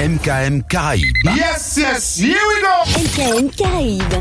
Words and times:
MKM 0.00 0.62
Caraïbes. 0.62 1.12
Yes, 1.36 1.76
yes, 1.76 2.16
here 2.16 2.32
we 2.48 2.62
go 2.62 2.68
MKM 2.98 3.50
Caraïbes. 3.50 4.14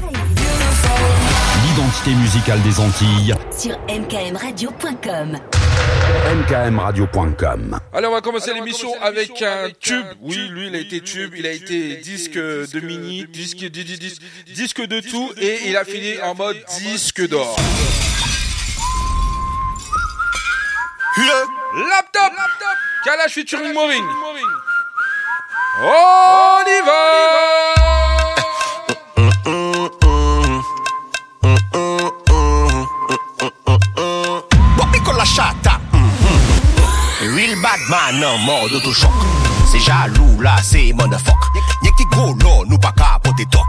L'identité 1.63 2.11
musicale 2.15 2.61
des 2.63 2.81
Antilles. 2.81 3.33
Sur 3.57 3.79
mkmradio.com. 3.87 5.37
mkmradio.com. 6.35 7.79
Allez, 7.93 8.07
on 8.07 8.11
va 8.11 8.19
commencer 8.19 8.53
l'émission 8.53 8.89
avec 9.01 9.41
un 9.41 9.69
tube. 9.79 10.05
Oui, 10.19 10.49
lui, 10.49 10.67
il 10.67 10.75
a 10.75 10.79
été 10.79 10.99
tube, 10.99 11.33
il 11.37 11.47
a 11.47 11.53
été 11.53 11.95
disque 11.95 12.35
de 12.35 12.79
mini, 12.81 13.25
disque, 13.31 13.63
disque, 13.63 13.99
disque, 13.99 14.21
disque 14.53 14.85
de 14.85 14.99
tout, 14.99 15.31
et 15.37 15.59
il 15.67 15.77
a 15.77 15.85
fini 15.85 16.21
en 16.21 16.35
mode 16.35 16.57
disque 16.81 17.25
d'or. 17.29 17.55
Laptop, 21.89 22.33
Kalash 23.05 23.31
featuring 23.31 23.73
Maureen. 23.73 24.03
On 25.77 26.65
y 26.65 26.81
va 26.85 28.09
Bobby 34.75 34.99
con 35.01 35.15
la 35.15 35.23
chata. 35.25 35.79
Mhm. 35.91 37.35
Real 37.35 37.55
bad 37.61 37.79
man 37.87 38.23
en 38.23 38.37
mode 38.39 38.73
autochoc. 38.73 39.11
C'est 39.71 39.79
jaloux 39.79 40.41
là, 40.41 40.55
c'est 40.63 40.91
motherfuck. 40.93 41.37
Y'a 41.83 41.91
qui 41.97 42.05
go 42.05 42.35
là, 42.43 42.63
nous 42.67 42.79
pas 42.79 42.91
capoter 42.91 43.45
toc. 43.45 43.67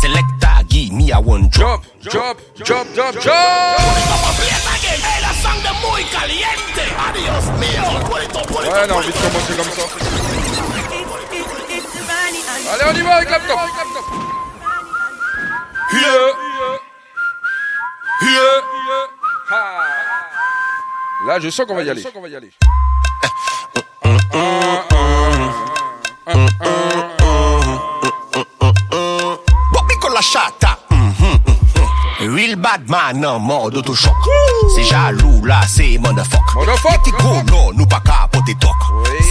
Selecta, 0.00 0.62
give 0.68 0.92
me 0.92 1.12
a 1.12 1.20
one. 1.20 1.48
Drop, 1.48 1.82
drop, 2.02 2.36
drop, 2.58 2.86
drop, 2.94 3.14
drop. 3.14 3.34
Ouais, 8.50 8.68
on 8.68 8.90
a 8.90 8.94
envie 8.94 9.08
de 9.08 9.12
commencer 9.12 9.54
comme 9.56 9.70
ça. 9.70 10.55
Allez, 12.72 12.84
on 12.90 12.94
y 12.94 13.02
va 13.02 13.14
avec 13.16 13.30
laptop. 13.30 13.58
Yeah. 15.92 16.32
Yeah. 18.22 18.62
Ha. 19.50 19.84
Là, 21.26 21.40
je 21.40 21.50
sens 21.50 21.66
qu'on 21.66 21.74
va 21.74 21.82
y 21.84 21.90
aller. 21.90 22.02
La 30.14 30.22
chata. 30.22 30.78
Mhm, 30.90 31.40
mhm. 31.44 32.34
Real 32.34 32.56
bad 32.56 32.88
man 32.88 33.22
en 33.26 33.38
mode 33.38 33.76
autochoc. 33.76 34.14
C'est 34.74 34.84
jaloux 34.84 35.44
là, 35.44 35.60
c'est 35.68 35.98
motherfuck. 35.98 36.54
Motherfuck, 36.54 37.10
go 37.20 37.28
motherfuck. 37.28 37.50
là, 37.50 37.72
nous 37.74 37.86
pas 37.86 38.00
capoter 38.00 38.54
toc. 38.54 38.70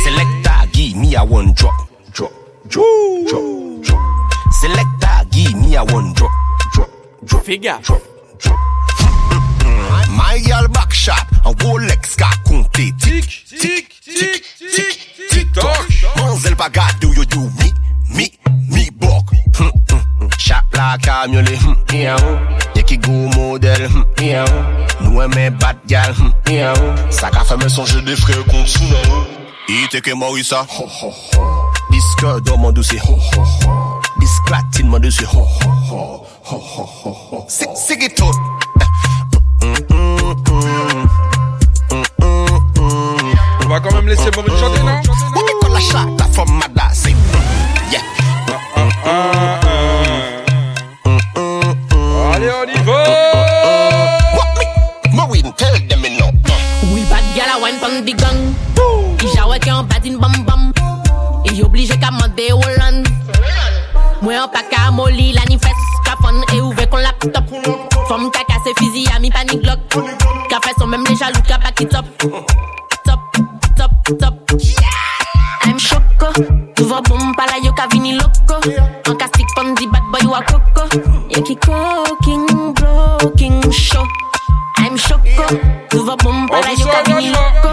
Selecta, 0.03 0.67
give 0.71 0.95
me 0.95 1.15
a 1.15 1.23
one 1.23 1.53
drop. 1.53 1.73
Drop, 2.75 3.27
drop, 3.29 3.83
drop. 3.83 4.01
Selecta, 4.59 5.23
give 5.31 5.55
me 5.55 5.77
a 5.77 5.83
one 5.85 6.11
drop. 6.11 6.29
Drop, 6.73 6.89
drop. 7.23 7.45
Fais 7.45 7.57
drop, 7.57 8.01
drop. 8.37 8.59
My 10.09 10.41
girl 10.45 10.67
back 10.67 10.91
shot, 10.91 11.25
un 11.45 11.53
Rolex 11.63 12.17
qu'a 12.17 12.27
compté. 12.43 12.91
Tic, 12.99 13.45
tic, 13.47 13.87
tic, 14.03 14.43
tic, 14.59 14.99
tic, 15.29 15.53
toc. 15.53 15.87
Manzel 16.17 16.57
pa 16.57 16.67
gade 16.67 17.05
ou 17.05 17.13
yo 17.13 17.23
do 17.23 17.47
mi, 18.11 18.29
mi 18.67 18.91
bok 18.91 19.31
Hm, 19.57 19.71
hm, 19.91 20.01
hm. 20.19 20.29
Chap 20.37 20.65
la 20.75 20.97
kamyole, 20.97 21.55
hm, 21.55 21.75
yeah, 21.93 22.17
oh. 22.27 22.75
Ye 22.75 22.83
ki 22.83 22.97
go 22.97 23.13
model, 23.37 23.87
hm, 23.87 24.03
yeah, 24.19 24.43
oh. 24.51 25.07
Nou 25.07 25.23
eme 25.23 25.47
bad 25.61 25.79
hm, 25.87 26.33
yeah, 26.51 26.75
oh. 26.75 27.09
Sa 27.09 27.31
ka 27.31 27.45
feme 27.45 27.69
sonje 27.69 28.03
de 28.03 28.15
fre 28.19 28.43
kont 28.51 28.67
sou 28.67 29.44
nan. 29.67 29.83
Ite 29.83 30.01
ke 30.01 30.13
Morisa 30.13 30.65
ho, 30.67 30.85
ho, 30.85 31.09
ho. 31.09 31.71
Diske 31.91 32.41
do 32.43 32.57
man 32.57 32.73
douce 32.73 32.97
ho, 32.99 33.15
ho, 33.15 33.43
ho. 33.43 34.01
Disk 34.19 34.49
latin 34.49 34.89
man 34.89 35.01
douce 35.01 35.25
ho, 35.25 35.39
ho, 35.39 35.69
ho, 35.89 36.23
ho, 36.43 36.57
ho, 36.57 36.83
ho, 36.85 37.11
ho. 37.13 37.45
Si, 37.47 37.65
sigi 37.75 38.09
tout 38.09 38.33
On 43.63 43.67
va 43.67 43.79
quand 43.79 43.93
même 43.93 44.07
laisser 44.07 44.29
Maureen 44.35 44.57
chanter, 44.57 44.83
non? 44.83 45.01
Bobby 45.33 45.51
con 45.61 45.73
la 45.73 45.79
from 46.31 46.59
Madase 46.59 47.09
Yeah. 47.91 48.01
Allez, 52.33 52.51
on 52.51 52.69
y 52.69 52.83
va. 52.83 53.03
What 54.35 54.49
me? 54.59 54.65
Maureen, 55.15 55.53
tell 55.57 55.73
them 55.87 56.01
no. 56.19 56.29
Will 56.93 57.05
bad 57.09 57.23
gal 57.35 57.57
a 57.57 57.61
wine 57.61 57.79
pon 57.79 58.05
gang 58.05 58.55
an 59.75 59.87
batin 59.87 60.17
bam 60.19 60.35
bam. 60.45 60.71
E 61.45 61.63
oblige 61.63 61.99
ka 61.99 62.11
mande 62.11 62.49
Holland. 62.51 63.07
Mwen 64.21 64.39
an 64.39 64.49
pa 64.49 64.61
ka 64.71 64.91
moli 64.91 65.33
la 65.33 65.43
ni 65.49 65.57
fes 65.57 65.81
Ka 66.05 66.15
fon 66.21 66.39
e 66.55 66.61
ouve 66.61 66.87
kon 66.89 67.01
laptop 67.03 67.45
Fom 68.07 68.31
ka 68.31 68.41
kase 68.47 68.71
fizi 68.79 69.05
a 69.13 69.19
mi 69.19 69.29
panik 69.29 69.61
glock 69.61 69.79
Ka 70.49 70.59
fe 70.63 70.71
son 70.79 70.87
mem 70.87 71.03
le 71.03 71.15
jalou 71.19 71.43
ka 71.47 71.57
back 71.59 71.81
it 71.81 71.93
up 71.93 72.05
Top, 73.05 73.19
top, 73.75 73.91
top. 74.17 74.33
I'm 75.63 75.77
choco 75.77 76.31
Nouveau 76.79 77.01
bom 77.03 77.33
pala 77.35 77.59
yo 77.61 77.71
ka 77.73 77.87
vini 77.91 78.13
loco. 78.17 78.57
An 79.05 79.15
ka 79.17 79.27
stick 79.27 79.47
pon 79.55 79.75
di 79.75 79.85
bad 79.87 80.03
boy 80.11 80.25
wa 80.29 80.41
coco. 80.41 80.87
Ye 81.29 81.41
ki 81.41 81.55
cooking, 81.55 82.73
blocking 82.73 83.71
show. 83.71 84.07
I'm 84.77 84.97
choco 84.97 85.45
Nouveau 85.93 86.17
bom 86.23 86.47
pala 86.47 86.73
yo 86.73 86.85
ka 86.87 87.03
vini 87.05 87.29
loco. 87.29 87.69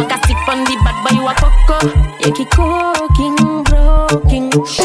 An 0.00 0.08
ka 0.08 0.16
stick 0.24 0.38
pon 0.46 0.64
di 0.64 0.76
bad 0.84 0.89
boy 1.04 1.24
wa 1.24 1.34
coco. 1.34 1.88
Ye 2.20 2.30
ki 2.32 2.44
cooking, 2.46 3.64
blocking 3.64 4.50
show 4.66 4.84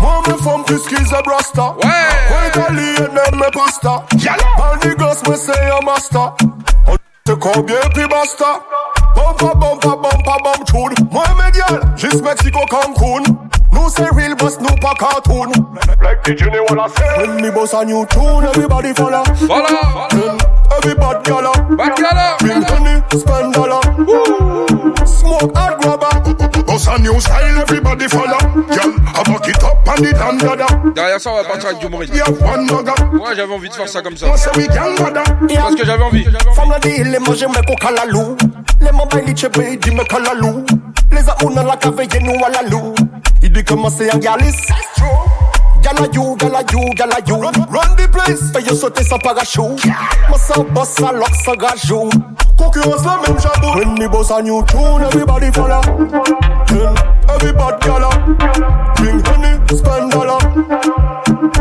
Moi 0.00 0.22
me 0.28 0.34
femme 0.42 0.64
puisqu'ils 0.64 1.14
a 1.14 1.22
brasta 1.22 1.74
Ouais. 1.82 1.90
Moi 2.30 2.46
italien 2.48 3.08
même 3.14 3.40
me 3.40 3.50
pasta 3.50 4.04
All 4.58 4.78
the 4.80 4.94
girls 4.98 5.22
me 5.26 5.36
say 5.36 5.70
a 5.70 5.82
master 5.84 6.32
Oh 6.86 6.96
te 7.24 7.32
combien 7.32 7.80
puis 7.94 8.06
basta 8.08 8.60
Bumpa 9.16 9.54
bumpa 9.54 9.96
bumpa 9.96 10.36
bum 10.44 10.64
tune. 10.66 11.08
Moi 11.10 11.24
me 11.38 11.50
gal 11.52 11.80
Juste 11.96 12.22
Mexico 12.22 12.60
Cancun. 12.70 13.22
Nous 13.72 13.88
c'est 13.88 14.10
real 14.14 14.34
boss 14.36 14.60
nous 14.60 14.76
pas 14.76 14.94
cartoon. 14.94 15.50
Like 16.02 16.22
the 16.24 16.36
Jenny 16.36 16.58
wanna 16.68 16.88
say. 16.90 17.26
When 17.26 17.40
me 17.42 17.50
boss 17.50 17.72
a 17.72 17.84
new 17.84 18.04
tune 18.06 18.44
everybody 18.44 18.92
follow. 18.92 19.22
Voilà 19.46 20.08
Then 20.10 20.38
everybody 20.76 21.30
gala. 21.30 21.52
Bacala 21.70 22.36
Bring 22.38 22.62
honey 22.62 23.02
spend 23.18 23.54
dollar 23.54 23.80
Smoke 25.18 25.52
and 25.56 25.74
grabber 25.80 26.64
Boss 26.68 26.86
a 26.86 26.98
new 26.98 27.18
style 27.20 27.58
everybody 27.58 28.06
follow. 28.08 28.38
Girl 28.68 28.92
I 29.16 29.22
back 29.24 29.48
it 29.48 29.64
up 29.64 29.88
and 29.88 30.06
it 30.06 30.16
and 30.16 30.38
dada. 30.38 30.66
Derrière 30.94 31.20
ça, 31.20 31.30
on 31.30 31.36
va 31.36 31.44
partir 31.44 31.70
avec 31.70 31.80
du 31.80 31.88
Maureen. 31.88 32.10
We 32.10 32.20
have 32.20 32.40
one 32.42 32.66
mugger. 32.66 32.92
Moi, 33.14 33.34
j'avais 33.34 33.54
envie 33.54 33.68
de 33.70 33.74
faire 33.74 33.88
ça 33.88 34.02
comme 34.02 34.16
ça. 34.16 34.26
Moi 34.26 34.36
c'est 34.36 34.54
we 34.56 34.68
gang 34.68 34.98
mother. 35.00 35.24
Parce 35.54 35.74
que 35.74 35.84
j'avais 35.84 36.02
envie. 36.02 36.24
Femme 36.54 36.70
la 36.70 36.78
dit 36.78 37.02
les 37.04 37.18
manger 37.18 37.46
me 37.46 37.66
ko 37.66 37.74
kalalou 37.80 38.36
Les 38.80 38.92
mobile 38.92 39.24
li 39.26 39.36
chebe 39.36 39.78
di 39.80 39.90
me 39.90 40.04
kalalou 40.04 40.64
Les 41.10 41.24
amouna 41.28 41.62
la 41.62 41.76
kaveye 41.76 42.20
nou 42.22 42.44
à 42.44 42.50
la 42.50 42.68
lou 42.68 42.94
Il 43.42 43.50
dit 43.50 43.64
comment 43.64 43.90
c'est 43.90 44.12
un 44.12 44.18
galis 44.18 44.54
Gala 45.88 46.06
you, 46.12 46.36
gala 46.36 46.62
you, 46.70 46.94
gala 46.94 47.18
you. 47.26 47.36
Run, 47.36 47.54
run 47.70 47.96
the 47.96 48.06
place. 48.12 48.52
Fais 48.52 48.60
yo 48.60 48.74
sauter 48.74 49.04
sans 49.04 49.18
parachute 49.18 49.86
Moi 50.28 50.38
ça 50.38 50.62
boss 50.62 50.90
ça 50.90 51.12
lock 51.12 51.34
ça 51.42 51.56
gajou 51.56 52.10
Concurrence 52.58 53.06
la 53.06 53.16
même 53.26 53.40
jabou 53.40 53.78
When 53.78 53.94
me 53.94 54.06
boss 54.06 54.30
a 54.30 54.42
new 54.42 54.62
tune 54.66 55.02
Everybody 55.02 55.50
follow. 55.50 55.80
Then 56.66 56.94
everybody 57.30 57.86
gala. 57.86 58.10
Bring 58.96 59.24
honey, 59.24 59.56
spend 59.72 60.10
dollar. 60.12 60.38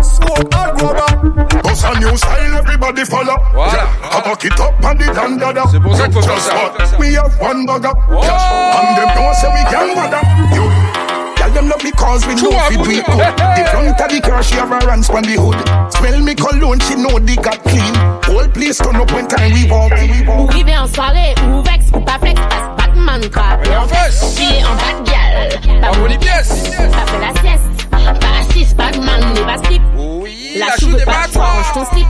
Smoke 0.03 0.55
and 0.59 0.77
grabber 0.77 1.61
Boss 1.63 1.83
a 1.85 1.97
new 1.97 2.17
style 2.17 2.55
Everybody 2.57 3.05
follow. 3.05 3.37
Voilà. 3.53 3.87
I 4.11 4.21
back 4.25 4.43
it 4.43 4.59
up 4.59 4.83
and 4.83 5.01
it 5.01 5.17
and 5.17 5.39
dada. 5.39 5.63
C'est 5.71 5.79
pour 5.79 5.95
ça 5.95 6.03
qu'il 6.03 6.13
faut 6.15 6.21
faire 6.21 6.39
ça. 6.41 6.97
We 6.99 7.15
have 7.15 7.39
one 7.39 7.65
bugger 7.65 7.93
And 8.11 8.97
them. 8.97 9.07
Know 9.15 9.31
say 9.31 9.47
we 9.53 9.63
can 9.71 9.95
mother 9.95 10.21
You 10.53 11.06
Tell 11.47 11.63
them 11.63 11.69
love 11.69 11.81
me 11.81 11.91
cause 11.91 12.27
we 12.27 12.35
know 12.35 12.51
fi 12.51 12.75
do 12.75 12.91
it 12.91 13.05
good. 13.05 13.23
The 13.55 13.63
front 13.71 14.01
of 14.01 14.09
the 14.11 14.19
car 14.19 14.43
she 14.43 14.55
have 14.55 14.69
a 14.69 14.79
runs 14.85 15.09
on 15.09 15.23
the 15.23 15.39
hood. 15.39 15.55
Smell 15.93 16.19
me 16.19 16.35
cologne 16.35 16.79
she 16.83 16.95
know 16.95 17.19
the 17.23 17.37
got 17.39 17.63
clean. 17.63 17.95
Whole 18.27 18.49
place 18.51 18.79
turn 18.79 18.97
up 18.97 19.09
when 19.13 19.29
time 19.29 19.53
we 19.53 19.63
walk. 19.63 19.93
En 19.95 20.87
soirée, 20.87 21.33
ou 21.47 21.61
vex, 21.63 21.85
ou 21.93 22.01
pas 22.01 22.19
flex 22.19 22.35
Passe 22.49 22.69
Batman 22.77 23.29
crap 23.29 23.65
Et 23.65 23.77
en 23.77 23.87
face. 23.87 24.35
Chillé 24.37 24.61
en 24.65 24.75
bad 24.75 25.05
gal 25.07 25.79
Pas 25.81 25.89
En 25.89 25.95
mon 25.95 26.01
bonne 26.09 26.17
pièce. 26.19 26.49
Pas 26.75 27.05
fait 27.07 27.19
la 27.21 27.41
sieste 27.41 27.89
Pas 27.91 28.39
assis, 28.41 28.75
Batman 28.75 29.21
n'est 29.33 29.41
pas 29.41 29.57
slip 29.65 29.81
Oui, 29.95 30.57
La 30.59 30.65
la 30.65 30.71
chou 30.75 30.91
pas 31.05 31.05
battoirs. 31.05 31.55
range 31.55 31.73
ton 31.73 31.85
slip. 31.95 32.07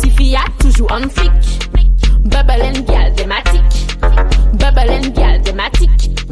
Tiffy 0.00 0.36
a 0.36 0.44
toujours 0.60 0.92
en 0.92 1.08
flic. 1.08 1.32
Bubble 2.24 2.62
and 2.62 2.80
gal, 2.86 3.12
thématique 3.14 3.96
Bubble 4.52 4.90
and 4.90 5.08
gal, 5.14 5.40
thématique 5.42 6.23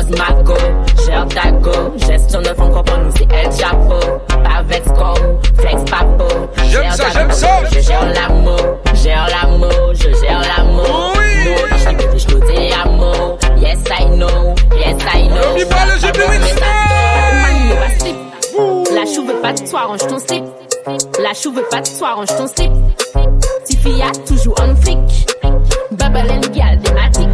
Boss 0.00 0.18
Marco, 0.18 0.56
Cher 1.04 1.26
Dago, 1.26 1.92
gestion 1.98 2.40
de 2.40 2.54
fonds 2.54 2.70
nous 2.70 3.12
c'est 3.16 3.30
El 3.32 3.52
Chapo. 3.52 4.00
Pavex 4.28 4.88
com, 4.96 5.38
Flex 5.58 5.90
Papo. 5.90 6.28
J'aime 6.70 6.90
ça, 6.92 7.04
j'aime 7.12 7.30
ça! 7.32 7.60
Je 7.70 7.80
gère 7.80 8.06
l'amour, 8.14 8.78
gère 8.94 9.26
l'amour, 9.28 9.92
je 9.92 10.08
gère 10.20 10.40
l'amour. 10.40 11.12
Oui! 11.16 11.26
Nous, 11.44 12.18
je 12.18 12.26
dis 12.26 12.72
amour. 12.82 13.38
Yes, 13.58 13.78
I 13.90 14.06
know, 14.16 14.54
yes, 14.78 14.96
I 15.14 15.28
know. 15.28 15.56
Il 15.58 15.66
parle, 15.66 15.90
j'ai 16.00 16.12
plus 16.12 16.24
une 16.34 16.42
La 18.94 19.04
chou 19.04 19.26
veut 19.26 19.40
pas 19.42 19.52
de 19.52 19.68
toi, 19.68 19.80
range 19.82 20.06
ton 20.06 20.18
slip. 20.18 20.44
La 21.22 21.34
chou 21.34 21.52
veut 21.52 21.66
pas 21.70 21.80
de 21.82 21.98
toi, 21.98 22.14
range 22.14 22.28
ton 22.28 22.46
slip. 22.46 22.72
Tifia, 23.66 24.10
toujours 24.26 24.58
en 24.62 24.74
flic. 24.76 25.26
Babalen 25.92 26.40
gal, 26.52 26.78
dématique. 26.78 27.28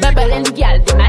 Babalen 0.00 0.44
gal, 0.54 0.80
dématique. 0.84 1.03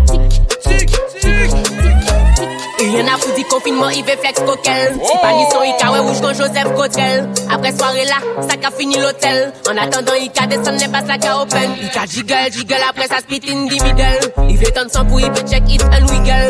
Il 2.95 3.01
y 3.01 3.03
en 3.03 3.13
a 3.13 3.17
foutu 3.17 3.43
confinement, 3.43 3.89
il 3.89 4.05
fait 4.05 4.15
flex 4.15 4.39
coquel. 4.39 4.93
Si 5.03 5.17
pas 5.17 5.33
ni 5.33 5.43
son 5.51 5.61
Ika, 5.63 5.99
rouge 5.99 6.21
quand 6.21 6.33
Joseph 6.33 6.73
Cotel. 6.75 7.27
Après 7.53 7.75
soirée 7.75 8.05
là, 8.05 8.15
ça 8.47 8.55
qu'a 8.55 8.71
fini 8.71 8.95
l'hôtel. 8.97 9.51
En 9.69 9.75
attendant, 9.75 10.13
Ika 10.13 10.47
descend, 10.47 10.79
n'est 10.79 10.87
pas 10.87 11.05
ça 11.05 11.17
qu'a 11.17 11.41
open. 11.41 11.71
Ika 11.83 12.05
jiggle, 12.05 12.53
jiggle, 12.53 12.77
après 12.89 13.07
ça 13.07 13.17
split 13.17 13.41
in 13.49 13.67
the 13.67 13.83
middle. 13.83 14.47
Il 14.49 14.57
veut 14.57 14.71
tendre 14.71 14.89
son 14.93 15.03
pour, 15.03 15.19
il 15.19 15.29
peut 15.29 15.45
check 15.45 15.63
it 15.67 15.83
and 15.83 16.05
wiggle. 16.07 16.49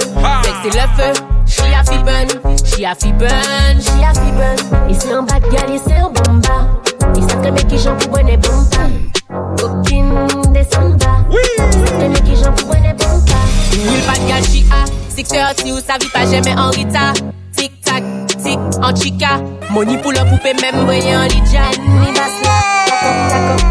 C'est 0.62 0.70
le 0.70 0.86
feu, 0.96 1.14
she 1.48 1.62
a 1.74 1.84
fi 1.84 1.98
burn, 2.04 2.28
she 2.64 2.84
a 2.86 2.94
fi 2.94 3.12
burn, 3.14 3.82
she 3.82 4.04
a 4.04 4.14
fi 4.14 4.32
burn. 4.32 4.90
Ici 4.92 5.08
en 5.16 5.24
bas 5.24 5.40
de 5.40 5.50
gal, 5.50 5.70
ici 5.74 6.00
en 6.00 6.12
bomba. 6.12 6.68
Ils 7.16 7.24
savent 7.24 7.42
que 7.42 7.50
mec 7.50 7.68
qui 7.68 7.80
j'en 7.80 7.96
pour 7.96 8.10
bonne 8.10 8.38
bomba. 8.38 8.84
Aucune 9.64 10.52
descend 10.54 10.96
bas. 10.98 11.26
Oui! 11.32 11.38
Ils 11.58 11.74
savent 11.74 12.00
que 12.00 12.06
mec 12.06 12.24
qui 12.24 12.36
j'en 12.36 12.52
pour 12.52 12.68
bonne 12.68 12.96
bomba. 12.98 13.40
Will 13.72 14.02
pas 14.06 14.20
de 14.20 14.28
gal, 14.28 14.44
she 14.44 14.64
a. 14.72 14.95
630 15.16 15.64
ou 15.72 15.80
sa 15.80 15.98
vie 15.98 16.10
pas 16.14 16.26
jamais 16.26 16.54
en 16.58 16.70
rita. 16.72 17.14
Tic 17.56 17.72
tac, 17.82 18.04
tic 18.44 18.60
en 18.82 18.96
chica. 18.96 19.42
Money 19.72 19.98
pour 20.00 20.12
le 20.12 20.20
poupée 20.30 20.54
même 20.62 20.84
voyez 20.84 21.16
en 21.16 21.24
lidja. 21.24 21.62
Ni 21.80 22.14
kakop, 22.14 23.62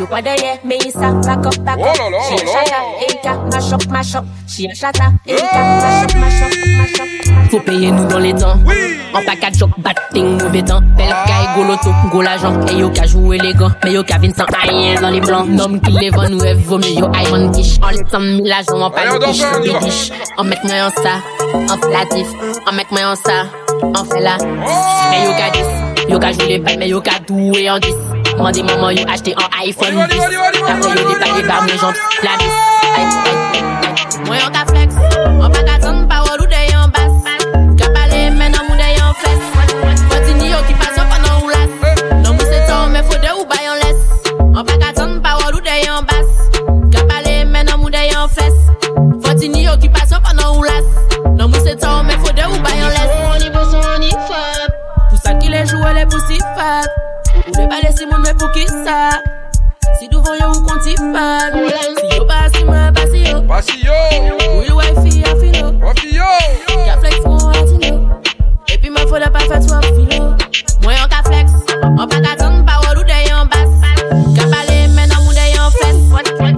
Back 0.00 1.46
up, 1.46 1.64
back 1.64 1.78
up. 1.78 1.86
Oh 1.86 1.92
là 1.98 2.10
là 2.10 2.18
She 2.28 2.34
a 2.34 2.44
là 2.44 2.52
là. 2.52 2.64
chata, 2.64 2.80
Erika, 3.00 3.32
mash 3.52 3.72
up, 3.72 3.86
mash 3.90 4.14
up. 4.14 4.24
She 4.48 4.66
a 4.66 4.74
chata, 4.74 5.12
Erika, 5.26 5.60
mash 5.60 6.02
up, 6.04 6.16
mash 6.16 6.42
up, 6.42 6.50
mash 6.78 7.00
up. 7.00 7.50
Faut 7.50 7.60
payer 7.60 7.90
nous 7.90 8.06
dans 8.08 8.18
les 8.18 8.32
temps. 8.32 8.56
En 9.12 9.22
package 9.24 9.58
job, 9.58 9.70
batting, 9.78 10.42
mauvais 10.42 10.62
temps. 10.62 10.80
Belle 10.96 11.14
caille, 11.26 11.48
go 11.56 11.64
loto, 11.64 11.90
go 12.10 12.22
l'argent. 12.22 12.54
Et 12.68 12.76
yo 12.78 12.88
ka 12.90 13.06
joué 13.06 13.38
les 13.38 13.52
gants, 13.54 13.70
mais 13.84 13.92
yo 13.92 14.02
ka 14.04 14.18
vin 14.18 14.30
sans 14.30 14.46
rien 14.62 15.00
dans 15.00 15.10
les 15.10 15.20
blancs. 15.20 15.48
Nom 15.48 15.78
qui 15.78 15.90
les 15.92 16.10
vend, 16.10 16.28
nous 16.28 16.38
vaut 16.64 16.78
mieux 16.78 16.90
yo 17.00 17.06
aïe 17.14 17.26
on 17.32 17.50
quiche. 17.50 17.78
En 17.82 17.90
les 17.90 18.04
temps, 18.04 18.20
mille 18.20 18.46
l'argent, 18.46 18.80
en 18.80 18.90
pas 18.90 19.02
on 19.12 19.18
de 19.18 19.26
y 19.26 19.62
des 19.62 19.72
va. 19.72 19.78
quiches. 19.80 20.12
En 20.38 20.44
met 20.44 20.56
moi 20.64 20.74
en 20.86 20.90
ça, 21.02 21.14
en 21.74 21.76
flatif. 21.78 22.26
En 22.66 22.72
met 22.72 22.86
moi 22.90 23.00
en 23.12 23.16
ça, 23.16 23.46
en 24.00 24.04
fait 24.04 24.20
là. 24.20 24.36
Mais 25.10 25.24
yo 25.24 25.32
ka 25.32 25.50
10, 26.06 26.10
yo 26.12 26.18
ka 26.18 26.32
joué 26.32 26.46
les 26.48 26.58
balles, 26.58 26.78
mais 26.78 26.88
yo 26.88 27.00
ka 27.00 27.12
doué 27.26 27.68
en 27.70 27.78
10. 27.78 27.90
Mande 28.38 28.62
maman 28.62 28.96
yo 28.96 29.04
achete 29.06 29.32
an 29.36 29.50
iPhone. 29.66 29.94
10 29.94 30.00
Apo 30.70 30.88
yo 30.88 31.04
depake 31.08 31.42
ba 31.48 31.60
mwen 31.62 31.78
jant 31.78 31.96
la 32.24 32.32
bis 32.40 32.56
Mwen 34.26 34.40
yon 34.40 34.52
ka 34.52 34.64
flex. 34.66 34.94
An 35.44 35.50
pa 35.52 35.60
ka 35.68 35.76
tan 35.82 36.06
pa 36.08 36.18
wol 36.24 36.40
ou 36.42 36.46
dey 36.46 36.68
an 36.74 36.90
bas 36.94 37.12
Ou 37.54 37.76
ka 37.76 37.88
pale 37.94 38.30
men 38.38 38.54
an 38.54 38.64
moun 38.68 38.78
dey 38.78 38.96
an 39.00 39.14
fles 39.20 39.42
Foti 40.08 40.34
ni 40.40 40.50
yo 40.50 40.60
ki 40.68 40.74
pasan 40.80 41.06
panan 41.10 41.42
ou 41.42 41.48
las 41.50 41.70
Nan 42.22 42.36
mou 42.36 42.44
se 42.46 42.58
tan 42.68 42.90
men 42.92 43.04
fode 43.10 43.30
ou 43.36 43.44
bayan 43.50 43.76
les 43.82 44.00
An 44.56 44.64
pa 44.64 44.76
ka 44.82 44.92
tan 44.96 45.20
pa 45.24 45.36
wol 45.42 45.54
ou 45.58 45.64
dey 45.64 45.86
an 45.88 46.04
bas 46.08 46.28
Ou 46.66 46.90
ka 46.94 47.04
pale 47.10 47.44
men 47.44 47.68
an 47.68 47.80
moun 47.82 47.92
dey 47.92 48.10
an 48.16 48.28
fles 48.28 48.56
Foti 49.26 49.48
ni 49.48 49.64
yo 49.66 49.76
ki 49.82 49.88
pasan 49.92 50.22
panan 50.24 50.54
ou 50.56 50.64
las 50.64 50.86
Nan 51.36 51.50
mou 51.50 51.60
se 51.66 51.74
tan 51.76 52.06
men 52.08 52.18
fode 52.24 52.44
ou 52.48 52.62
bayan 52.64 52.90
les 52.96 53.10
Oni 53.34 53.50
bo 53.54 53.64
soni 53.72 54.10
fap 54.28 54.70
Pousa 55.10 55.34
ki 55.40 55.48
le 55.52 55.64
joue 55.66 55.94
le 55.98 56.06
pousi 56.08 56.38
fap 56.56 56.88
Mwen 57.60 57.68
pale 57.68 57.92
si 57.92 58.06
moun 58.06 58.22
mwen 58.24 58.36
pou 58.40 58.48
ki 58.54 58.62
sa 58.72 59.20
Si 59.98 60.06
duvan 60.08 60.38
yo 60.40 60.46
ou 60.48 60.62
konti 60.64 60.94
fan 60.96 61.52
Si 61.98 62.06
yo 62.16 62.24
pa 62.24 62.48
si 62.48 62.62
mwen 62.64 62.94
basi 62.96 63.20
yo. 63.26 63.42
Basi 63.44 63.76
yo. 63.84 63.98
Ou 64.54 64.62
yo 64.64 64.78
wè 64.78 64.86
fi 65.02 65.20
a 65.28 65.34
filo 65.36 65.68
A 65.84 65.92
filo 65.98 66.30
Ka 66.86 66.96
flex 67.02 67.18
mwen 67.26 67.58
atino 67.60 67.92
Epi 68.72 68.88
mwen 68.88 69.04
fola 69.12 69.28
pa 69.28 69.44
fet 69.44 69.68
wap 69.68 69.84
filo. 69.92 70.30
Mwen 70.86 70.96
yon 70.96 71.12
ka 71.12 71.20
flex. 71.28 71.52
Mwen 71.84 72.08
pa 72.08 72.22
ka 72.24 72.32
ton 72.40 72.64
pa 72.64 72.78
wou 72.86 73.04
de 73.04 73.20
yon 73.28 73.52
bas 73.52 73.76
Ka 74.38 74.48
pale 74.48 74.80
men 74.96 75.12
nan 75.12 75.20
moun 75.20 75.36
de 75.36 75.46
yon 75.52 75.76
fes 75.76 76.00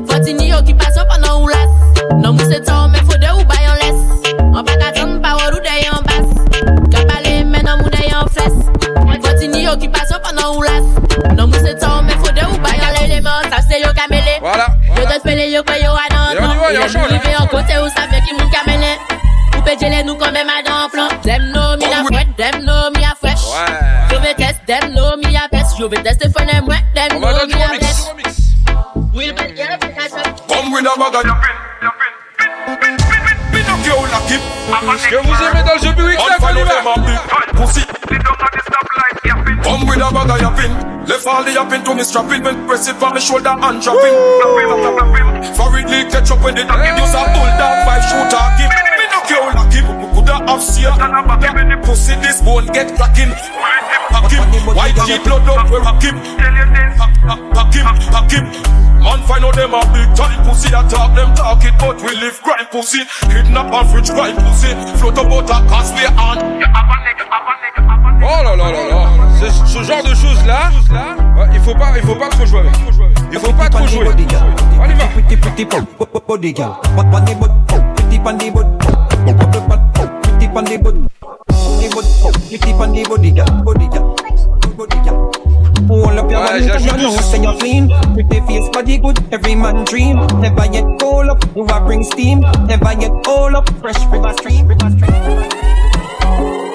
Foti 0.07 0.39
ni 0.39 0.53
yo 0.55 0.63
ki 0.63 0.79
paso 0.79 1.03
pa 1.11 1.19
nan 1.19 1.35
ou 1.35 1.51
las 1.51 1.99
Nan 2.15 2.31
mou 2.39 2.47
se 2.47 2.63
ton 2.63 2.95
men 2.95 3.03
fode 3.11 3.35
ou 3.35 3.43
bayon 3.51 3.75
les 3.83 4.39
Mwen 4.39 4.71
pa 4.71 4.79
ka 4.79 4.95
ton 5.01 5.19
pa 5.19 5.35
wou 5.41 5.59
de 5.67 5.77
yon 5.83 6.07
bas 6.07 6.31
Ka 6.95 7.03
pale 7.11 7.41
men 7.43 7.67
nan 7.67 7.83
moun 7.83 7.91
de 7.91 8.07
yon 8.07 8.23
non, 8.23 8.35
fes 8.39 8.55
Foti 9.27 9.51
ni 9.51 9.67
yo 9.67 9.75
ki 9.83 9.91
paso 9.91 10.23
pa 10.23 10.31
nan 10.39 10.55
ou 10.55 10.63
las 10.63 10.92
Voilà. 15.13 15.19
Yo 15.19 15.19
te 15.19 15.19
spele 15.21 15.51
yo 15.53 15.63
kwe 15.65 15.81
yo 15.83 15.93
adan 15.93 16.33
Et 16.33 16.39
on 16.41 16.53
y 16.53 16.57
va, 16.57 16.69
plan 16.69 16.71
y 16.73 16.77
a 16.77 16.81
Il 16.81 16.83
un 16.83 16.87
est 16.87 16.89
show, 16.89 16.99
là. 16.99 17.05
arrivé 17.05 17.37
en 17.37 17.47
côté 17.47 17.79
ou 17.79 17.89
sa 17.89 18.09
fait 18.09 18.23
qui 18.23 18.35
moun 18.35 18.51
kamene 18.51 18.97
Ou 19.57 19.63
pe 19.63 19.77
jele 19.79 20.03
nou 20.07 20.17
kon 20.17 20.33
même 20.33 20.49
adan 20.49 20.89
plan 20.91 21.09
Dem 21.25 21.53
know 21.53 21.77
mi 21.77 21.85
a 21.85 22.03
fouet, 22.05 22.27
dem 22.39 22.63
know 22.65 22.91
mi 22.97 23.05
a 23.05 23.15
fresh 23.21 23.45
Ouais. 23.53 24.15
Yo 24.15 24.21
ve 24.21 24.35
test, 24.35 24.61
dem 24.67 24.93
know 24.95 25.17
mi 25.19 25.37
a 25.37 25.49
pes 25.51 25.79
Yo 25.79 25.89
ve 25.89 25.97
test 26.03 26.23
fone 26.37 26.61
mwen, 26.65 26.81
dem 26.95 27.17
On 27.17 27.21
va 27.21 27.33
know 27.33 27.39
dans 27.41 27.47
du 27.47 27.55
mi 27.55 27.63
a 27.63 27.67
remix. 27.67 27.79
bless 27.81 28.05
du 28.05 28.11
remix. 28.11 28.29
Will 29.15 29.35
pe 29.35 29.49
jele 29.57 29.77
pe 29.81 29.89
kachap 29.93 30.27
Come 30.49 30.73
with 30.73 30.87
a 30.87 30.99
bag 30.99 31.15
of 31.15 31.25
Pinocchio 33.53 33.97
la 34.11 34.19
keep 34.29 34.41
Ce 34.99 35.09
que 35.09 35.17
vous 35.17 35.35
aimez 35.35 35.63
dans 35.67 35.75
le 35.75 35.81
jeu 35.83 35.93
public, 35.95 36.19
On 36.19 36.27
là, 36.29 36.37
qu'on 36.39 36.47
follow 36.47 36.61
y 36.61 36.69
them 36.69 36.85
va. 36.85 36.93
a 36.93 36.99
big 37.01 37.61
pussy 37.61 37.85
Come 37.85 38.17
with 38.17 38.27
a 38.27 38.72
bag 40.13 40.31
of 40.31 40.41
yapping. 40.41 40.73
Left 41.09 41.27
all 41.27 41.43
the 41.43 41.53
yapping 41.53 41.83
to 41.85 41.95
me 41.97 42.05
strapping. 42.05 42.45
When 42.45 42.67
press 42.69 42.87
it 42.87 42.97
from 43.01 43.15
me 43.17 43.21
shoulder 43.21 43.57
and 43.57 43.81
dropping. 43.81 44.15
For 45.57 45.69
Ridley 45.73 46.07
catch 46.13 46.31
up 46.31 46.45
when 46.45 46.55
they 46.55 46.69
give 46.69 46.97
use 47.01 47.17
a 47.17 47.23
bulldog. 47.33 47.75
Five 47.89 48.05
shooter 48.07 48.47
give 48.61 48.71
Pinocchio 48.71 49.41
la 49.57 49.65
keep 49.73 49.87
Coulda 50.13 50.37
have 50.47 50.63
seen 50.63 50.93
Pussy 51.83 52.15
this 52.21 52.41
bone 52.45 52.67
get 52.71 52.95
cracking. 52.95 53.33
White 54.77 55.01
heat 55.09 55.25
blood 55.25 55.49
up 55.49 55.71
where 55.73 55.81
pack 55.81 56.03
him. 56.05 56.17
Pack 57.57 57.75
him 57.75 57.87
Pack 58.13 58.31
him. 58.31 58.45
Man 59.03 59.19
find 59.27 59.45
out 59.45 59.57
them 59.57 59.75
a 59.75 59.83
big 59.91 60.15
time 60.15 60.47
pussy. 60.47 60.69
Attack 60.69 61.17
them 61.17 61.35
talk 61.35 61.65
it 61.65 61.75
but 61.81 61.99
we 62.01 62.15
live 62.21 62.41
grind 62.43 62.69
pussy. 62.71 63.03
Kidnap 63.27 63.73
and 63.73 63.89
fridge 63.91 64.11
grind 64.11 64.39
pussy. 64.39 64.71
Float 65.01 65.19
about 65.19 65.51
a 65.51 65.59
causeway 65.67 66.07
and 66.07 66.63
Oh 68.25 68.43
là 68.45 68.55
là 68.57 68.71
là 68.71 68.89
là. 68.89 69.09
Ce, 69.41 69.47
ce 69.67 69.83
genre 69.83 70.03
de 70.03 70.15
choses 70.15 70.45
là, 70.47 70.71
il 71.53 71.61
faut 71.61 71.75
pas, 71.75 71.93
il 71.97 72.03
faut 72.03 72.15
pas 72.15 72.29
trop 72.29 72.47
jouer 72.47 72.61
avec. 72.61 72.73
Il 73.33 73.39
faut 73.39 73.53
pas 73.53 73.69
trop 73.69 73.87
jouer. 73.87 74.07
Y 74.07 74.95
va. 74.95 75.05
Po- 75.99 76.07
po- 76.07 76.23
body 76.29 76.55
girl. 76.55 76.73
Body 83.09 83.31
girl. 83.35 83.47
Body 83.65 83.89
girl. 83.93 84.15
Body 84.77 84.97
girl. 85.05 85.31
Hold 85.89 86.19
up 86.19 86.31
your 86.31 86.41
Ouais, 86.41 86.53
one 86.53 86.63
j'ajoute 86.63 86.75
and 86.75 86.85
you 86.85 86.93
know 86.93 87.11
douce. 87.17 87.31
say 87.31 87.43
you're 87.43 87.59
clean. 87.59 87.89
Pretty 88.15 88.41
face, 88.47 88.69
body 88.73 88.99
good, 88.99 89.19
every 89.33 89.55
man 89.55 89.85
dream. 89.85 90.17
Never 90.41 90.67
yet 90.73 90.85
cold 91.01 91.29
up, 91.31 91.45
over 91.57 91.81
bring 91.81 92.03
steam. 92.05 92.41
Never 92.67 92.93
yet 93.01 93.13
all 93.27 93.57
up, 93.57 93.69
fresh 93.81 93.99
river 94.11 94.33
stream. 94.39 94.69
River 94.69 94.91
stream. 94.97 96.72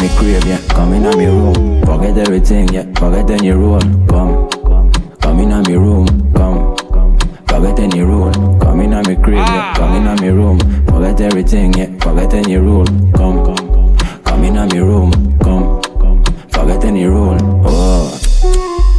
Me 0.00 0.08
crib, 0.16 0.44
yeah. 0.44 0.60
Come 0.68 0.92
in 0.94 1.06
on 1.06 1.18
me 1.18 1.26
room. 1.26 1.82
Forget 1.84 2.18
everything, 2.18 2.68
yeah. 2.68 2.84
Forget 2.98 3.30
any 3.30 3.50
rule. 3.50 3.80
Come, 4.08 4.48
come 4.50 4.92
come 5.20 5.40
in 5.40 5.52
on 5.52 5.62
me 5.64 5.74
room. 5.74 6.06
Come, 6.34 6.76
come, 6.76 7.18
forget 7.48 7.78
any 7.80 8.02
rule. 8.02 8.30
Come 8.60 8.80
in 8.80 8.94
on 8.94 9.02
me 9.08 9.16
crib, 9.16 9.38
yeah. 9.38 9.74
Come 9.74 9.96
in 9.96 10.06
on 10.06 10.20
me 10.20 10.28
room. 10.28 10.58
Forget 10.86 11.20
everything, 11.20 11.72
yeah. 11.74 11.98
Forget 11.98 12.32
any 12.34 12.56
rule. 12.56 12.84
Come, 13.16 13.44
come 13.44 13.96
come 14.22 14.44
in 14.44 14.56
on 14.56 14.68
me 14.68 14.78
room. 14.78 15.10
Come, 15.40 15.80
come, 15.82 16.24
forget 16.50 16.84
any 16.84 17.04
rule. 17.04 17.36
Oh, 17.64 18.16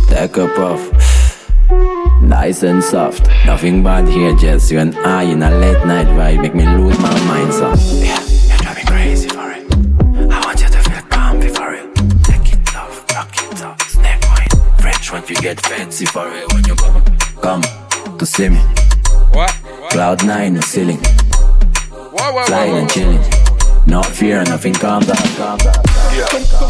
take 0.09 0.35
a 0.37 0.47
puff. 0.49 0.81
Nice 2.21 2.63
and 2.63 2.83
soft. 2.83 3.27
Nothing 3.45 3.83
bad 3.83 4.07
here, 4.09 4.35
just 4.35 4.69
you 4.71 4.79
and 4.79 4.95
I 4.97 5.23
in 5.23 5.43
a 5.43 5.51
late 5.51 5.85
night 5.85 6.07
vibe. 6.07 6.41
Make 6.41 6.55
me 6.55 6.65
lose 6.65 6.99
my 6.99 7.13
mind, 7.25 7.53
so. 7.53 7.73
Yeah, 8.03 8.19
French 15.09 15.27
when 15.27 15.35
you 15.37 15.41
get 15.41 15.59
fancy 15.65 16.05
for 16.05 16.27
it 16.27 16.53
when 16.53 16.63
you 16.65 16.75
come. 16.75 17.03
Come 17.41 17.61
to 18.19 18.25
see 18.27 18.47
me. 18.49 18.59
Ouais. 19.33 19.47
Cloud 19.89 20.23
nine, 20.23 20.53
no 20.53 20.61
ceiling. 20.61 20.99
Ouais, 22.13 22.31
ouais, 22.35 22.45
Flying 22.45 22.77
and 22.77 22.89
chilling. 22.91 23.48
No 23.87 24.03
fear, 24.03 24.43
nothing 24.43 24.73
calm. 24.73 25.03
Down, 25.03 25.17
calm 25.37 25.57
down. 25.57 25.73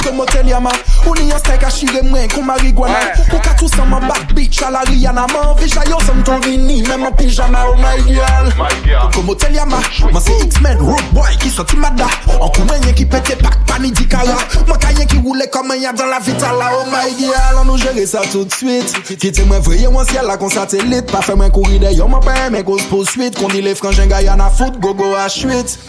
Komo 0.04 0.25
tel 0.25 0.48
yama 0.48 0.72
Ou 1.08 1.16
ni 1.16 1.30
yon 1.30 1.39
steak 1.39 1.63
a 1.63 1.70
shire 1.70 2.04
mwen 2.04 2.30
kon 2.30 2.44
marijuana 2.44 3.00
Ouais. 3.00 3.34
Ou 3.34 3.39
ka 3.44 3.54
tou 3.60 3.68
sa 3.68 3.86
man 3.86 4.08
back 4.08 4.34
bitch 4.36 4.62
a 4.63 4.70
la 4.72 4.82
Rihanna. 4.88 5.25
Man 5.34 5.56
veja 5.58 5.84
yo 5.89 6.00
som 6.06 6.22
ton 6.24 6.39
rini 6.42 6.82
Men 6.88 7.01
man 7.01 7.13
pijama 7.18 7.66
oh 7.68 7.75
my 7.75 7.98
girl. 8.08 9.12
Komo 9.16 9.36
tel 9.36 9.56
yama 9.56 9.80
Man 10.12 10.22
se 10.22 10.32
X-Men 10.46 10.78
road 10.78 11.04
boy 11.12 11.36
ki 11.39 11.50
soti 11.50 11.78
mada. 11.78 12.08
An 12.39 12.51
kou 12.56 12.68
men 12.70 12.84
yen 12.88 12.96
ki 12.96 13.06
pete 13.06 13.36
pak 13.42 13.58
pani 13.66 13.92
di 13.92 14.08
kara 14.08 14.38
Man 14.68 14.80
ka 14.80 14.92
yen 14.98 15.08
ki 15.08 15.18
roule 15.25 15.48
comme 15.51 15.74
y'a 15.80 15.94
dans 15.94 16.06
la 16.06 16.20
vitale 16.20 16.58
là, 16.58 16.72
oh 16.74 16.86
my 16.92 17.12
girl, 17.18 17.62
on 17.62 17.66
nous 17.66 17.78
gérer 17.78 18.06
ça 18.06 18.22
tout 18.32 18.46
de 18.46 18.51
suite. 18.54 18.94
Quittez 19.18 19.44
moi 19.44 19.60
voyez 19.60 19.88
moi 19.88 20.06
ciel 20.06 20.25
là 20.25 20.38
qu'on 20.38 20.50
satellite, 20.50 21.12
pas 21.12 21.22
fait 21.22 21.36
moi 21.36 21.50
courir 21.50 21.80
d'ailleurs, 21.80 22.08
moi 22.10 22.20
pas 22.20 22.50
mais 22.51 22.63
cause 22.63 22.84
poursuite, 22.84 23.38
qu'on 23.38 23.48
dit 23.48 23.62
les 23.62 23.75
frangins 23.75 24.06
Guyana 24.06 24.50
foot, 24.50 24.80
gogo 24.80 25.16
à 25.16 25.28
chuite. 25.30 25.80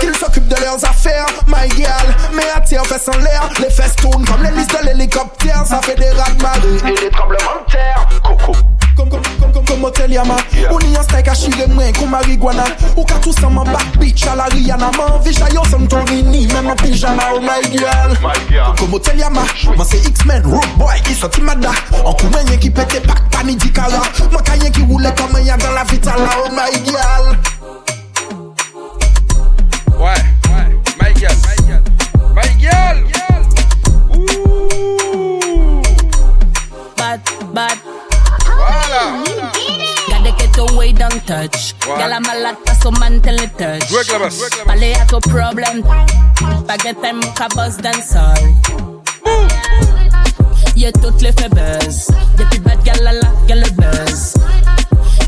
Qu'ils 0.00 0.14
s'occupent 0.32 0.48
de 0.48 0.60
leurs 0.60 0.84
affaires, 0.84 1.26
my 1.46 1.68
girl, 1.76 2.14
mais 2.34 2.42
à 2.54 2.60
terre, 2.60 2.86
fesses 2.86 3.08
en 3.08 3.18
l'air, 3.18 3.48
les 3.60 3.70
fesses 3.70 3.96
tournent 3.96 4.24
comme 4.24 4.42
les 4.42 4.50
listes 4.52 4.72
de 4.80 4.86
l'hélicoptère, 4.86 5.64
ça 5.66 5.80
fait 5.82 5.94
des 5.94 6.10
rats 6.10 6.30
de 6.30 6.42
marée. 6.42 6.92
Et 6.92 7.00
des 7.00 7.10
tremblements 7.10 7.60
de 7.66 7.72
terre. 7.72 8.08
Coco. 8.22 8.56
Comme, 8.96 9.08
comme, 9.08 9.22
comme, 9.40 9.52
comme, 9.52 9.64
comme 9.64 9.84
Hotel 9.84 10.12
Yama. 10.12 10.36
Ou 10.70 10.78
ni 10.80 10.96
an 10.96 11.02
steak 11.02 11.28
a 11.28 11.34
chire 11.34 11.66
mwen 11.68 11.92
kon 11.96 12.10
marijuana. 12.12 12.64
Ou 12.96 13.04
ka 13.04 13.14
tout 13.24 13.32
san 13.32 13.52
man 13.52 13.64
back 13.72 13.96
beach 13.98 14.26
a 14.28 14.36
la 14.36 14.44
Rihanna. 14.52 14.90
Man 14.98 15.20
vi 15.24 15.32
chayo 15.32 15.64
san 15.70 15.86
ton 15.88 16.04
rini 16.10 16.46
Men 16.52 16.68
an 16.70 16.76
pijama 16.76 17.22
oh 17.32 17.40
my 17.40 17.62
girl 17.72 18.12
Comme 18.76 18.92
Hotel 18.92 19.18
Yama. 19.18 19.44
Man 19.76 19.86
se 19.86 19.96
X-Men, 19.96 20.42
Road 20.42 20.68
Boy, 20.76 21.00
ki 21.04 21.14
soti 21.14 21.40
mada 21.40 21.72
An 22.04 22.12
kou 22.20 22.28
men 22.34 22.46
yen 22.52 22.60
ki 22.60 22.70
pete 22.70 23.00
pak 23.06 23.24
pa 23.32 23.42
midi 23.44 23.72
kara 23.72 24.04
Man 24.30 24.44
ka 24.44 24.60
yen 24.60 24.72
ki 24.72 24.84
roule 24.88 25.12
comme 25.16 25.40
yen 25.42 25.56
dans 25.56 25.72
la 25.72 25.84
vitala 25.84 26.28
oh 26.44 26.50
my 26.52 26.70
girl 26.84 27.36
Ouais, 30.02 30.08
ouais. 30.50 30.66
Ouh. 34.10 35.82
Bad, 36.96 37.20
bad. 37.54 37.78
Voilà. 38.56 39.02
Gotta 40.08 40.32
get 40.36 40.58
away, 40.58 40.92
don't 40.92 41.24
touch. 41.24 41.74
Ouais. 41.86 42.00
Y'a 42.00 42.08
la 42.08 42.18
malade, 42.18 42.56
pas 42.64 42.74
son 42.82 42.90
man, 42.98 43.20
tell 43.20 43.40
it 43.44 43.56
touch. 43.56 43.88
Jouez 43.88 44.00
avec 44.00 44.12
la 44.12 44.18
basse. 44.18 44.50
Parler 44.66 44.94
à 45.00 45.04
ton 45.04 45.20
problème. 45.20 45.82
Baguette, 46.66 47.00
time, 47.00 47.20
ka 47.36 47.46
boss 47.54 47.76
dancehall. 47.76 48.54
Y'a 50.74 50.90
toutes 50.90 51.22
les 51.22 51.30
fait 51.30 51.48
buzz. 51.48 52.08
Depuis 52.36 52.58
bad 52.58 52.82
gal 52.82 52.98
la 53.04 53.12
la, 53.12 53.28
gal 53.46 53.60
le 53.60 53.70
buzz. 53.70 54.34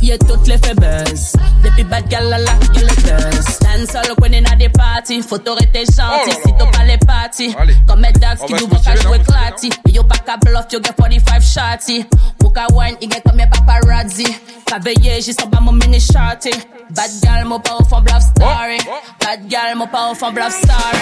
Y'a 0.04 0.18
toutes 0.18 0.46
les 0.48 0.58
fait 0.58 0.74
buzz. 0.74 1.32
Depuis 1.62 1.84
bad 1.84 2.06
gal 2.08 2.28
la 2.28 2.36
la, 2.36 2.52
gal 2.74 2.84
le 2.84 2.94
buzz. 2.94 3.58
Dancehall, 3.60 4.14
when 4.20 4.34
in 4.34 4.44
oh. 4.46 4.52
a 4.52 4.56
des 4.56 4.68
parties. 4.68 5.22
Faut 5.22 5.38
t'arrêter 5.38 5.86
gentil, 5.86 5.96
là 5.96 6.36
si 6.44 6.50
là. 6.50 6.56
t'as 6.58 6.66
pas 6.66 6.84
les 6.84 6.98
parties. 6.98 7.56
Allez. 7.58 7.74
Comme 7.88 8.00
mes 8.00 8.12
dax 8.12 8.42
On 8.42 8.44
qui 8.44 8.52
va 8.52 8.58
nous 8.60 8.66
se 8.66 8.70
vont 8.70 8.82
pas 8.82 8.90
motiver, 8.90 9.02
jouer 9.02 9.18
non? 9.18 9.24
clati. 9.24 9.70
Yo 9.94 10.04
pas 10.04 10.18
qu'à 10.18 10.36
bluff, 10.36 10.66
yo 10.70 10.78
get 10.84 10.92
45 10.94 11.42
shotty. 11.42 12.04
Book 12.38 12.58
a 12.58 12.66
wine, 12.74 12.96
il 13.00 13.10
get 13.10 13.22
comme 13.22 13.36
mes 13.36 13.46
paparazzi. 13.46 14.26
Pas 14.66 14.78
veillé, 14.78 15.22
j'y 15.22 15.32
sens 15.32 15.48
pas 15.50 15.60
mon 15.60 15.72
mini 15.72 15.98
shorty. 15.98 16.50
Bad 16.90 17.10
gal, 17.22 17.46
mon 17.46 17.58
pas 17.60 17.76
au 17.80 17.84
fond 17.84 18.02
bluff 18.02 18.22
story. 18.36 18.76
Bad 19.24 19.48
gal, 19.48 19.74
mon 19.74 19.86
pas 19.86 20.10
au 20.10 20.14
fond 20.14 20.32
bluff 20.32 20.52
story. 20.52 21.00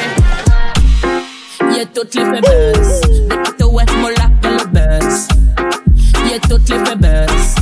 Y'a 1.77 1.87
toutes 1.87 2.15
les 2.15 2.25
fait 2.25 2.41
buzz. 2.41 3.01
Depuis 3.29 3.57
te 3.59 3.65
wet, 3.65 3.87
mon 3.97 4.09
lac, 4.11 4.31
y'a 4.45 4.51
le 4.51 4.67
buzz. 5.01 5.29
Y'a 6.31 6.39
toutes 6.49 6.69
les 6.69 6.85
fait 6.85 6.97
buzz. 6.97 7.55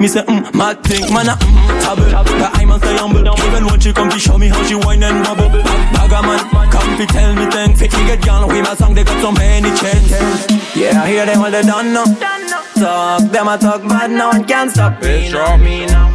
Me 0.00 0.08
say 0.08 0.22
mm, 0.22 0.40
me 0.40 0.44
say 0.44 0.50
my 0.54 0.74
thing, 0.74 1.12
man 1.12 1.28
I 1.28 1.34
mm, 1.36 1.80
tabble. 1.84 2.08
But 2.40 2.56
I 2.58 2.64
must 2.64 2.82
stay 2.84 2.96
humble. 2.96 3.20
Even 3.20 3.66
when 3.66 3.80
she 3.80 3.92
come 3.92 4.08
to 4.10 4.18
show 4.18 4.38
me 4.38 4.48
how 4.48 4.62
she 4.64 4.74
whine 4.74 5.02
and 5.02 5.24
wobble. 5.26 5.48
Bagger 5.92 6.22
man, 6.26 6.40
come 6.70 6.96
to 6.96 7.06
tell 7.06 7.34
me 7.34 7.46
things. 7.50 7.78
Fit 7.80 7.92
me 7.92 8.06
get 8.06 8.24
young, 8.24 8.48
with 8.48 8.64
my 8.64 8.74
song 8.74 8.94
they 8.94 9.04
got 9.04 9.20
so 9.20 9.30
many 9.32 9.70
changes. 9.76 10.46
Yeah, 10.74 11.02
I 11.02 11.08
hear 11.08 11.26
them 11.26 11.42
all 11.42 11.50
they 11.50 11.62
done 11.62 11.92
now. 11.92 12.04
Talk, 12.74 13.30
them 13.30 13.48
a 13.48 13.58
talk 13.58 13.82
bad 13.88 14.10
now 14.10 14.30
and 14.30 14.46
can't 14.48 14.70
stop 14.70 15.00
me 15.02 15.28
Bitch, 15.28 15.32
now. 15.32 15.56
Me 15.56 15.84
now. 15.86 16.08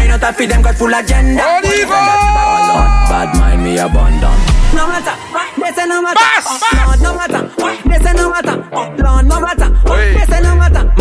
Ain't 0.00 0.08
no 0.10 0.18
time 0.18 0.34
for 0.34 0.46
them 0.46 0.62
got 0.62 0.74
full 0.76 0.94
agenda. 0.94 1.42
On 1.42 1.62
y 1.62 1.84
Bad 1.84 3.36
mind 3.38 3.62
me 3.62 3.78
abandon. 3.78 4.32
No 4.74 4.88
matter 4.88 5.14
they 5.60 5.72
say, 5.72 5.86
no 5.86 6.02
matter. 6.02 6.18
Bass, 6.20 6.44
Oh, 6.46 6.58
bass. 6.60 6.86
Lord, 6.86 7.00
no 7.02 7.14
matter 7.14 7.42
they 7.84 7.98
say, 8.04 8.12
no 8.14 8.30
matter. 8.30 8.68
Oh, 8.72 8.94
Lord, 8.98 9.26
no 9.26 9.40
matter 9.40 9.68
what 9.84 9.96
they 9.96 10.26
say, 10.26 10.40
no 10.40 10.56
matter. 10.56 10.93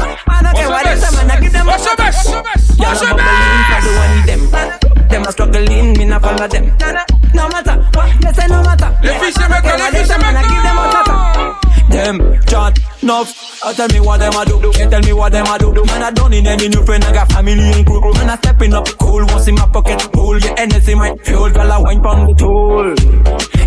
I 0.56 0.62
don't 0.62 0.62
care 0.62 0.70
what 0.70 0.86
they 0.86 0.96
say, 1.02 1.16
man. 1.18 1.32
I 1.32 1.40
give 1.42 1.52
them 1.54 1.68
a 1.68 1.72
What's 1.72 1.86
your 1.86 1.96
best? 1.98 2.30
Y'all 2.30 2.44
What's 2.78 3.02
a 3.02 3.06
your 3.06 3.16
bubbling, 3.18 3.64
so 3.64 3.74
best? 3.74 3.86
the 3.86 3.92
one 3.98 4.12
of 4.14 4.26
them. 4.28 5.10
Them 5.10 5.24
a 5.24 5.32
struggling, 5.32 5.94
me 5.98 6.06
not 6.06 6.22
follow 6.22 6.48
them. 6.48 6.66
No 7.34 7.50
matter 7.50 7.76
what 7.94 8.22
they 8.22 8.32
say, 8.34 8.48
no 8.48 8.62
matter. 8.62 8.90
Les 9.02 9.14
filles, 9.20 9.34
c'est 9.34 9.42
I 9.42 9.48
don't 9.50 9.62
care 9.64 9.74
maintenant, 9.74 9.78
what 9.78 9.94
les 9.94 9.98
they 9.98 9.98
filles, 9.98 10.08
say, 10.08 10.14
c'est 10.14 10.22
man. 10.22 10.38
I 10.38 10.42
give 10.44 10.64
them 10.64 10.78
a 10.78 10.84
maintenant. 10.84 10.94
chatter. 10.94 11.74
Them 11.90 12.40
chat 12.48 12.80
enough. 13.04 13.30
Uh, 13.64 13.74
tell 13.74 13.88
me 13.90 14.00
what 14.00 14.18
them 14.20 14.34
a 14.34 14.46
do. 14.46 14.72
Can't 14.72 14.92
tell 14.92 15.02
me 15.02 15.14
what 15.14 15.32
them 15.32 15.46
a 15.48 15.58
do. 15.60 15.74
Man, 15.86 16.04
I 16.04 16.12
done 16.12 16.34
in 16.34 16.48
any 16.48 16.68
new 16.70 16.84
friend. 16.86 17.04
I 17.04 17.14
got 17.14 17.32
family 17.32 17.54
and 17.54 17.86
crew. 17.86 18.14
Man, 18.14 18.30
I 18.30 18.36
stepping 18.38 18.74
up 18.74 18.88
cool. 19.00 19.26
What's 19.26 19.48
in 19.48 19.56
my 19.56 19.68
pocket? 19.68 20.02
Cool. 20.14 20.38
Your 20.40 20.60
energy 20.60 20.96
might 20.96 21.24
fuel. 21.26 21.50
Girl, 21.50 21.72
I 21.72 21.78
wine 21.80 22.02
pon 22.02 22.28
the 22.28 22.34
tool. 22.36 22.96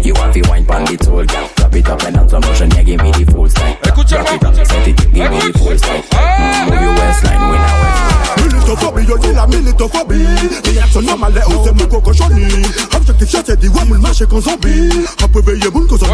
You 0.06 0.14
want 0.14 0.32
to 0.34 0.40
wine 0.48 0.64
pan 0.64 0.84
the 0.84 0.96
tool, 0.96 1.26
girl. 1.26 1.50
Drop 1.56 1.75
it 1.75 1.88
up 1.88 2.00
and 2.04 2.14
down 2.14 2.28
some 2.28 2.40
motion, 2.42 2.70
yeah, 2.70 2.84
give 2.84 3.02
me 3.02 3.10
the 3.10 3.26
full 3.26 3.48
style. 3.50 3.75
Écoute 3.82 4.06
Drop 4.06 4.28
seulement. 4.28 4.54
it 4.54 4.60
up, 4.60 4.66
set 4.66 4.86
it, 4.86 4.96
give 4.96 5.30
me 5.32 5.38
the 5.42 5.58
full 5.58 5.76
style. 5.76 6.02
Ah. 6.12 6.66
Move 6.70 6.80
your 6.80 6.94
waistline, 6.94 7.42
win 7.50 7.58
a 7.58 7.75
waistline. 7.82 8.16
Militophobie, 8.38 9.06
yo 9.08 9.18
dis 9.18 9.32
la 9.34 9.46
militophobie 9.48 10.26
Réaction 10.64 11.02
normale, 11.02 11.42
ou 11.48 11.64
c'est 11.64 11.75
plus 11.75 11.88
cocochonnie 11.88 12.46
Objectif 12.94 13.30
chassé, 13.32 13.56
dit 13.56 13.66
ouais, 13.66 13.84
moule 13.84 13.98
marché 13.98 14.26
qu'on 14.26 14.40
zombie 14.40 14.90
Après 15.25 15.40
veiller, 15.42 15.70
boule 15.70 15.88
qu'on 15.88 15.96
zombie 15.96 16.12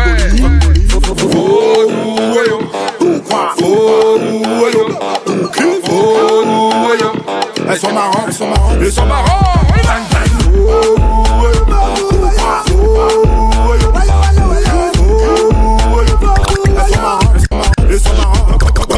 Elles 7.68 7.78
sont 7.78 7.92
marrantes, 7.92 8.24
elles 8.26 8.32
sont 8.32 8.48
marrantes, 8.48 8.76
elles 8.80 8.92
sont 8.92 9.06
marrantes 9.06 9.52
Marrant, 9.84 10.02
on 10.46 10.58
y 10.58 11.00
va. 11.00 11.11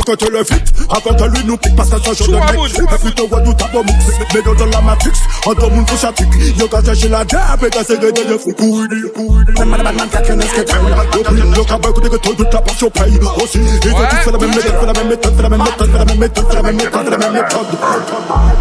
Marrantes 0.04 0.22
Raconte 0.22 0.30
le 0.30 0.44
fit, 0.44 0.62
raconte-lui 0.88 1.44
nous 1.44 1.56
pique 1.56 1.76
parce 1.76 1.90
qu'elle 1.90 2.02
s'en 2.02 2.24
Chou 2.24 2.34
à 2.34 2.52
de 2.52 2.56
bout, 2.56 2.62
mec 2.62 2.76
chou 2.76 2.86
à 2.88 2.94
Et 2.94 2.98
puis 2.98 3.14
te 3.14 3.22
vois 3.22 3.40
tout 3.40 3.64
à 3.64 3.68
bon 3.68 3.82
mix 3.84 4.04
Mais 4.34 4.42
dans 4.42 4.54
dans 4.54 4.66
la 4.66 4.80
matrix, 4.80 5.10
en 5.46 5.54
tout 5.54 5.70
monde 5.70 5.86
chatique 6.00 6.28
Yo 6.58 6.68
quand 6.68 6.94
j'ai 6.94 7.08
la 7.08 7.24
dab 7.24 7.64
et 7.64 7.70
quand 7.70 7.80
c'est 7.86 8.00
de 8.00 8.10
de 8.10 8.38
fou 8.38 8.52
Couidi, 8.52 9.02
couidi 9.14 9.52
Man, 9.58 9.68
man, 9.68 9.82
man, 9.82 9.96
man, 9.96 10.08
ça 10.12 10.20
qu'un 10.20 10.38
esque 10.40 10.64
taille 10.64 10.78
Yo 11.14 11.22
plus, 11.22 11.38
yo 11.56 11.64
qu'à 11.64 11.76
écouter 11.76 12.08
que 12.08 12.16
toute 12.16 12.52
la 12.52 12.60
portion 12.60 12.90
paye 12.90 13.18
Aussi, 13.42 13.58
ils 13.58 13.92
ont 13.92 13.96
tous 13.96 14.16
fait 14.16 14.32
la 14.32 14.38
même 14.38 14.50
méthode, 14.50 14.72
fait 14.80 14.86
la 14.86 14.92
même 14.92 15.08
méthode, 15.08 15.36
fait 15.36 15.42
la 15.42 15.48
même 15.48 15.58
méthode, 15.58 15.90
fait 15.90 15.98
la 15.98 16.04
même 16.04 16.18
méthode, 16.18 16.46
fait 16.48 16.54
la 16.54 16.62
même 16.62 16.76
méthode, 16.76 17.04
fait 17.04 17.10
la 17.10 17.18
même 17.18 17.32
méthode 17.32 17.66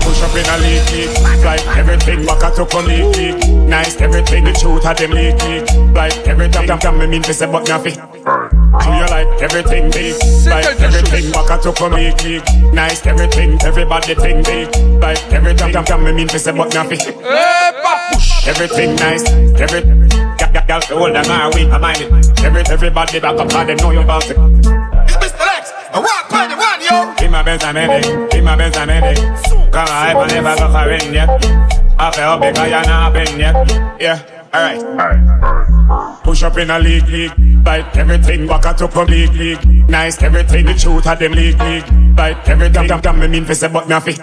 Push 0.01 0.21
up 0.21 0.35
in 0.35 0.50
a 0.50 0.57
league, 0.57 0.89
league. 0.91 1.43
Like 1.43 1.77
everything 1.77 2.25
back 2.25 2.43
at 2.43 2.59
up 2.59 2.73
on 2.75 2.85
league, 2.88 3.15
league. 3.15 3.69
Nice 3.69 4.00
everything, 4.00 4.45
the 4.45 4.53
truth 4.53 4.85
of 4.85 4.97
them 4.97 5.12
league, 5.12 5.41
league. 5.43 5.95
Like 5.95 6.27
everything, 6.27 6.67
come, 6.67 6.79
come, 6.79 7.00
me 7.00 7.07
mean 7.07 7.21
to 7.23 7.33
say, 7.33 7.45
but 7.45 7.67
nothing. 7.67 7.95
Do 8.81 8.89
you 8.89 9.05
like 9.05 9.29
everything 9.41 9.91
big? 9.91 10.15
Like 10.47 10.65
everything 10.81 11.31
back 11.31 11.51
at 11.51 11.65
up 11.65 11.81
on 11.81 11.93
league, 11.93 12.21
league. 12.23 12.43
Nice 12.73 13.05
everything, 13.05 13.61
everybody 13.63 14.15
think 14.15 14.45
big. 14.45 14.67
Like 15.01 15.21
everything, 15.31 15.73
come, 15.73 15.85
come, 15.85 16.03
me 16.05 16.11
mean 16.11 16.27
to 16.29 16.39
say, 16.39 16.51
but 16.51 16.73
nothing. 16.73 16.99
Eh, 16.99 17.71
papouche. 17.83 18.47
Everything 18.47 18.95
nice, 18.95 19.23
every 19.61 19.81
gal, 20.37 20.51
gal, 20.51 20.65
gal, 20.67 20.79
the 20.81 20.95
older 20.95 21.23
man, 21.27 21.51
we 21.53 21.69
I 21.69 21.77
mind 21.77 22.01
it. 22.01 22.43
Every, 22.43 22.61
everybody 22.69 23.19
back 23.19 23.39
up, 23.39 23.53
and 23.53 23.69
they 23.69 23.75
know 23.75 23.91
you 23.91 24.01
about 24.01 24.29
it. 24.29 24.37
Mr. 24.37 25.39
Lex, 25.39 25.71
I 25.93 26.23
by 26.29 26.47
the 26.47 26.55
one, 26.57 26.81
yo 26.81 27.25
In 27.25 27.31
my 27.31 27.43
Benz 27.43 27.63
I'm 27.63 27.77
in 27.77 28.35
in 28.35 28.43
my 28.43 28.55
Benz 28.55 28.75
I'm 28.75 28.89
in 28.89 29.15
Come 29.71 29.87
on, 29.87 29.89
I 29.89 30.27
never 30.27 30.55
go 30.57 30.71
for 30.71 30.91
in 30.91 31.13
yeah. 31.13 31.73
I 31.99 32.11
feel 32.11 32.39
because 32.39 32.69
you're 32.69 32.83
not 32.83 33.13
been 33.13 33.39
yeah. 33.39 33.97
Yeah, 33.99 34.49
alright. 34.53 35.72
Push 36.23 36.43
up 36.43 36.57
in 36.57 36.69
a 36.69 36.79
league, 36.79 37.07
league. 37.07 37.33
Like 37.65 37.95
everything 37.95 38.47
back 38.47 38.65
at 38.65 38.81
up 38.81 38.95
league, 39.07 39.33
league. 39.33 39.89
Nice 39.89 40.21
everything, 40.21 40.65
the 40.65 40.73
truth 40.73 41.07
of 41.07 41.19
them 41.19 41.33
league, 41.33 41.59
league. 41.59 42.17
Like 42.17 42.47
everything, 42.47 42.87
come, 42.87 43.01
come, 43.01 43.19
me 43.19 43.27
mean 43.27 43.45
for 43.45 43.55
say, 43.55 43.67
but 43.67 43.87
nothing. 43.87 44.17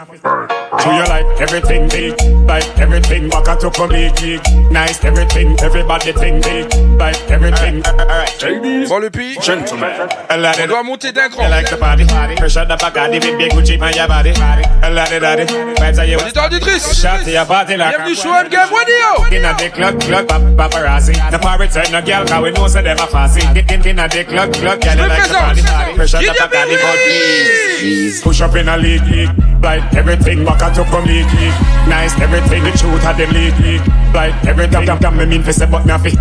Do 0.82 0.90
you 0.94 1.04
like 1.04 1.26
everything 1.40 1.88
big? 1.88 2.14
Like 2.48 2.66
everything 2.78 3.28
back 3.28 3.48
at 3.48 3.64
up 3.64 3.78
on 3.78 3.90
big 3.90 4.16
gig. 4.16 4.40
Nice 4.70 5.04
everything, 5.04 5.56
everybody 5.60 6.12
think 6.12 6.42
big. 6.42 6.72
Like 6.98 7.20
everything. 7.30 7.82
Alright, 7.86 8.42
ladies. 8.42 8.88
Bon, 8.88 9.00
le 9.00 9.10
pays. 9.10 9.38
Gentlemen. 9.42 9.92
On 10.30 10.66
doit 10.66 10.82
monter 10.82 11.12
d'un 11.12 11.28
cran. 11.28 11.44
You 11.44 11.50
like 11.50 11.70
the 11.70 11.76
party? 11.76 12.04
Pressure 12.36 12.64
the 12.64 12.76
back 12.76 12.96
of 12.96 13.12
the 13.12 13.20
big 13.20 13.38
big 13.38 13.52
Gucci 13.52 13.80
on 13.80 13.92
your 13.92 14.08
body. 14.08 14.32
Daddy, 14.32 15.20
daddy. 15.20 15.44
Vibes 15.44 15.98
are 15.98 16.06
you. 16.06 16.18
Auditeur, 16.18 16.42
auditrice. 16.44 17.00
Shout 17.00 17.24
to 17.24 17.30
your 17.30 17.44
party 17.44 17.76
like 17.76 17.96
Bienvenue 17.96 18.14
sur 18.14 18.30
MGM 18.30 18.70
Radio. 18.72 19.36
In 19.36 19.44
a 19.44 19.54
the 19.54 19.70
club, 19.70 20.00
club, 20.00 20.28
pap- 20.28 20.72
paparazzi. 20.72 21.12
The 21.30 21.38
pirates 21.38 21.76
are 21.76 21.90
no 21.90 22.00
girl, 22.02 22.26
cause 22.26 22.42
we 22.42 22.50
know 22.52 22.68
say 22.68 22.82
them 22.82 22.98
a 22.98 23.06
fussy. 23.06 23.40
In, 23.40 23.68
in, 23.68 23.86
in 23.86 23.98
a 23.98 24.08
the 24.08 24.24
club, 24.24 24.52
club, 24.52 24.80
girl, 24.80 24.96
you 24.96 25.08
like 25.08 25.28
the 25.28 25.34
party. 25.34 25.62
Pressure 25.94 26.18
the 26.18 26.34
back 26.38 26.54
of 26.54 26.68
the 26.68 26.76
body. 26.76 27.80
Please. 27.80 28.22
Push 28.22 28.40
up 28.40 28.56
in 28.56 28.68
a 28.68 28.76
league, 28.76 29.06
league. 29.06 29.30
Like 29.62 29.94
everything 29.94 30.44
back 30.44 30.62
at 30.70 30.78
up 30.78 30.88
from 30.88 31.04
league, 31.04 31.26
league. 31.34 31.58
Nice, 31.88 32.18
everything 32.20 32.64
the 32.64 32.70
truth 32.70 33.04
of 33.04 33.16
them 33.16 33.30
league, 33.30 33.58
league. 33.58 33.82
Like 34.14 34.34
everything, 34.46 34.84
damn, 34.84 34.98
damn, 34.98 35.16
me 35.16 35.26
mean 35.26 35.42
for 35.42 35.52
say 35.52 35.66
but 35.66 35.84
nothing. 35.86 36.14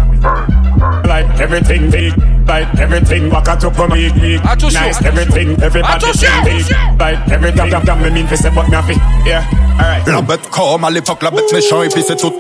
Like 1.05 1.27
everything 1.39 1.89
big, 1.89 2.13
like 2.47 2.67
everything 2.79 3.29
back 3.29 3.47
at 3.47 3.63
up 3.63 3.75
from 3.75 3.91
league, 3.91 4.15
league. 4.15 4.43
Nice, 4.43 5.01
everything, 5.03 5.61
everybody 5.61 6.05
Attention, 6.05 6.63
sing. 6.63 6.97
Like 6.97 7.29
everything, 7.29 7.69
damn, 7.69 7.85
damn, 7.85 8.01
me 8.01 8.09
mean 8.09 8.27
for 8.27 8.37
say 8.37 8.49
but 8.53 8.69
nothing. 8.69 8.97
Yeah, 9.25 9.45
alright. 9.79 10.07
La 10.07 10.21
bête 10.21 10.49
comme 10.49 10.83
à 10.83 10.89
l'époque, 10.89 11.21
la 11.21 11.31
bête 11.31 11.51
méchant 11.53 11.83
et 11.83 11.89
puis 11.89 12.03
c'est 12.05 12.17
tout. 12.17 12.33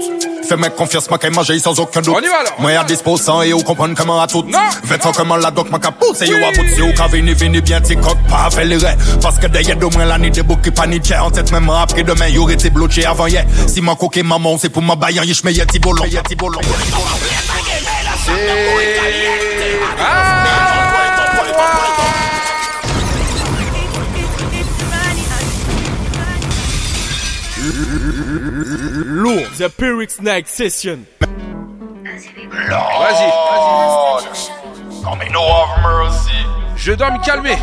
Fais-moi 0.49 0.69
confiance, 0.71 1.07
moi 1.09 1.19
qu'elle 1.19 1.31
manger 1.31 1.59
sans 1.59 1.79
aucun 1.79 2.01
doute. 2.01 2.15
On 2.17 2.21
y 2.21 2.27
va, 2.27 2.39
alors. 2.39 2.55
Moi 2.59 2.71
à 2.71 2.83
disposant 2.83 3.43
et 3.43 3.53
ou 3.53 3.59
comprendre 3.59 3.93
comment 3.95 4.19
à 4.19 4.25
tout. 4.25 4.43
Vêtements 4.83 5.11
comment 5.11 5.35
la 5.35 5.51
doc 5.51 5.69
m'a 5.69 5.77
capousse 5.77 6.23
et 6.23 6.27
yo 6.27 6.37
à 6.37 6.51
bout 6.51 6.67
si 6.73 6.81
ou 6.81 6.91
ka 6.93 7.05
vini 7.05 7.35
vini 7.35 7.61
bien 7.61 7.79
ti 7.81 7.95
coq 7.95 8.17
pas 8.27 8.49
fait 8.49 8.65
les 8.65 8.77
raies. 8.77 8.97
Parce 9.21 9.37
que 9.37 9.45
derrière 9.45 9.77
de 9.77 9.85
moi 9.85 10.05
l'année 10.05 10.31
des 10.31 10.41
boucs 10.41 10.61
qui 10.63 10.71
paniquent 10.71 11.13
en 11.21 11.29
tête 11.29 11.51
même 11.51 11.69
après 11.69 12.01
demain 12.01 12.27
y 12.29 12.39
aurait 12.39 12.55
été 12.55 12.71
bloqué 12.71 13.05
avant 13.05 13.27
hier. 13.27 13.45
Si 13.67 13.79
mon 13.81 13.95
coquet 13.95 14.23
maman 14.23 14.57
c'est 14.57 14.69
pour 14.69 14.81
ma 14.81 14.95
baillant 14.95 15.21
yish 15.21 15.43
mais 15.43 15.53
y'a 15.53 15.67
ti 15.67 15.79
Lourd, 28.29 29.47
The 29.57 29.69
Pyrrhic 29.69 30.21
Night 30.21 30.47
Session. 30.47 30.99
Vas-y, 31.19 32.29
vas-y. 32.99 33.31
Non 35.03 35.15
mais 35.17 35.29
no 35.29 35.41
have 35.41 35.81
mercy. 35.81 36.31
Je 36.75 36.91
dois 36.93 37.09
me 37.09 37.17
calmer. 37.25 37.57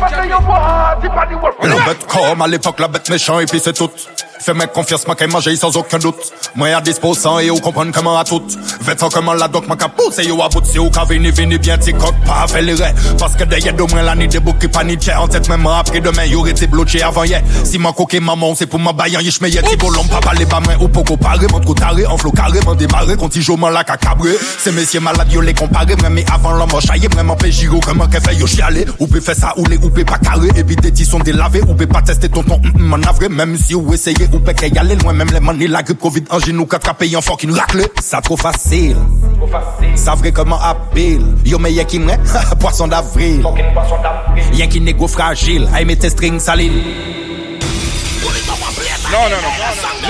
La 1.63 1.85
bête 1.85 2.05
comme 2.07 2.41
à 2.41 2.47
l'époque, 2.47 2.79
la 2.79 2.87
bête 2.89 3.09
méchant 3.09 3.39
et 3.39 3.45
puis 3.45 3.61
c'est 3.61 3.73
tout. 3.73 3.89
Fais-moi 4.39 4.67
confiance, 4.67 5.05
moi 5.07 5.15
qu'elle 5.15 5.31
manger 5.31 5.55
sans 5.55 5.75
aucun 5.77 5.97
doute. 5.97 6.15
Moi 6.55 6.69
à 6.69 6.81
disposant 6.81 7.39
et 7.39 7.49
ou 7.49 7.55
comprendre 7.55 7.91
comment 7.93 8.17
à 8.17 8.23
tout. 8.23 8.41
Vêtements 8.81 9.09
comment 9.09 9.33
la 9.33 9.47
doc 9.47 9.67
m'a 9.67 9.75
capousse 9.75 10.19
et 10.19 10.27
yo 10.27 10.41
à 10.41 10.49
bout 10.49 10.65
si 10.65 10.79
ou 10.79 10.89
ka 10.89 11.03
vini 11.05 11.31
vini 11.31 11.57
bien 11.57 11.77
ti 11.77 11.91
coq 11.93 12.13
pas 12.25 12.47
fait 12.47 12.61
les 12.61 12.73
raies. 12.73 12.93
Parce 13.19 13.35
que 13.35 13.43
derrière 13.43 13.73
de 13.73 13.83
moi 13.83 14.01
l'année 14.01 14.27
des 14.27 14.39
boucs 14.39 14.59
qui 14.59 14.67
paniquent 14.67 15.09
en 15.17 15.27
tête 15.27 15.49
même 15.49 15.65
après 15.67 16.01
demain 16.01 16.25
y 16.25 16.35
aurait 16.35 16.51
été 16.51 16.67
bloqué 16.67 17.01
avant 17.01 17.23
hier. 17.23 17.41
Si 17.63 17.77
mon 17.77 17.93
coquet 17.93 18.19
maman 18.19 18.53
c'est 18.55 18.67
pour 18.67 18.79
ma 18.79 18.93
baillant 18.93 19.19
yish 19.19 19.41
mais 19.41 19.49
y'a 19.49 19.63
ti 19.63 19.75
bolon 19.75 20.03
pas 20.05 20.19
parler 20.19 20.45
pas 20.45 20.59
moins 20.59 20.77
ou 20.79 20.87
poco 20.87 21.17
paré 21.17 21.47
mon 21.51 21.59
taré 21.59 22.05
en 22.05 22.17
flot 22.17 22.31
carrément 22.31 22.75
démarré 22.75 23.15
joue 23.35 23.57
la 23.57 23.83
cacabré. 23.83 24.31
Ces 24.59 24.71
messieurs 24.71 24.99
malades 24.99 25.31
yo 25.31 25.41
les 25.41 25.53
comparé 25.53 25.95
même 25.97 26.13
mais 26.13 26.25
avant 26.31 26.53
l'homme 26.53 26.69
chaillé 26.85 27.07
vraiment 27.07 27.37
giro 27.49 27.79
comment 27.79 28.07
qu'elle 28.07 28.21
fait 28.21 28.35
yo 28.35 28.47
chialer. 28.47 28.85
Ou 28.99 29.07
peut 29.07 29.19
faire 29.19 29.35
ça 29.35 29.53
ou 29.57 29.65
les 29.65 29.77
ou 29.77 29.89
peut 29.89 30.05
pas 30.05 30.19
carré 30.19 30.49
et 30.55 30.63
puis 30.63 30.75
des 30.75 31.05
sont 31.05 31.19
délavés 31.19 31.61
ou 31.67 31.73
peut 31.73 31.87
pas 31.87 32.01
tester 32.01 32.29
tonton 32.29 32.61
m'en 32.77 33.01
avré 33.03 33.29
même 33.29 33.57
si 33.57 33.75
ou 33.75 33.93
essayez 33.93 34.26
ou 34.33 34.39
peut 34.39 34.53
qu'elle 34.53 34.73
y 34.73 34.77
aller 34.77 34.95
loin 34.95 35.13
même 35.13 35.29
les 35.31 35.39
manis 35.39 35.67
la 35.67 35.83
grippe 35.83 35.99
covid 35.99 36.23
en 36.29 36.39
genou 36.39 36.65
quatre 36.65 36.93
pays 36.95 37.15
en 37.15 37.21
fucking 37.21 37.51
raclé. 37.51 37.85
Ça 38.01 38.21
trop 38.21 38.37
facile. 38.37 38.97
Ça 39.95 40.15
vrai 40.15 40.31
comment 40.31 40.59
appelle 40.61 41.21
Yo 41.45 41.59
mais 41.59 41.71
y'a 41.73 41.83
qui 41.83 42.01
Poisson 42.59 42.87
d'avril 42.87 43.43
Y'a 44.53 44.67
qui 44.67 44.81
négo 44.81 45.07
fragile 45.07 45.67
Aïe 45.73 45.85
mets 45.85 45.95
tes 45.95 46.09
strings 46.09 46.39
salines 46.39 46.81
Non, 49.11 49.23
non, 49.23 49.37
non. 49.41 50.07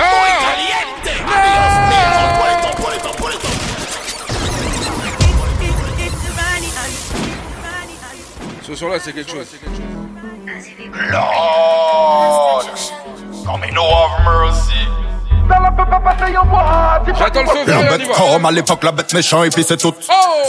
Ce 8.64 8.76
son-là, 8.76 8.98
c'est 9.00 9.14
quelque 9.14 9.32
chose. 9.32 9.48
Lord 11.12 12.66
Non 13.48 13.58
mais 13.58 13.72
no 13.72 13.88
have 13.88 14.26
mercy 14.26 15.07
J'attends 17.18 17.42
le 17.42 17.48
feu 17.48 17.66
vert, 17.66 17.84
La 17.84 17.98
on 17.98 18.34
comme 18.34 18.46
à 18.46 18.52
l'époque, 18.52 18.84
la 18.84 18.92
bête 18.92 19.14
méchant 19.14 19.44
et 19.44 19.50
puis 19.50 19.64
c'est 19.68 19.78
tout. 19.78 19.94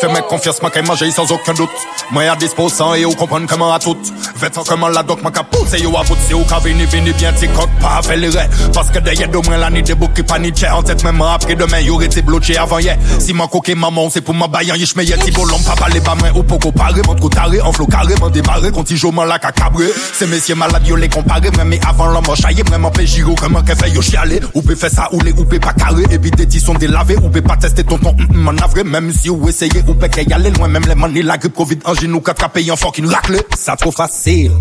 Fais-moi 0.00 0.22
confiance, 0.22 0.61
moi 0.61 0.70
qu'elle 0.70 0.87
manger 0.87 1.11
sans 1.11 1.30
aucun 1.30 1.54
doute. 1.54 1.70
Moi 2.11 2.24
à 2.24 2.37
disposant 2.37 2.94
et 2.94 3.04
ou 3.04 3.12
comprendre 3.12 3.46
comment 3.48 3.72
à 3.72 3.78
tout. 3.78 3.96
Vêtements 4.37 4.64
comment 4.66 4.88
la 4.88 5.02
doc 5.02 5.22
m'a 5.22 5.30
capousse 5.30 5.74
et 5.74 5.82
yo 5.82 5.96
à 5.96 6.02
bout 6.04 6.16
si 6.26 6.34
ou 6.34 6.44
ka 6.44 6.58
vini 6.58 6.84
vini 6.87 7.12
bien 7.12 7.32
ti 7.32 7.48
coq 7.48 7.68
pas 7.80 8.00
fait 8.02 8.16
les. 8.16 8.30
Parce 8.74 8.90
que 8.90 8.98
derrière 8.98 9.28
de 9.28 9.38
moi 9.38 9.56
l'année 9.56 9.82
des 9.82 9.94
boucs 9.94 10.14
qui 10.14 10.22
paniquent 10.22 10.66
en 10.72 10.82
tête 10.82 11.04
même 11.04 11.22
après 11.22 11.54
demain 11.54 11.80
y 11.80 11.90
aurait 11.90 12.06
été 12.06 12.22
bloqué 12.22 12.56
avant 12.58 12.78
hier. 12.78 12.96
Si 13.18 13.32
mon 13.32 13.46
coquet 13.46 13.74
maman 13.74 14.11
c'est 14.11 14.20
pour 14.20 14.34
ma 14.34 14.48
baillant 14.48 14.74
yish 14.74 14.96
mais 14.96 15.04
y'a 15.04 15.16
ti 15.16 15.30
bolon 15.30 15.58
pas 15.61 15.76
parler 15.76 16.00
pas 16.00 16.14
moins 16.14 16.30
ou 16.34 16.42
poco 16.42 16.72
paré 16.72 17.02
mon 17.06 17.14
coup 17.16 17.28
taré 17.28 17.61
en 17.61 17.72
flot 17.72 17.87
carrément 17.87 18.30
démarré 18.30 18.70
quand 18.72 18.90
il 18.90 18.96
joue 18.96 19.12
la 19.12 19.38
cacabré. 19.38 19.87
Ces 20.12 20.26
messieurs 20.26 20.54
malades 20.54 20.87
yo 20.87 20.96
les 20.96 21.08
comparé 21.08 21.50
même 21.56 21.68
mais 21.68 21.80
avant 21.87 22.06
l'homme 22.06 22.37
chaillé 22.40 22.62
vraiment 22.62 22.92
fait 22.92 23.06
giro 23.06 23.34
comment 23.34 23.62
qu'elle 23.62 23.76
fait 23.76 23.90
yo 23.90 24.02
chialer. 24.02 24.40
Ou 24.54 24.62
peut 24.62 24.76
faire 24.88 25.05
ça 25.05 25.14
ou 25.14 25.20
les 25.20 25.33
ou 25.33 25.44
pas 25.44 25.72
carré 25.72 26.05
et 26.11 26.18
puis 26.18 26.31
petits 26.31 26.61
sont 26.61 26.74
délavés 26.74 27.16
ou 27.16 27.29
pas 27.31 27.57
tester 27.57 27.85
tonton 27.85 28.14
m'en 28.33 28.57
avré 28.57 28.85
même 28.85 29.12
si 29.12 29.31
ou 29.31 29.48
essayez 29.48 29.83
ou 29.87 29.94
peut 29.94 30.09
y 30.16 30.33
aller 30.33 30.51
loin 30.51 30.68
même 30.68 30.85
les 30.87 30.94
manis 30.94 31.22
la 31.22 31.38
grippe 31.38 31.55
covid 31.55 31.79
en 31.85 31.94
genou 31.94 32.20
quatre 32.20 32.48
pays 32.51 32.70
en 32.70 32.77
fucking 32.77 33.07
raclé. 33.07 33.38
Ça 33.57 33.77
trop 33.77 33.92
facile. 33.92 34.53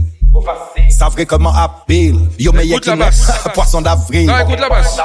Ça 0.89 1.09
vrai 1.09 1.25
comment 1.25 1.53
appelle 1.53 2.15
Yo 2.39 2.51
mais 2.53 2.65
y'a 2.67 2.79
qui. 2.79 2.89
Poisson 3.53 3.81
d'avril. 3.81 4.27
Non, 4.27 4.39
écoute 4.39 4.59
la 4.59 4.69
basse. 4.69 4.97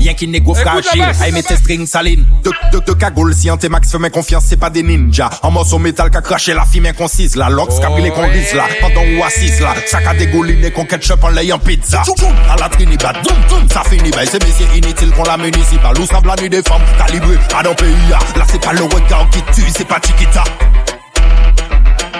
Y'a 0.00 0.14
qui 0.14 0.26
négo 0.28 0.54
fragile. 0.54 1.04
Aïe 1.22 1.32
mets 1.32 1.42
tes 1.42 1.56
strings 1.56 1.86
salines 1.86 2.26
De, 2.44 2.50
de, 2.72 2.84
de 2.84 2.92
cagoule 2.92 3.34
si 3.34 3.48
un 3.48 3.56
T-Max 3.56 3.90
fait 3.90 3.98
mes 3.98 4.10
confiance 4.10 4.44
c'est 4.46 4.56
pas 4.56 4.70
des 4.70 4.82
ninjas. 4.82 5.30
En 5.42 5.50
morceau 5.50 5.78
métal 5.78 6.10
qu'a 6.10 6.20
craché 6.20 6.54
la 6.54 6.64
fille 6.64 6.86
inconcise 6.86 7.36
La 7.36 7.48
lox 7.48 7.78
qu'a 7.78 7.88
brûlé 7.88 8.10
qu'on 8.10 8.26
lise 8.28 8.52
là. 8.54 8.64
Pendant 8.80 9.02
ou 9.02 9.24
assise 9.24 9.60
là? 9.60 9.74
Sac 9.86 10.06
à 10.06 10.14
dégouliné 10.14 10.70
qu'on 10.70 10.84
ketchup 10.84 11.22
en 11.24 11.28
l'ayant 11.30 11.58
pizza 11.58 12.02
À 12.50 12.56
la 12.56 12.68
Trinidad 12.68 13.16
Doum 13.22 13.36
doum 13.48 13.68
Ça 13.70 13.82
finit 13.88 14.10
ben 14.10 14.26
c'est 14.30 14.42
messieurs 14.44 14.66
inutiles 14.76 15.10
qu'on 15.12 15.24
la 15.24 15.36
municipale. 15.36 15.98
Où 15.98 16.06
savent 16.06 16.26
la 16.26 16.36
nuit 16.36 16.50
des 16.50 16.62
femmes 16.62 16.82
calibrées 16.98 17.38
Pas 17.50 17.62
dans 17.62 17.70
le 17.70 17.76
pays 17.76 18.08
là 18.10 18.18
Là 18.36 18.44
c'est 18.50 18.60
pas 18.60 18.72
le 18.72 18.82
regard 18.84 19.28
qui 19.30 19.42
tue 19.54 19.68
c'est 19.74 19.86
pas 19.86 19.98
Chiquita. 20.04 20.44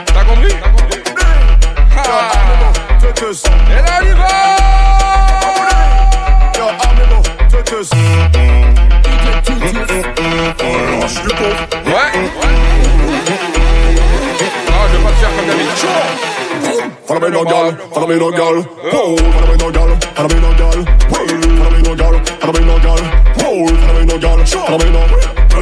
T'as 0.07 0.25
compris? 0.25 0.55
Ah. 3.23 3.27
Et 3.27 3.83
là, 3.83 3.99
on 4.01 4.05
y 4.05 4.13
va 4.13 4.31
Ouais 11.87 12.11
Non, 14.67 14.81
je 14.87 14.97
vais 14.97 15.03
pas 15.03 15.11
te 15.11 15.17
faire 15.17 15.33
comme 15.37 15.47
d'habitude. 15.47 16.01
Follow 17.07 17.21
me 17.21 17.29
no 17.29 17.45
girl, 17.45 17.77
follow 17.93 18.07
me 18.07 18.17
no 18.17 18.31
girl. 18.31 18.57
Whoa, 18.91 19.17
follow 19.17 19.47
me 19.49 19.57
no 19.59 19.71
girl, 19.71 19.91
follow 20.15 20.29
me 20.29 20.41
no 20.41 20.51
girl. 20.55 20.79
Whoa, 21.11 21.27
follow 21.59 21.71
me 21.71 21.83
no 21.83 21.95
girl, 21.95 22.15
follow 22.41 22.53
me 22.55 22.61
no 22.65 22.79
girl. 22.79 23.03
Whoa, 23.37 23.67
follow 23.67 24.01
me 24.01 24.07
no 24.07 24.19
girl, 24.19 24.47
follow 24.47 24.79
me 24.79 24.91
no. 24.91 25.01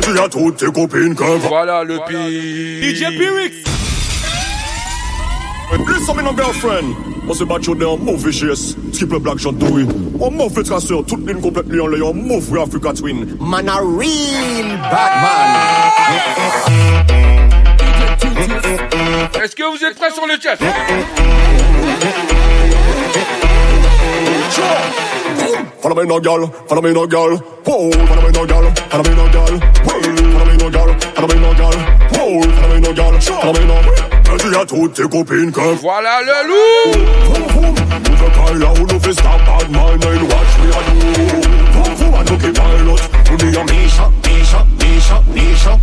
Je 0.00 0.12
dis 0.12 0.18
à 0.20 0.28
toutes 0.28 0.56
tes 0.58 0.66
copines 0.66 1.14
que 1.16 1.24
Voilà 1.48 1.82
le 1.82 1.98
pays. 2.06 2.94
DJ 2.94 3.18
Pyrrhic. 3.18 3.54
Listen 5.70 6.16
me 6.16 6.22
no 6.22 6.32
girlfriend. 6.32 6.94
On 7.28 7.34
se 7.34 7.44
bat 7.44 7.58
dans 7.58 7.98
mauvais 7.98 8.32
chess. 8.32 8.74
Skip 8.92 9.12
le 9.12 9.18
black 9.18 9.38
shot 9.38 9.52
doué. 9.52 9.84
On 10.18 10.30
mauvais 10.30 10.62
traceur, 10.62 11.04
toute 11.04 11.26
ligne 11.26 11.40
complètement 11.40 11.84
en 11.84 11.88
l'air. 11.88 12.14
Mauvais 12.14 12.62
Africa 12.62 12.94
Twin. 12.94 13.36
Man 13.38 13.68
a 13.68 13.80
real 13.80 14.78
bad 14.90 15.92
Est-ce 19.42 19.54
que 19.54 19.62
vous 19.64 19.84
êtes 19.84 19.96
prêts 19.96 20.10
sur 20.10 20.26
le 20.26 20.40
chat? 20.40 20.56
Follow 25.82 25.94
me 25.94 26.04
no 26.06 26.20
girl, 26.20 26.50
follow 26.66 26.82
me 26.82 26.92
no 26.92 27.06
girl. 27.06 27.38
Whoa, 27.66 27.90
follow 28.06 28.22
me 28.22 28.32
no 28.32 28.46
girl, 28.46 28.72
follow 28.88 29.04
me 29.04 29.14
no 29.14 29.28
girl. 29.28 29.60
Whoa, 29.84 30.00
follow 30.32 30.46
me 30.46 30.56
no 30.56 30.70
girl, 30.70 30.94
follow 31.14 31.28
me 31.28 31.40
no 31.40 31.54
girl. 31.54 31.76
Whoa, 32.12 32.42
follow 32.42 32.74
me 32.74 32.80
no 32.80 32.92
girl, 32.94 33.20
follow 33.20 33.52
me 33.52 33.66
no. 33.66 33.78
Je 33.96 34.07
dis 34.38 34.56
à 34.56 34.64
toutes 34.64 34.94
tes 34.94 35.08
copines 35.08 35.52
que 35.52 35.74
Voilà 35.80 36.20
le 36.22 36.48
loup 36.48 37.28
Move 38.08 38.22
a 38.22 38.30
call 38.30 38.64
out 38.64 38.92
of 38.92 39.04
his 39.04 39.14
stop 39.14 39.40
bad 39.44 39.70
mind 39.70 40.04
and 40.04 40.22
watch 40.28 40.58
me 40.60 40.68
a 40.68 40.80
do. 40.88 41.00
Boom, 41.72 41.90
boom, 41.98 42.14
I 42.14 42.24
took 42.24 42.44
a 42.44 42.52
pilot. 42.52 43.00
To 43.24 43.36
be 43.36 43.48
a 43.56 43.64
Misha, 43.64 44.10
Misha, 44.24 44.64
Misha, 44.78 45.22
Misha. 45.34 45.80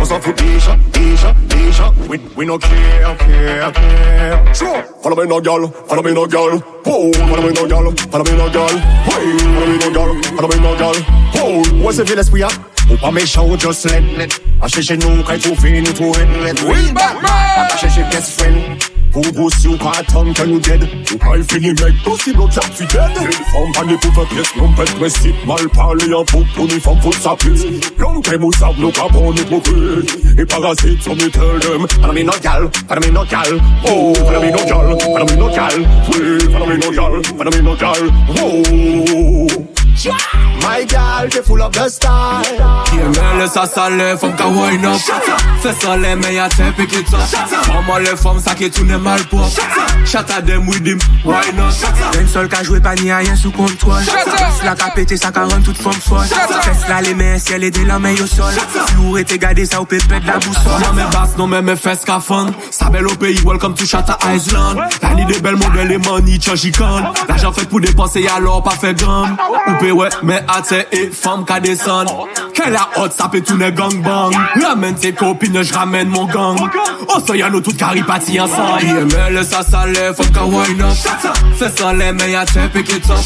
On 0.00 0.04
s'en 0.04 0.20
fout 0.20 0.36
déjà, 0.36 0.76
déjà, 0.92 1.34
déjà. 1.48 1.92
We, 2.08 2.18
we 2.36 2.46
no 2.46 2.58
care, 2.58 3.16
care, 3.18 3.72
care. 3.72 4.54
Sure. 4.54 4.84
Follow 5.02 5.16
me 5.16 5.26
no 5.26 5.40
girl, 5.40 5.70
follow 5.86 6.02
me 6.02 6.12
no 6.12 6.26
girl. 6.26 6.62
Oh, 6.86 7.12
follow 7.12 7.42
me 7.42 7.52
no 7.52 7.66
girl, 7.66 7.94
follow 8.10 8.24
me 8.24 8.36
no 8.36 8.48
girl. 8.50 8.78
Hey, 9.04 9.38
follow 9.38 9.66
me 9.66 9.78
no 9.78 9.90
girl, 9.90 10.22
follow 10.36 10.48
me 10.48 10.60
no 10.60 10.76
girl. 10.76 10.94
Oh, 11.36 11.62
what's 11.82 11.98
the 11.98 12.06
feel 12.06 12.16
l'esprit 12.16 12.42
hein? 12.42 12.48
Ou 12.90 12.96
pas 12.96 13.10
méchant 13.10 13.46
ou 13.46 13.56
just 13.56 13.84
let 13.84 14.02
let. 14.16 14.40
À 14.62 14.68
chercher 14.68 14.96
nous 14.96 15.22
quand 15.22 15.38
tout 15.40 15.54
fini 15.56 15.82
tout 15.82 16.10
red 16.12 16.28
red. 16.42 16.60
Will 16.60 16.92
Batman. 16.94 17.66
À 17.70 17.76
chercher 17.76 18.02
best 18.10 18.40
friend. 18.40 18.97
Pour 19.12 19.22
pussy 19.22 19.68
ou 19.68 19.76
pas 19.76 19.92
attendre 19.98 20.32
que 20.32 20.42
nous 20.42 20.60
dead. 20.60 20.88
Ou 21.12 21.16
pas 21.16 21.34
fini 21.50 21.68
mec, 21.68 22.02
possible 22.04 22.40
au 22.40 22.46
cap 22.48 22.64
fi 22.72 22.84
dead. 22.86 23.10
Une 23.20 23.32
femme 23.32 23.72
pas 23.72 23.96
pour 24.00 24.14
faire 24.14 24.26
pièce, 24.26 24.56
non 24.56 24.72
pète 24.72 24.94
précis. 24.94 25.34
Mal 25.46 25.68
parlé 25.74 26.12
en 26.14 26.24
pour 26.24 26.44
pour 26.54 26.64
une 26.64 26.80
femme 26.80 27.00
faut 27.00 27.12
sa 27.12 27.34
pisse. 27.36 27.64
Long 27.98 28.20
time 28.20 28.44
ou 28.44 28.52
sable, 28.52 28.74
nous 28.78 28.90
pas 28.90 29.08
bon, 29.12 29.32
nous 29.32 29.44
profil. 29.44 30.04
Et 30.38 30.44
parasites, 30.44 31.02
so 31.02 31.14
me 31.14 31.28
tell 31.30 31.58
them. 31.60 31.86
Follow 31.88 32.12
me 32.12 32.22
no 32.22 32.32
gal, 32.42 32.70
follow 32.88 33.00
me 33.00 33.10
no 33.10 33.24
gal. 33.24 33.60
Oh, 33.86 34.14
follow 34.14 34.40
me 34.40 34.50
no 34.50 34.64
gal, 34.64 34.98
follow 35.00 35.26
me 35.26 35.36
no 35.36 35.48
gal. 35.48 35.86
Oui, 36.12 36.38
follow 36.52 36.66
me 36.66 36.76
no 36.76 36.90
gal, 36.90 37.22
follow 37.36 37.50
me 37.50 37.62
no 37.62 37.76
gal. 37.76 38.12
Oh. 38.38 39.77
My 40.06 40.84
gal, 40.84 41.28
they 41.28 41.42
full 41.42 41.60
of 41.60 41.72
the 41.72 41.88
style. 41.88 42.44
Yemele 42.94 43.48
sa 43.48 43.66
sale, 43.66 44.16
fom 44.16 44.36
ka 44.36 44.46
wine 44.48 44.84
up. 44.84 45.00
Fè 45.62 45.72
sale, 45.74 46.14
men 46.14 46.34
ya 46.34 46.48
te 46.48 46.70
pick 46.76 46.92
it 46.92 47.12
up. 47.12 47.26
Maman 47.68 48.04
le 48.04 48.14
fom 48.16 48.38
sa 48.38 48.54
ke 48.54 48.70
toune 48.70 48.96
mal 49.02 49.18
pop 49.30 49.50
Chata 50.06 50.40
dem 50.40 50.66
with 50.66 50.86
him, 50.86 50.98
why 51.24 51.50
not? 51.56 51.74
Den 52.12 52.28
sol 52.28 52.46
ka 52.48 52.62
jwe 52.62 52.80
pa 52.80 52.94
ni 52.94 53.10
a 53.10 53.20
yen 53.22 53.36
sou 53.36 53.50
kontrol 53.52 54.00
Fes 54.06 54.62
la 54.64 54.74
ka 54.78 54.92
pete, 54.94 55.18
sa 55.18 55.32
ka 55.32 55.44
run 55.50 55.62
tout 55.66 55.76
fom 55.76 55.92
fol 55.92 56.24
Fes 56.24 56.86
la 56.88 57.00
le 57.02 57.14
men 57.18 57.38
siel 57.42 57.64
e 57.64 57.70
de 57.70 57.84
la 57.84 57.98
men 57.98 58.16
yo 58.16 58.26
sol. 58.26 58.54
Si 58.54 58.96
ou 59.02 59.16
rete 59.18 59.36
gade 59.42 59.66
sa 59.66 59.82
ou 59.82 59.90
pe 59.90 59.98
pet 60.08 60.22
la 60.24 60.38
boussole. 60.38 60.78
Non 60.86 60.94
men 60.94 61.10
bas, 61.10 61.34
non 61.36 61.50
men 61.50 61.66
men 61.66 61.76
fes 61.76 62.06
ka 62.06 62.20
fun 62.20 62.54
Sa 62.70 62.88
bel 62.94 63.08
au 63.08 63.16
pays, 63.16 63.42
welcome 63.44 63.74
to 63.74 63.84
Chata 63.84 64.16
Island 64.30 64.78
La 65.02 65.14
ni 65.14 65.26
de 65.26 65.40
bel 65.40 65.56
model 65.56 65.90
e 65.92 65.98
money, 65.98 66.38
change 66.40 66.70
can 66.70 67.12
L'argent 67.28 67.52
fait 67.52 67.68
pour 67.68 67.80
dépenser, 67.80 68.26
alors 68.28 68.62
pas 68.62 68.78
fait 68.78 68.96
Ou 69.02 69.74
pe 69.80 69.87
ouais, 69.90 70.08
mais 70.22 70.42
ate 70.48 70.86
e 70.92 71.10
femme 71.12 71.44
ka 71.44 71.60
descend 71.60 72.08
Quelle 72.54 72.72
la 72.72 72.88
hot, 72.96 73.08
ça 73.16 73.28
peut 73.28 73.40
tourner 73.40 73.72
gang 73.72 74.02
bang. 74.02 74.34
Ramène 74.62 74.94
tes 74.96 75.12
copines, 75.12 75.62
je 75.62 75.72
ramène 75.72 76.08
mon 76.08 76.24
gang. 76.26 76.58
Oh, 77.08 77.20
ça 77.24 77.36
y'a 77.36 77.50
nous 77.50 77.60
toutes 77.60 77.76
caripati 77.76 78.40
ensemble. 78.40 78.82
IML, 78.82 79.44
ça 79.44 79.62
sale, 79.62 80.14
faut 80.16 80.24
ka 80.32 80.44
wine 80.44 80.82
up. 80.82 80.96
Fais 81.56 81.70
ça 81.70 81.92
les 81.92 82.12
mais 82.12 82.32
y'a 82.32 82.44
te 82.44 82.66
pick 82.68 82.92
it 82.92 83.10
up. 83.10 83.16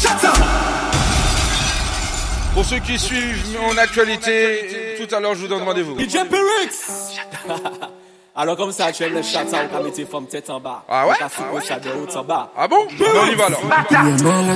Pour 2.53 2.63
ceux 2.65 2.79
qui 2.79 2.99
suivent 2.99 3.57
mon 3.59 3.77
actualité, 3.77 4.95
tout 4.99 5.15
à 5.15 5.19
l'heure 5.19 5.33
je 5.33 5.39
vous 5.39 5.47
donne 5.47 5.63
rendez-vous. 5.63 5.97
DJ 5.99 6.19
Pyrix 6.29 7.17
Alors 8.35 8.57
comme 8.57 8.71
ça, 8.71 8.91
tu 8.91 9.03
aimes 9.03 9.13
le 9.13 9.21
chat, 9.21 9.45
ça, 9.47 9.57
on 9.71 9.77
va 9.77 9.83
mettre 9.83 10.09
femme 10.09 10.25
tête 10.25 10.49
en 10.49 10.59
bas. 10.59 10.83
Ah 10.89 11.05
ouais? 11.05 11.13
On 11.21 11.29
faire 11.29 11.63
ça 11.67 11.79
de 11.79 11.89
haut 11.89 12.17
en 12.17 12.23
bas. 12.23 12.49
Ah 12.57 12.67
bon? 12.67 12.87
On 12.99 13.27
y 13.27 13.35
va 13.35 13.45
alors. 13.45 13.61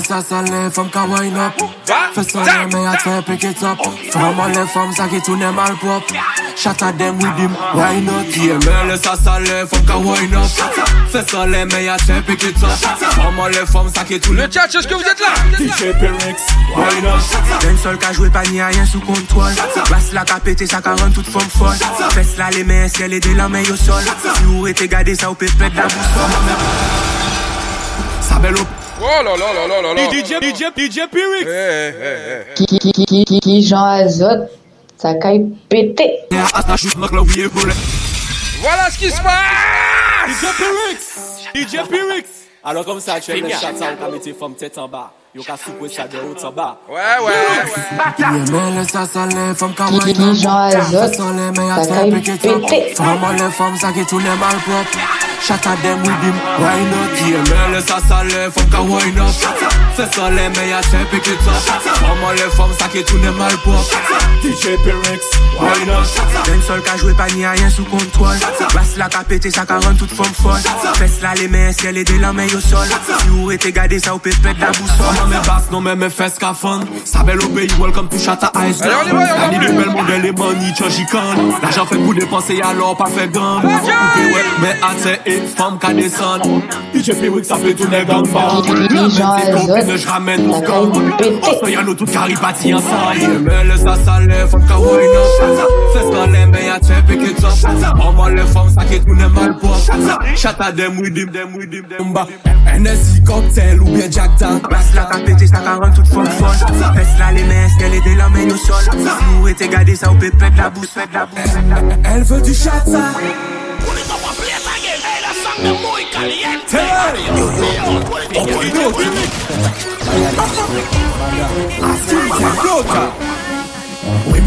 Ça 0.03 0.19
wine 1.05 1.37
up. 1.37 1.53
Fais 2.15 2.23
ça 2.23 2.39
les 2.43 2.73
mais 2.73 2.83
y'a 2.83 2.97
te 2.97 3.21
pick 3.21 3.43
it 3.43 3.61
up. 3.61 3.77
Vraiment 4.11 4.47
les 4.47 4.65
femmes, 4.65 4.91
ça 4.93 5.07
qui 5.07 5.21
tourne 5.21 5.51
mal 5.51 5.75
pop. 5.79 6.03
Chata 6.55 6.91
dem 6.93 7.17
with 7.17 7.37
him, 7.37 7.55
why 7.75 8.01
not? 8.01 8.25
Ça 8.97 9.37
wine 9.99 10.33
up. 10.33 10.47
Fais 11.11 11.23
ça 11.31 11.45
les 11.45 11.65
mais 11.65 11.83
y'a 11.83 11.97
te 11.97 12.19
pick 12.21 12.41
it 12.41 12.63
up. 12.63 12.69
Vraiment 13.15 13.45
les 13.45 13.65
femmes, 13.67 13.91
ça 13.93 14.03
qui 14.03 14.19
tourne 14.19 14.37
Le 14.37 14.51
chat, 14.51 14.65
est-ce 14.65 14.87
que 14.87 14.95
vous 14.95 15.01
êtes 15.01 15.19
là. 15.19 15.27
DJ 15.59 15.93
Why 16.75 17.01
not? 17.01 17.21
Den 17.61 17.77
sol 17.81 17.97
ka 17.97 18.11
jwe 18.13 18.29
pa 18.29 18.43
ni 18.51 18.59
a 18.61 18.67
yen 18.75 18.85
sou 18.85 18.99
kontrol 19.01 19.55
Bas 19.89 20.11
la 20.13 20.25
ka 20.27 20.39
pete, 20.43 20.67
sa 20.69 20.81
ka 20.83 20.93
run 20.99 21.13
tout 21.15 21.25
fom 21.31 21.47
fol 21.55 21.73
Fes 22.13 22.35
la 22.37 22.49
le 22.53 22.63
men, 22.67 22.89
siel 22.91 23.15
e 23.15 23.19
de 23.23 23.33
la 23.37 23.47
men 23.49 23.63
yo 23.67 23.75
sol 23.75 24.01
Si 24.01 24.45
ou 24.45 24.63
rete 24.65 24.87
gade 24.87 25.15
sa 25.15 25.29
ou 25.29 25.35
pe 25.35 25.45
pet 25.59 25.73
la 25.75 25.83
boussole 25.91 26.55
Sa 28.21 28.39
bel 28.39 28.55
op 28.61 28.67
Oh 28.99 29.21
là 29.23 29.35
là 29.37 29.53
là 29.53 29.67
là 29.67 29.81
là 29.81 29.93
là. 29.93 30.07
DJ, 30.09 30.33
DJ, 30.41 30.63
DJ 30.75 31.05
Pyrix 31.11 31.45
Eh, 31.45 31.47
eh, 31.47 31.93
eh. 32.01 32.43
Ki, 32.55 32.65
ki, 32.65 32.79
ki, 32.79 32.91
ki, 33.05 33.25
ki, 33.29 33.39
ki 33.45 33.61
Jean 33.61 33.85
Azot, 34.01 34.47
sa 34.97 35.13
kay 35.21 35.37
pete. 35.69 36.01
Voilà 36.31 36.49
ce 38.89 38.97
qui 38.97 39.11
se 39.11 39.21
passe 39.21 40.27
DJ 40.27 40.45
Pyrix 40.57 40.99
DJ 41.53 41.77
Pyrix 41.87 42.25
Alors 42.63 42.85
comme 42.85 42.99
ça, 42.99 43.19
tu 43.19 43.29
aimes 43.31 43.43
le 43.43 43.49
chat, 43.51 43.75
ça, 43.77 43.93
on 43.99 44.03
va 44.03 44.09
mettre 44.11 44.35
femme 44.39 44.55
tête 44.55 44.77
en 44.79 44.87
bas. 44.87 45.13
Yo 45.37 45.43
ka 45.43 45.55
soupe 45.55 45.87
ça 45.87 46.07
de. 46.07 46.17
Ouais, 46.17 46.23
ouais, 46.89 47.25
ouais. 47.25 48.85
Sale, 49.05 49.53
fom 49.55 49.71
ka 49.73 49.85
Ki, 49.85 49.99
ki, 49.99 50.13
ki, 50.13 50.23
up 50.23 50.49
Azot, 50.49 51.13
Fes 51.13 51.19
la 51.19 51.29
le 51.37 51.53
sa 51.53 51.85
te 51.85 51.93
kay 51.93 52.11
pick 52.11 52.27
it 52.27 52.45
up 52.47 52.61
pete. 52.67 52.97
Vraiment 52.97 53.31
les 53.33 53.51
femmes, 53.51 53.77
ça 53.79 53.91
qui 53.91 54.03
tourne 54.05 54.23
mal 54.23 54.57
Chata 55.45 55.75
dem 55.83 56.01
why 56.01 56.81
not? 56.89 57.81
Ça 57.85 57.99
sale, 58.07 58.49
fom 58.51 58.67
ka 58.71 58.81
wine 58.81 59.19
up 59.19 59.29
Fes 59.95 60.17
la 60.17 60.29
le 60.31 60.49
men 60.49 60.69
ya 60.69 60.81
te 60.81 60.97
ça 62.79 62.87
qui 62.91 63.03
tourne 63.03 63.31
mal 63.37 63.53
DJ 64.41 64.75
why 65.59 65.85
not? 65.85 66.07
Den 66.45 66.61
sol 66.61 66.81
ka 66.81 66.97
jwe 66.97 67.13
pa 67.13 67.27
ni 67.35 67.45
a 67.45 67.53
yen 67.55 67.69
sou 67.69 67.85
kontrol 67.85 68.37
Bas 68.73 68.97
la 68.97 69.07
ka 69.07 69.23
pete, 69.23 69.51
sa 69.53 69.65
ka 69.65 69.77
run 69.85 69.95
tout 69.95 70.09
fom 70.09 70.33
fol 70.41 70.59
Fes 70.97 71.21
la 71.21 71.35
le 71.35 71.47
men, 71.47 71.73
siel 71.73 71.97
e 71.97 72.03
de 72.03 72.17
la 72.19 72.33
men 72.33 72.49
yo 72.49 72.59
sol. 72.59 72.87
Si 72.87 73.29
ou 73.29 73.51
gade 73.71 73.99
sa 73.99 74.15
ou 74.15 74.19
pe 74.19 74.31
pet 74.41 74.57
la 74.59 74.71
boussole 74.71 75.26
Non 75.27 75.33
men 75.33 75.41
bas, 75.45 75.63
non 75.71 75.81
men 75.81 75.97
men 75.99 76.09
fes 76.09 76.37
ka 76.39 76.53
fun 76.53 76.85
Sa 77.03 77.21
bel 77.23 77.37
au 77.43 77.49
pays, 77.49 77.67
welcome 77.81 78.07
to 78.07 78.17
Chata 78.17 78.49
Island 78.55 78.93
Allez, 79.03 79.11
on 79.11 79.19
y 79.19 79.25
va, 79.25 79.25
on 79.25 79.25
y 79.25 79.27
va. 79.27 79.37
La 79.41 79.47
ni 79.49 79.57
de 79.59 79.71
bel 79.73 79.89
modèle 79.89 80.25
et 80.25 80.31
money, 80.31 80.73
change 80.77 81.05
can 81.11 81.35
L'argent 81.61 81.85
fait 81.85 81.97
pour 81.97 82.13
dépenser, 82.13 82.61
alors 82.61 82.95
pas 82.95 83.07
fait 83.07 83.27
ouais, 83.27 84.45
mais 84.61 84.75
ate 84.81 85.19
et 85.25 85.41
femme 85.41 85.77
ka 85.79 85.93
descend 85.93 86.43
DJ 86.95 87.11
Pyrix, 87.19 87.45
ça 87.45 87.57
fait 87.57 87.73
tourner 87.73 88.05
gang 88.05 88.25
bang. 88.31 88.65
Copines, 88.65 89.97
je 89.97 90.07
ramène 90.07 90.47
mon 90.47 90.61
gang 90.61 90.91
Oh, 90.95 91.15
pete. 91.17 91.43
so 91.59 91.67
y'a 91.67 91.83
nous 91.83 91.93
toutes 91.93 92.11
caripati 92.11 92.73
ensemble 92.73 93.17
IML, 93.19 93.73
ça 93.77 93.95
sale, 94.05 94.33
faut 94.49 94.59
ka 94.59 94.79
wine 94.79 95.09
up 95.11 95.67
Fes 95.93 96.09
dans 96.09 96.25
les 96.27 96.45
mains, 96.45 96.65
y'a 96.67 96.79
te 96.79 97.01
pick 97.05 97.21
it 97.31 97.43
up 97.43 97.97
Oh, 98.01 98.11
moi 98.13 98.29
les 98.29 98.43
femmes, 98.43 98.69
ça 98.73 98.85
qui 98.85 99.01
tourne 99.01 99.27
mal 99.33 99.57
pop 99.57 99.71
Chata 100.37 100.71
dem 100.71 100.97
with 100.99 101.17
him, 101.17 101.31
dem 101.31 101.53
with 101.53 101.73
him, 101.73 101.83
dem 101.89 102.15
him 102.15 102.25
NSI 102.77 103.23
cocktail 103.23 103.81
ou 103.81 103.85
bien 103.85 104.11
Jack 104.11 104.37
Dan. 104.39 104.59
Bas 104.69 104.93
la 104.93 105.05
ka 105.17 105.25
pete, 105.25 105.47
sa 105.47 105.57
ka 105.57 105.75
run 105.81 105.91
tout 105.91 106.05
fon 106.05 106.25
fon 106.25 106.47
Fes 106.95 107.19
la 107.19 107.31
les 107.31 107.43
mains, 107.43 107.67
qu'elle 107.79 107.93
est 107.93 108.01
de 108.01 108.17
la 108.17 108.29
main 108.29 108.45
au 108.45 108.57
sol? 108.57 108.83
Si 108.83 108.89
ou 109.39 109.43
rete 109.43 109.69
gade 109.69 109.95
sa 109.95 110.11
ou 110.11 110.15
pe 110.15 110.29
pet 110.31 110.51
la 110.55 110.69
bouche, 110.69 110.89
pet 110.93 111.09
la 111.13 111.25
bouche 111.25 111.39
Elle 112.03 112.23
veut 112.23 112.41
du 112.41 112.53
chat, 112.53 112.83
ça. 112.85 113.13
Oui, 113.19 114.01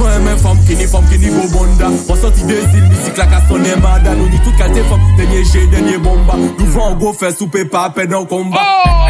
moi, 0.01 0.19
mes 0.19 0.39
femmes 0.39 0.59
qui 0.67 0.75
ni 0.75 0.85
femmes 0.85 1.05
qui 1.11 1.19
ni 1.19 1.27
go 1.27 1.47
bonda. 1.53 1.89
On 2.09 2.17
sorti 2.17 2.43
des 2.45 2.55
îles, 2.55 2.89
musique 2.89 3.17
la 3.17 3.27
casse 3.27 3.47
sonne 3.49 3.63
mada. 3.81 4.15
Nous 4.15 4.29
ni 4.29 4.39
toute 4.41 4.57
qualité 4.57 4.83
femme, 4.89 5.01
dernier 5.17 5.45
jet, 5.45 5.67
dernier 5.67 5.99
bomba. 5.99 6.35
Nous 6.59 6.67
vend 6.67 6.97
gros 6.97 7.13
fait 7.13 7.37
souper 7.37 7.65
pas 7.65 7.91
peine 7.91 8.15
en 8.15 8.25
combat. 8.25 8.59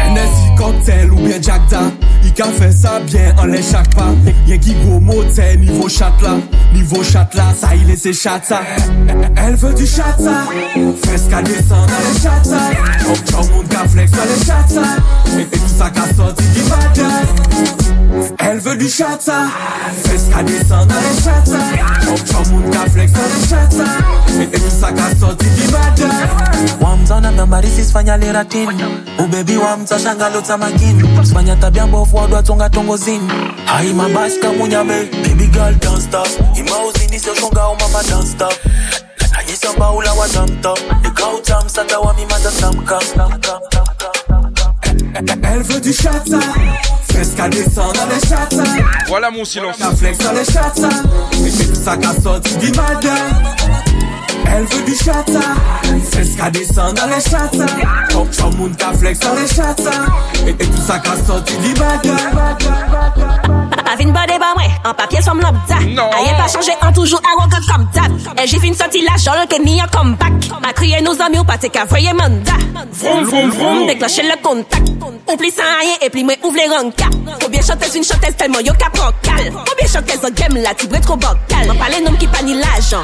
NSI 0.09 0.55
cocktail 0.57 1.11
ou 1.11 1.15
bien 1.15 1.41
Jack 1.41 1.61
Da. 1.69 1.79
Il 2.23 2.33
can 2.33 2.51
fait 2.51 2.71
ça 2.71 2.99
bien 2.99 3.33
en 3.39 3.45
les 3.45 3.63
chaque 3.63 3.95
pas. 3.95 4.09
Y'a 4.47 4.57
qui 4.57 4.73
go 4.73 4.99
motel, 4.99 5.59
niveau 5.59 5.87
chat 5.87 6.13
là. 6.21 6.35
Niveau 6.73 7.03
chat 7.03 7.29
là, 7.33 7.53
ça 7.59 7.69
il 7.75 7.89
est 7.89 8.13
chat 8.13 8.41
ça. 8.43 8.61
Elle 9.37 9.55
veut 9.55 9.73
du 9.73 9.87
chat 9.87 10.15
ça. 10.19 10.45
Fais 11.03 11.29
qu'à 11.29 11.41
descendre 11.41 11.87
dans 11.87 12.13
les 12.13 12.19
chat 12.19 12.43
ça. 12.43 12.59
Comme 13.05 13.15
tout 13.15 13.49
le 13.49 13.55
monde 13.55 13.67
qu'a 13.69 13.87
flex 13.87 14.11
dans 14.11 14.17
les 14.23 14.45
chat 14.45 14.65
ça. 14.67 15.37
Et, 15.37 15.41
et 15.41 15.59
tout 15.59 15.73
ça 15.77 15.89
qu'a 15.89 16.13
sorti 16.13 16.43
du 16.49 16.61
badass. 16.61 18.00
Elle 18.39 18.59
veut 18.59 18.75
du 18.75 18.89
chata 18.89 19.47
Fes 20.03 20.29
ka 20.33 20.43
descend 20.43 20.87
dans 20.87 20.95
les 20.95 21.21
chata 21.23 21.59
Comme 22.05 22.15
tout 22.15 22.51
le 22.51 22.51
monde 22.51 22.73
ka 22.73 22.89
flex 22.89 23.11
dans 23.13 23.19
les 23.21 23.47
chata 23.47 23.89
Et, 24.39 24.43
et 24.43 24.59
tout 24.59 24.69
ça 24.81 24.91
ka 24.91 25.15
sorti 25.19 25.45
du 25.49 25.67
bada 25.71 26.09
wamzana 26.81 27.31
mnambarisi 27.31 27.83
sifanya 27.85 28.17
leratin 28.17 28.67
ubebi 29.19 29.57
wamza 29.57 29.99
shangalota 29.99 30.57
magin 30.57 31.01
sifanya 31.23 31.55
tabia 31.55 31.87
mbovu 31.87 32.17
wadwatonga 32.17 32.69
tongozini 32.69 33.27
hai 33.65 33.93
mabashi 33.93 34.39
kamunyame 34.39 35.03
baby 35.23 35.47
girl 35.47 35.73
don't 35.79 36.01
stop. 36.01 36.27
Imauzini 36.55 37.19
sioshongao 37.19 37.75
mama 37.79 38.03
don't 38.09 38.27
stop. 38.27 38.53
Najisamba 39.33 39.91
ula 39.91 40.13
wa 40.13 40.27
tamtam 40.27 40.75
nikautamsata 41.03 41.99
wamimata 41.99 42.51
tamkam 42.59 43.01
Elle 45.13 45.63
veut 45.63 45.81
du 45.81 45.93
chata 45.93 46.39
Fes 47.11 47.35
ka 47.35 47.49
descend 47.49 47.93
dans 47.95 48.05
les 48.07 48.19
chata 48.27 48.63
Voilà 49.07 49.31
mon 49.31 49.43
silence. 49.43 49.77
Ka 49.77 49.95
flex 49.95 50.17
dans 50.19 50.31
les 50.33 50.45
chata 50.45 50.89
tout 51.31 51.75
ça 51.75 51.97
sorti 52.21 52.55
du 52.57 52.71
bada 52.71 53.15
elle 54.53 54.65
veut 54.65 54.83
du 54.83 54.95
chata 54.95 55.39
C'est 56.11 56.25
ce 56.25 56.37
qu'elle 56.37 56.51
descend 56.51 56.95
dans 56.95 57.07
les 57.07 57.21
chata 57.21 57.65
Chom 58.09 58.55
moun 58.57 58.75
ta 58.75 58.91
flex 58.93 59.19
dans 59.19 59.33
les 59.33 59.47
chata 59.47 59.91
Et 60.45 60.53
tout 60.53 60.81
sa 60.85 60.99
ka 60.99 61.11
sorti 61.25 61.53
di 61.57 61.73
baga 61.73 62.15
Papa 63.75 63.95
vin 63.97 64.11
bode 64.11 64.35
ba 64.39 64.51
mwen 64.57 64.71
An 64.83 64.93
papye 64.93 65.21
som 65.21 65.39
lop 65.39 65.55
da 65.69 65.79
Aye 65.79 66.35
pa 66.37 66.47
chanje 66.51 66.75
an 66.81 66.91
toujou 66.93 67.19
arrogant 67.31 67.65
kom 67.69 67.87
dat 67.95 68.41
E 68.41 68.47
jif 68.47 68.63
in 68.67 68.75
sorti 68.75 69.05
la 69.07 69.15
jol 69.17 69.45
ke 69.47 69.59
ni 69.63 69.79
an 69.79 69.87
comeback. 69.93 70.51
Ma 70.61 70.73
kriye 70.75 71.01
nou 71.01 71.15
zami 71.15 71.39
ou 71.39 71.47
pate 71.47 71.71
ka 71.71 71.85
voye 71.85 72.13
manda 72.13 72.57
Vroom 72.91 73.23
vroom 73.25 73.51
vroom 73.55 73.85
Dekloche 73.87 74.27
le 74.27 74.37
kontak 74.43 74.83
Ou 75.01 75.37
pli 75.39 75.51
san 75.51 75.79
aye 75.79 75.95
e 76.07 76.11
pli 76.11 76.25
mwen 76.27 76.43
ouvre 76.43 76.59
les 76.59 76.67
ranka 76.67 77.07
Combien 77.41 77.61
chantez 77.61 77.95
une 77.95 78.03
chanteuse 78.03 78.35
tellement 78.35 78.59
yo 78.59 78.73
Combien 79.41 79.87
chantez 79.87 80.19
en 80.25 80.29
game 80.29 80.61
la 80.61 80.73
tibre 80.73 80.99
trop 81.01 81.15
bocal. 81.15 81.67
M'en 81.67 81.75
parle 81.75 82.03
nom 82.03 82.13
qui 82.17 82.27
pas 82.27 82.41
ni 82.43 82.53
l'argent 82.53 83.03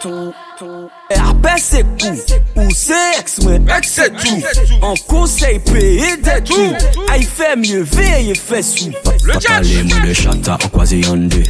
Apè 0.00 1.58
se 1.60 1.82
kou 2.00 2.14
Ou 2.56 2.72
se 2.72 2.96
eks 3.18 3.34
men 3.44 3.66
ek 3.74 3.84
se 3.84 4.06
tou 4.14 4.78
An 4.88 4.96
konsey 5.10 5.58
peye 5.66 6.14
de 6.24 6.36
tou 6.48 7.04
Ay 7.12 7.26
fe 7.28 7.50
mye 7.60 7.82
veye 7.84 8.36
fe 8.38 8.62
sou 8.64 8.94
Patale 9.26 9.82
mwen 9.84 10.06
de 10.06 10.14
chata 10.16 10.56
akwaze 10.56 11.02
yande 11.02 11.42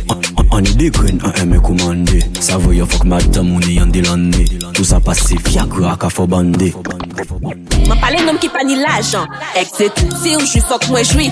An 0.50 0.66
ide 0.66 0.90
kwen 0.96 1.22
an 1.28 1.38
eme 1.44 1.60
koumande 1.62 2.24
Savoy 2.42 2.80
yo 2.80 2.90
fok 2.90 3.06
madam 3.12 3.52
mouni 3.52 3.78
yande 3.78 4.02
lande 4.08 4.42
Tout 4.74 4.84
sa 4.88 4.98
pase 4.98 5.38
fiakra 5.46 5.94
ka 6.00 6.10
fo 6.10 6.26
bande 6.26 6.72
Mwen 6.74 8.02
pale 8.02 8.26
nom 8.26 8.40
ki 8.42 8.50
pa 8.50 8.66
ni 8.66 8.80
lajan 8.82 9.30
Ek 9.60 9.70
se 9.70 9.92
tou 9.94 10.22
Se 10.24 10.34
ou 10.40 10.50
jwi 10.50 10.66
fok 10.66 10.90
mwen 10.90 11.06
jwi 11.06 11.30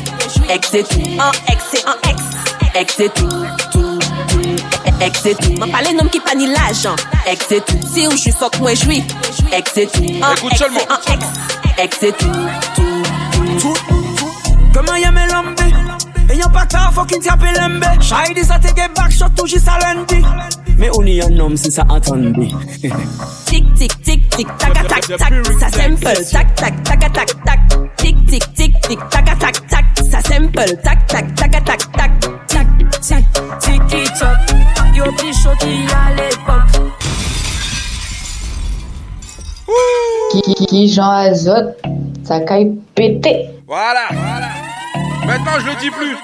Ek 0.54 0.70
se 0.70 0.86
tou 0.86 1.18
An 1.26 1.44
ek 1.50 1.66
se 1.66 1.82
an 1.82 2.10
eks 2.12 2.30
Ek 2.78 2.94
se 2.94 3.10
tou 3.18 3.87
Ek 5.04 5.16
se 5.16 5.34
tou, 5.38 5.54
man 5.60 5.70
pale 5.70 5.92
nom 5.96 6.08
ki 6.10 6.20
pa 6.24 6.34
ni 6.34 6.48
l'ajan 6.50 6.98
Ek 7.30 7.42
se 7.44 7.60
tou, 7.68 7.90
si 7.92 8.06
ou 8.08 8.16
jwi 8.18 8.32
fok 8.34 8.58
mwen 8.62 8.78
jwi 8.78 9.02
Ek 9.54 9.70
se 9.70 9.86
tou, 9.92 10.16
an 10.22 10.34
ek 10.34 10.58
se 10.58 10.66
an 10.66 10.80
ek 11.14 11.28
Ek 11.84 11.94
se 11.94 12.10
tou, 12.18 12.48
tou, 12.74 13.02
tou, 13.62 13.74
tou 13.88 13.98
Koman 14.74 15.00
yeme 15.00 15.26
lombe 15.32 15.68
E 16.28 16.36
yon 16.36 16.50
pata 16.52 16.90
fokin 16.92 17.22
ti 17.22 17.30
api 17.32 17.52
lembe 17.56 17.88
Chay 18.04 18.34
di 18.34 18.44
sa 18.44 18.58
te 18.58 18.72
ge 18.76 18.88
bak 18.96 19.12
shot 19.12 19.32
tou 19.36 19.46
jis 19.48 19.64
alendi 19.68 20.20
Me 20.78 20.90
ou 20.90 21.02
ni 21.02 21.16
yon 21.16 21.34
nom 21.38 21.56
si 21.56 21.70
sa 21.72 21.86
atandi 21.88 22.50
Tik 23.48 23.64
tik 23.78 23.94
tik 24.04 24.28
tik 24.36 24.48
taka 24.60 24.84
tak 24.92 25.08
tak 25.16 25.32
Sa 25.60 25.70
sempel 25.72 26.18
tak 26.32 26.54
tak 26.60 26.74
taka 26.84 27.08
tak 27.16 27.30
tak 27.46 27.60
Tik 27.96 28.16
tik 28.28 28.44
tik 28.54 28.72
tik 28.88 29.00
taka 29.10 29.34
tak 29.40 29.56
tak 29.72 29.84
Sa 30.10 30.20
sempel 30.28 30.68
tak 30.84 31.00
tak 31.08 31.26
taka 31.34 31.60
tak 31.64 31.80
tak 31.96 32.12
Tak 32.52 32.68
tak 33.08 33.24
tik 33.64 33.94
it 33.96 34.22
up 34.22 34.57
Yo 34.98 35.12
plus 35.12 35.32
chaud 35.32 35.50
qu'il 35.60 35.84
y 35.84 35.92
a 35.92 36.12
l'époque. 36.16 36.90
Qui, 40.32 40.42
qui, 40.42 40.66
qui 40.66 40.92
Jean 40.92 41.10
Azote, 41.10 41.80
ça 42.24 42.40
caille 42.40 42.72
pété. 42.96 43.48
Voilà. 43.68 44.08
Maintenant, 45.24 45.52
je 45.60 45.66
le 45.66 45.76
dis 45.76 45.90
plus. 45.92 46.16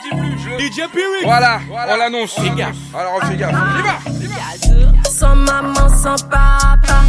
DJ 0.59 0.89
Voilà, 1.23 1.61
on 1.71 1.97
l'annonce. 1.97 2.37
Alors, 2.93 3.21
on 3.23 3.27
fait 3.27 3.37
gaffe. 3.37 3.55
On 3.55 3.79
y 3.79 4.27
va. 4.27 5.09
Sans 5.09 5.37
maman, 5.37 5.89
sans 5.91 6.21
papa. 6.25 7.05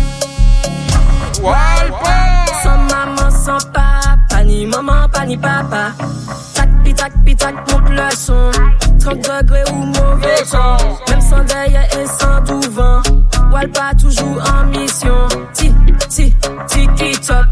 Walpa. 1.42 2.46
Sans 2.62 2.78
maman, 2.78 3.32
sans 3.32 3.72
papa. 3.74 4.44
Ni 4.44 4.68
maman, 4.68 5.10
pas 5.12 5.26
ni 5.26 5.36
papa. 5.36 5.94
Tac, 6.54 6.70
pi, 6.84 6.94
tac, 6.94 7.14
pi, 7.26 7.36
tac, 7.36 7.56
monte 7.72 7.90
le 7.90 8.16
son. 8.16 8.52
30 9.06 9.18
degrés 9.18 9.64
ou 9.72 9.86
mauvais 9.86 10.44
temps. 10.50 10.78
Même 11.10 11.22
sans 11.22 11.44
derrière 11.44 11.88
et 12.00 12.08
sans 12.08 12.42
tout 12.44 12.72
vent. 12.72 13.02
Walpa 13.52 13.94
toujours 14.02 14.42
en 14.52 14.66
mission. 14.66 15.28
Ti, 15.54 15.72
ti, 16.10 16.34
ti, 16.68 16.88
qui 16.98 17.12
top. 17.20 17.46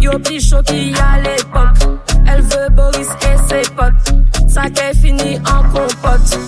Yo 0.00 0.18
plus 0.18 0.40
chaud 0.40 0.62
y 0.72 0.94
a 0.94 1.20
l'époque. 1.20 1.98
Elle 2.26 2.40
veut 2.40 2.70
Boris 2.70 3.08
et 3.20 3.48
ses 3.48 3.70
potes. 3.72 4.48
Ça 4.48 4.70
qu'est 4.70 4.94
fini 4.96 5.38
en 5.40 5.62
compote. 5.64 6.38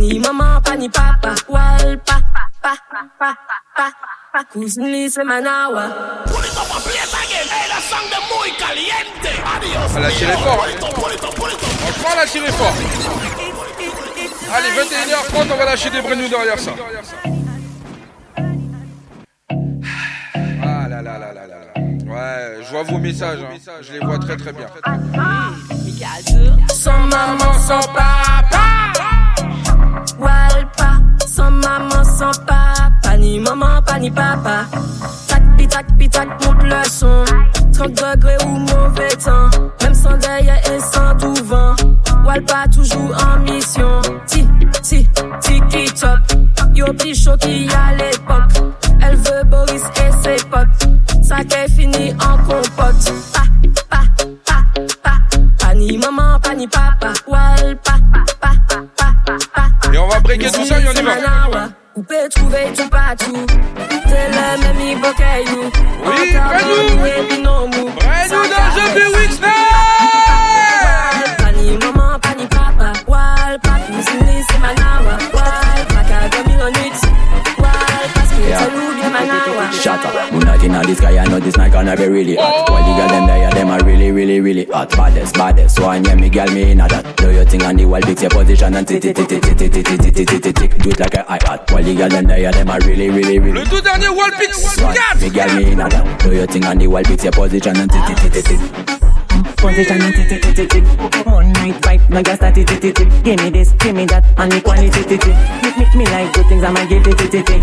Ni 0.00 0.18
maman, 0.18 0.60
pas 0.62 0.76
ni 0.76 0.88
papa. 0.88 1.34
Walpa, 1.48 2.16
pa, 2.62 2.74
pa, 2.90 3.02
pa, 3.18 3.34
pa, 3.76 3.90
pa. 4.32 4.44
C'est 4.52 5.24
Manawa. 5.24 5.84
Elle 9.96 10.04
a 10.04 10.10
tiré 10.10 10.32
fort. 10.32 10.66
Tiré 12.30 12.52
fort. 12.52 12.74
Allez, 14.52 14.68
21h30, 14.70 15.52
on 15.52 15.56
va 15.56 15.64
lâcher 15.64 15.90
des 15.90 16.00
brennus 16.00 16.30
derrière 16.30 16.58
ça. 16.58 16.72
Ah 20.62 20.88
là 20.88 21.02
là 21.02 21.18
là 21.18 21.32
là 21.32 21.46
là 21.46 21.58
là. 21.74 21.80
Ouais, 22.12 22.58
je 22.62 22.70
vois 22.70 22.82
vos 22.84 22.98
messages. 22.98 23.40
hein. 23.42 23.56
Je 23.82 23.92
les 23.92 24.00
vois 24.00 24.18
très 24.18 24.36
très 24.36 24.52
bien. 24.52 24.66
Sans 26.68 27.00
maman, 27.06 27.52
sans 27.66 27.89
sans 32.20 32.38
papa. 32.44 33.16
Ni 33.18 33.40
maman, 33.40 33.82
pas 33.86 33.98
ni 33.98 34.10
papa. 34.10 34.66
Tac, 35.28 35.42
pi, 35.56 35.66
tac, 35.66 35.86
pi, 35.98 36.08
tac, 36.08 36.28
monte 36.44 36.62
le 36.64 36.82
son. 36.88 37.24
30 37.72 37.92
degrés 37.92 38.36
ou 38.46 38.58
mauvais 38.58 39.16
temps. 39.24 39.48
Même 39.82 39.94
sans 39.94 40.16
derrière 40.18 40.60
et 40.70 40.80
sans 40.80 41.16
tout 41.16 41.44
vent. 41.44 41.74
Walpa, 42.26 42.68
toujours 42.72 43.14
en 43.26 43.40
mission. 43.40 44.02
Ti, 44.26 44.46
ti, 44.82 45.08
ti, 45.40 45.60
qui 45.70 45.84
top. 45.94 46.18
Yo 46.74 46.92
plus 46.92 47.14
chaud 47.14 47.36
qu'il 47.40 47.64
y 47.64 47.74
a 47.74 47.94
l'époque. 47.96 48.19
got 63.16 63.26
you. 63.26 63.49
Know 81.96 81.96
this 81.96 81.96
night 81.96 81.96
gonna 81.96 82.08
be 82.08 82.14
really 82.14 82.36
hot 82.36 82.70
While 82.70 82.84
the 82.84 83.00
girl 83.00 83.08
them 83.08 83.26
there, 83.26 83.50
them 83.50 83.68
are 83.68 83.84
really, 83.84 84.12
really, 84.12 84.40
really 84.40 84.64
hot 84.66 84.90
Baddest, 84.90 85.34
baddest, 85.34 85.76
so 85.76 85.84
I 85.84 85.96
yeah, 85.98 86.14
me 86.14 86.28
girl, 86.28 86.50
me 86.50 86.70
in 86.70 86.80
a 86.80 86.88
that 86.88 87.16
Do 87.16 87.32
your 87.32 87.44
thing 87.44 87.62
on 87.62 87.76
the 87.76 87.84
wall, 87.84 88.00
fix 88.02 88.22
your 88.22 88.30
position 88.30 88.74
and 88.74 88.86
tick, 88.86 89.02
tick, 89.02 89.16
tick, 89.16 89.28
tick, 89.28 89.42
tick, 89.42 89.56
tick, 89.56 89.72
tick, 89.72 89.84
tick, 89.84 90.14
tick, 90.14 90.26
tick, 90.26 90.42
tick, 90.42 90.54
tick 90.54 90.78
Do 90.78 90.90
it 90.90 91.00
like 91.00 91.14
a 91.14 91.22
hi-hat 91.24 91.70
While 91.70 91.82
the 91.82 91.94
girl 91.94 92.08
them 92.08 92.26
there, 92.26 92.52
them 92.52 92.70
are 92.70 92.80
really, 92.80 93.10
really, 93.10 93.38
really 93.38 93.60
Le 93.60 93.66
tout 93.66 93.80
dernier 93.82 94.08
Wallpix 94.08 94.54
Swat, 94.54 95.20
me 95.20 95.30
girl, 95.30 95.54
me 95.56 95.72
in 95.72 95.80
a 95.80 95.88
that 95.88 96.20
Do 96.20 96.34
your 96.34 96.46
thing 96.46 96.64
on 96.64 96.78
the 96.78 96.86
wall, 96.86 97.04
fix 97.04 97.24
your 97.24 97.32
position 97.32 97.76
and 97.76 97.90
tick, 97.90 98.04
tick, 98.06 98.32
tick, 98.32 98.44
tick, 98.44 98.60
tick 98.60 98.89
Position. 99.60 100.00
One 101.24 101.52
night 101.52 101.74
vibe, 101.82 102.08
now 102.08 102.18
you 102.18 102.36
start. 102.36 102.54
Give 102.54 103.38
me 103.40 103.50
this, 103.50 103.72
give 103.72 103.94
me 103.94 104.06
that, 104.06 104.24
and 104.38 104.52
equality, 104.54 105.00
it, 105.00 105.26
make 105.76 105.94
me 105.94 106.04
like 106.06 106.32
good 106.32 106.46
things, 106.46 106.64
I'ma 106.64 106.84
give 106.86 107.06
it, 107.06 107.20
it, 107.20 107.34
it, 107.34 107.50
it. 107.50 107.60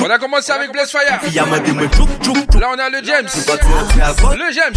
On 0.00 0.10
a 0.10 0.18
commencé 0.18 0.52
avec 0.52 0.72
Blaise 0.72 0.90
Fire. 0.90 1.20
Là, 2.60 2.68
on 2.74 2.78
a 2.78 2.88
le 2.88 3.04
James. 3.04 3.28
Le 4.36 4.52
James. 4.52 4.74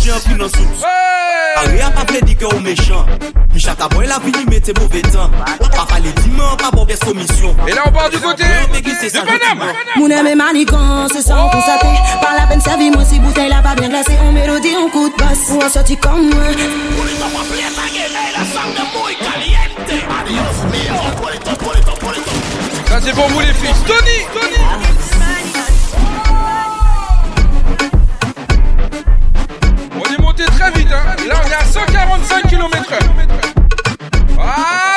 Aria 1.58 1.90
pa 1.92 2.06
ple 2.06 2.22
di 2.26 2.36
ke 2.36 2.46
ou 2.48 2.60
mechan 2.60 3.06
Mi 3.54 3.60
chata 3.60 3.88
boy 3.90 4.08
la 4.08 4.20
vini 4.20 4.46
mette 4.46 4.72
mouve 4.80 5.02
tan 5.12 5.30
Pa 5.76 5.86
pale 5.90 6.12
diman, 6.24 6.56
pa 6.58 6.72
bobe 6.72 6.96
somisyon 7.04 7.56
E 7.68 7.76
la 7.76 7.88
ou 7.88 7.92
part 7.92 8.10
du 8.10 8.20
kote, 8.20 8.40
de 8.40 8.44
Panam 10.08 10.38
manikan, 10.38 11.08
se 11.10 11.22
san 11.22 11.50
kon 11.52 11.62
sate 11.62 11.92
Par 12.22 12.36
la 12.38 12.48
pen 12.48 12.62
servi 12.62 12.90
mwen 12.92 13.06
si 13.06 13.20
la 13.50 13.62
pa 13.62 13.76
bien 13.76 13.90
glase 13.90 14.16
On 14.24 14.32
melodi, 14.32 14.76
on 14.78 14.90
kout 14.90 15.14
bas, 15.18 15.52
ou 15.52 15.70
sorti 15.70 15.98
kon 15.98 16.24
mwen 16.32 16.56
c'est 23.04 23.14
pour 23.14 23.28
vous 23.28 23.40
les 23.40 23.54
filles. 23.54 23.70
Tony 23.86 24.18
Tony 24.34 24.64
On 29.96 30.14
est 30.14 30.22
monté 30.22 30.44
très 30.46 30.72
vite 30.72 30.88
hein. 30.92 31.16
Là 31.28 31.36
on 31.44 31.50
est 31.50 31.54
à 31.54 31.66
145 31.66 32.48
km 32.48 32.94
heure. 32.94 33.00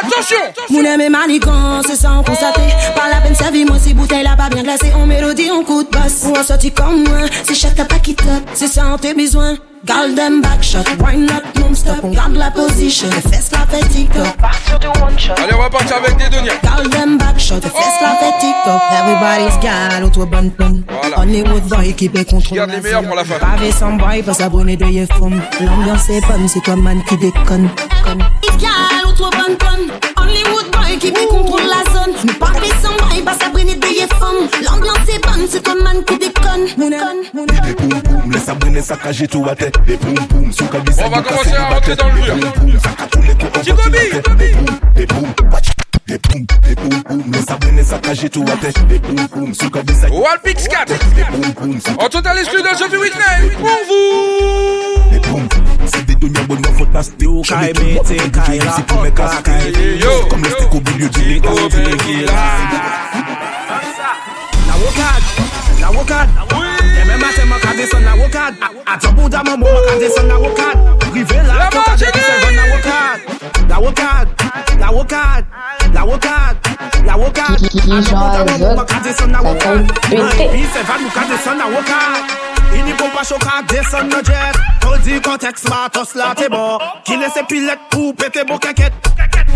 Attention 0.03 0.37
Mon 0.71 0.85
aimé 0.85 1.09
manigan, 1.09 1.83
c'est 1.87 1.97
sans 1.97 2.23
constater. 2.23 2.73
Par 2.95 3.09
la 3.09 3.21
peine 3.21 3.35
servie, 3.35 3.65
moi 3.65 3.79
si 3.79 3.95
bouteille 3.95 4.25
là 4.25 4.37
pas 4.37 4.49
bien 4.49 4.63
glacée. 4.63 4.93
On 4.97 5.07
mélodie, 5.07 5.51
on 5.51 5.65
coup 5.65 5.85
de 5.85 5.91
basse. 5.91 6.25
Ou 6.27 6.37
en 6.37 6.43
sorti 6.43 6.73
comme 6.73 7.05
moi, 7.05 7.29
c'est 7.45 7.55
chaque 7.55 7.77
pas 7.89 7.99
qui 7.99 8.15
top. 8.15 8.27
C'est 8.55 8.69
ça, 8.69 8.87
on 8.93 8.99
tes 8.99 9.15
besoins. 9.15 9.57
Garde 9.85 10.17
them 10.17 10.41
back 10.41 10.63
shot, 10.63 10.87
wine 11.01 11.27
not 11.27 11.43
non-stop. 11.61 12.03
On 12.03 12.11
garde 12.11 12.37
la 12.37 12.51
position, 12.51 13.07
les 13.11 13.21
fesses 13.21 13.51
la 13.53 13.67
fait 13.67 13.87
TikTok. 13.89 14.37
Partir 14.39 14.79
du 14.79 14.87
one 14.87 15.19
shot. 15.19 15.35
Allez, 15.37 15.53
on 15.55 15.61
va 15.61 15.69
partir 15.69 15.97
avec 15.97 16.17
des 16.17 16.29
deniers. 16.35 16.53
Garde 16.63 16.91
them 16.91 17.19
back 17.19 17.39
shot, 17.39 17.57
les 17.57 17.69
fesses 17.69 18.01
la 18.01 18.15
fait 18.17 18.33
TikTok. 18.41 18.81
Everybody's 18.93 19.61
gal, 19.61 20.05
autour 20.05 20.27
bonne 20.27 20.51
pomme. 20.53 20.85
Hollywood 21.17 21.65
boy 21.65 21.93
qui 21.95 22.09
peut 22.09 22.25
contrôler. 22.25 22.61
Garde 22.61 22.71
les 22.71 22.81
meilleurs 22.81 23.03
pour 23.03 23.15
la 23.15 23.25
fin. 23.25 23.35
Pavé 23.39 23.73
sans 23.73 23.93
boy, 23.93 24.23
pas 24.23 24.35
s'abonner 24.35 24.77
de 24.77 24.87
yeux 24.87 25.07
femme. 25.07 25.43
L'ambiance 25.61 26.09
est 26.09 26.27
bonne, 26.27 26.49
c'est 26.49 26.61
toi 26.61 26.77
man 26.77 27.03
qui 27.07 27.17
déconne. 27.19 27.69
Conne. 28.03 28.25
Gal, 28.59 28.71
autour 29.07 29.31
bonne 29.31 29.57
pomme. 29.59 30.14
Hollywood 30.35 30.71
boy 30.73 30.99
qui 30.99 31.13
peut 31.13 31.27
contrôler 31.29 31.65
la 31.65 31.93
zone. 31.93 32.15
Nous 32.27 32.35
pavé 32.35 32.69
sans 32.83 33.07
boy, 33.07 33.23
pas 33.23 33.35
s'abonner 33.35 33.75
de 33.77 33.87
yeux 33.87 34.09
femme. 34.19 34.49
L'ambiance 34.65 35.09
est 35.09 35.25
bonne, 35.25 35.47
c'est 35.49 35.63
toi 35.63 35.75
man 35.83 36.05
qui 36.05 36.19
déconne. 36.19 36.67
Conne. 36.77 37.47
Des 37.47 37.75
poum 37.75 38.03
poum, 38.03 38.33
laisse 38.33 38.49
abonner 38.49 38.83
saccager 38.83 39.29
tout 39.29 39.47
à 39.49 39.55
tête. 39.55 39.77
Des 39.87 39.97
poum 39.97 40.15
poum, 40.15 40.53
sous 40.53 40.67
cabine, 40.67 40.95
On 41.05 41.11
va 41.11 41.23
commencer 41.23 41.55
à 41.55 41.75
rentrer 41.75 41.97
dans 41.97 42.09
le 42.09 42.21
dur. 42.21 42.35
Chicobi 43.63 43.99
Des 44.97 45.07
poum, 45.07 45.27
watch. 45.53 45.74
Des 46.07 46.19
poum, 46.19 46.45
des 46.69 46.75
poum 46.75 47.03
poum, 47.03 47.33
laisse 47.33 47.51
abonner 47.51 47.83
saccager 47.83 48.29
tout 48.29 48.45
à 48.53 48.57
tête. 48.59 48.77
Des 48.89 48.99
poum 48.99 49.27
poum, 49.29 49.55
sous 49.55 49.71
cabine, 49.71 49.97
Walpix 50.11 50.69
4 50.69 50.87
Des 50.87 51.25
poum 51.25 51.55
poum, 51.55 51.79
En 51.99 52.09
total 52.11 52.39
exclu 52.39 52.61
dans 52.63 52.77
Sophie 52.77 52.97
Whitney 52.97 53.51
Pour 53.57 53.69
vous 53.89 55.11
Des 55.13 55.21
poum, 55.21 55.49
c'est 55.87 56.05
des 56.05 56.15
demi 56.17 56.37
abonnements, 56.37 56.75
faut 56.77 56.85
taster 56.87 57.27
au 57.27 57.41
Kai 57.41 57.73
Mete, 57.81 58.07
Kai 58.47 58.59
La, 58.59 58.73
C'est 58.77 58.87
pour 58.87 59.01
mes 59.03 59.13
casques, 59.13 59.49
Yo. 60.03 60.27
comme 60.29 60.43
le 60.43 60.51
steak 60.51 60.75
au 60.75 60.81
milieu 60.91 61.09
du 61.09 61.21
lit. 61.23 61.41
Na 64.67 64.75
wokad, 64.77 65.23
na 65.81 65.91
wokad. 65.91 66.29
Deme 66.95 67.17
maten 67.17 67.49
man 67.49 67.61
ka 67.61 67.73
deson 67.75 68.01
na 68.03 68.15
wokad 68.15 68.55
Ata 68.87 69.11
bouda 69.13 69.43
man 69.43 69.59
mou 69.59 69.67
man 69.67 69.83
ka 69.89 69.95
deson 69.99 70.27
na 70.29 70.37
wokad 70.39 70.77
Rive 71.15 71.37
la 71.47 71.69
to 71.71 71.81
ka 71.83 71.97
depi 72.25 72.41
seven 72.41 72.55
na 72.57 72.65
wokad 72.73 73.21
La 73.69 73.79
wokad, 73.81 74.29
la 74.79 74.89
wokad, 74.91 75.45
la 75.95 76.05
wokad, 76.05 76.57
la 77.07 77.15
wokad 77.17 77.57
Ki- 77.59 77.69
ki- 77.69 77.81
ki 77.81 77.93
Ata 77.93 78.03
jan 78.11 78.19
bouda 78.21 78.45
man 78.45 78.61
mou 78.61 78.75
man 78.77 78.87
ka 78.87 78.99
deson 79.05 79.31
na 79.31 79.39
Ça 79.41 79.49
wokad 79.49 79.87
fait 80.05 80.17
péter. 80.17 80.49
Rive 80.53 80.71
seven 80.73 81.03
mou 81.03 81.11
ka 81.11 81.25
deson 81.31 81.57
na 81.59 81.67
wokad 81.67 82.23
Ini 82.75 82.93
pou 82.99 83.09
pa 83.15 83.23
chou 83.25 83.39
ka 83.39 83.63
deson 83.71 84.09
na 84.09 84.21
jet. 84.23 84.57
Kol 84.83 84.99
di 85.05 85.21
konteks 85.21 85.65
ma 85.71 85.89
tos 85.93 86.15
la 86.15 86.35
te 86.35 86.49
bon 86.49 86.79
Ki 87.05 87.17
lese 87.17 87.43
pilet 87.49 87.79
pou 87.91 88.13
pete 88.15 88.45
bo 88.49 88.59
keket. 88.59 88.93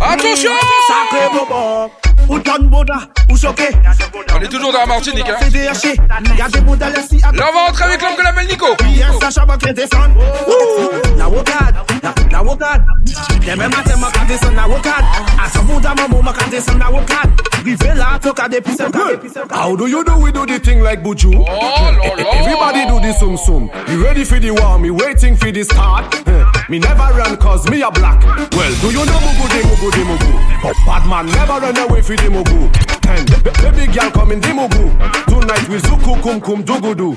Attention 0.01 0.55
Sacré 0.89 1.29
bobo 1.35 1.91
Ou 2.29 2.39
ton 2.41 2.63
boda, 2.65 2.99
ou 3.31 3.37
choqué 3.37 3.69
On 4.35 4.41
est 4.41 4.49
toujours 4.49 4.73
dans 4.73 4.81
la 4.81 4.87
Martinique 4.87 5.29
hein 5.29 5.37
CDH, 5.41 5.97
y'a 6.39 6.49
des 6.49 6.61
bodas 6.61 6.91
laissés 6.91 7.21
à 7.25 7.33
Là 7.33 7.47
on 7.51 7.55
va 7.55 7.67
rentrer 7.67 7.85
avec 7.85 8.03
l'homme 8.03 8.17
que 8.17 8.23
l'appelle 8.23 8.47
Nico 8.49 8.67
Sacha 9.21 9.45
va 9.47 9.57
créer. 9.57 9.75
Oh. 10.47 10.91
La 11.17 11.29
wokad, 11.29 11.75
la, 12.03 12.15
la 12.31 12.43
wokad. 12.43 12.83
Demain 13.47 13.69
matin, 13.69 13.97
ma 13.99 14.11
ka 14.11 14.25
descend 14.27 14.55
la 14.55 14.69
wokad. 14.69 15.05
À 15.43 15.49
ce 15.49 15.59
bout 15.61 15.81
d'un 15.81 15.95
moment, 15.95 16.23
ma 16.23 16.33
ka 16.33 16.45
descend 16.51 16.79
la 16.79 16.91
wokad. 16.91 17.31
Rive 17.65 17.95
là, 17.97 18.19
to 18.23 18.33
ka 18.33 18.49
depi 18.49 18.73
sem, 18.77 18.91
ka 18.93 18.99
depi 19.11 19.29
sem. 19.29 19.43
How 19.51 19.75
do 19.75 19.87
you 19.87 20.05
do 20.05 20.13
we 20.19 20.31
do 20.31 20.45
the 20.47 20.59
thing 20.61 20.83
like 20.83 21.03
Buju? 21.03 21.33
Oh, 21.35 22.35
Everybody 22.35 22.87
do 22.87 23.01
the 23.01 23.13
sum 23.19 23.37
sum. 23.37 23.71
You 23.89 24.05
ready 24.05 24.25
for 24.25 24.39
the 24.39 24.51
war? 24.51 24.79
Me 24.79 24.91
waiting 24.91 25.37
for 25.37 25.51
the 25.51 25.65
start. 25.65 26.05
Me 26.69 26.79
never 26.79 27.09
run 27.17 27.37
cause 27.39 27.69
me 27.71 27.81
a 27.83 27.91
black. 27.91 28.23
Well, 28.53 28.75
do 28.81 28.89
you 28.91 29.05
know 29.07 29.19
mugu 29.25 29.49
de 29.49 29.63
mugu 29.69 29.91
de 29.91 30.05
mugu? 30.05 30.63
But 30.63 30.77
bad 30.85 31.07
man 31.09 31.27
never 31.27 31.61
run 31.61 31.77
away 31.79 32.03
for 32.03 32.15
the 32.17 32.29
mugu. 32.29 32.69
B- 33.43 33.63
baby 33.63 33.91
girl 33.93 34.11
come 34.11 34.33
in 34.33 34.41
the 34.41 34.49
mugu. 34.49 34.93
Tonight 35.27 35.69
we 35.69 35.79
zuku 35.79 36.21
kum 36.23 36.41
kum 36.41 36.63
dugudu. 36.63 37.17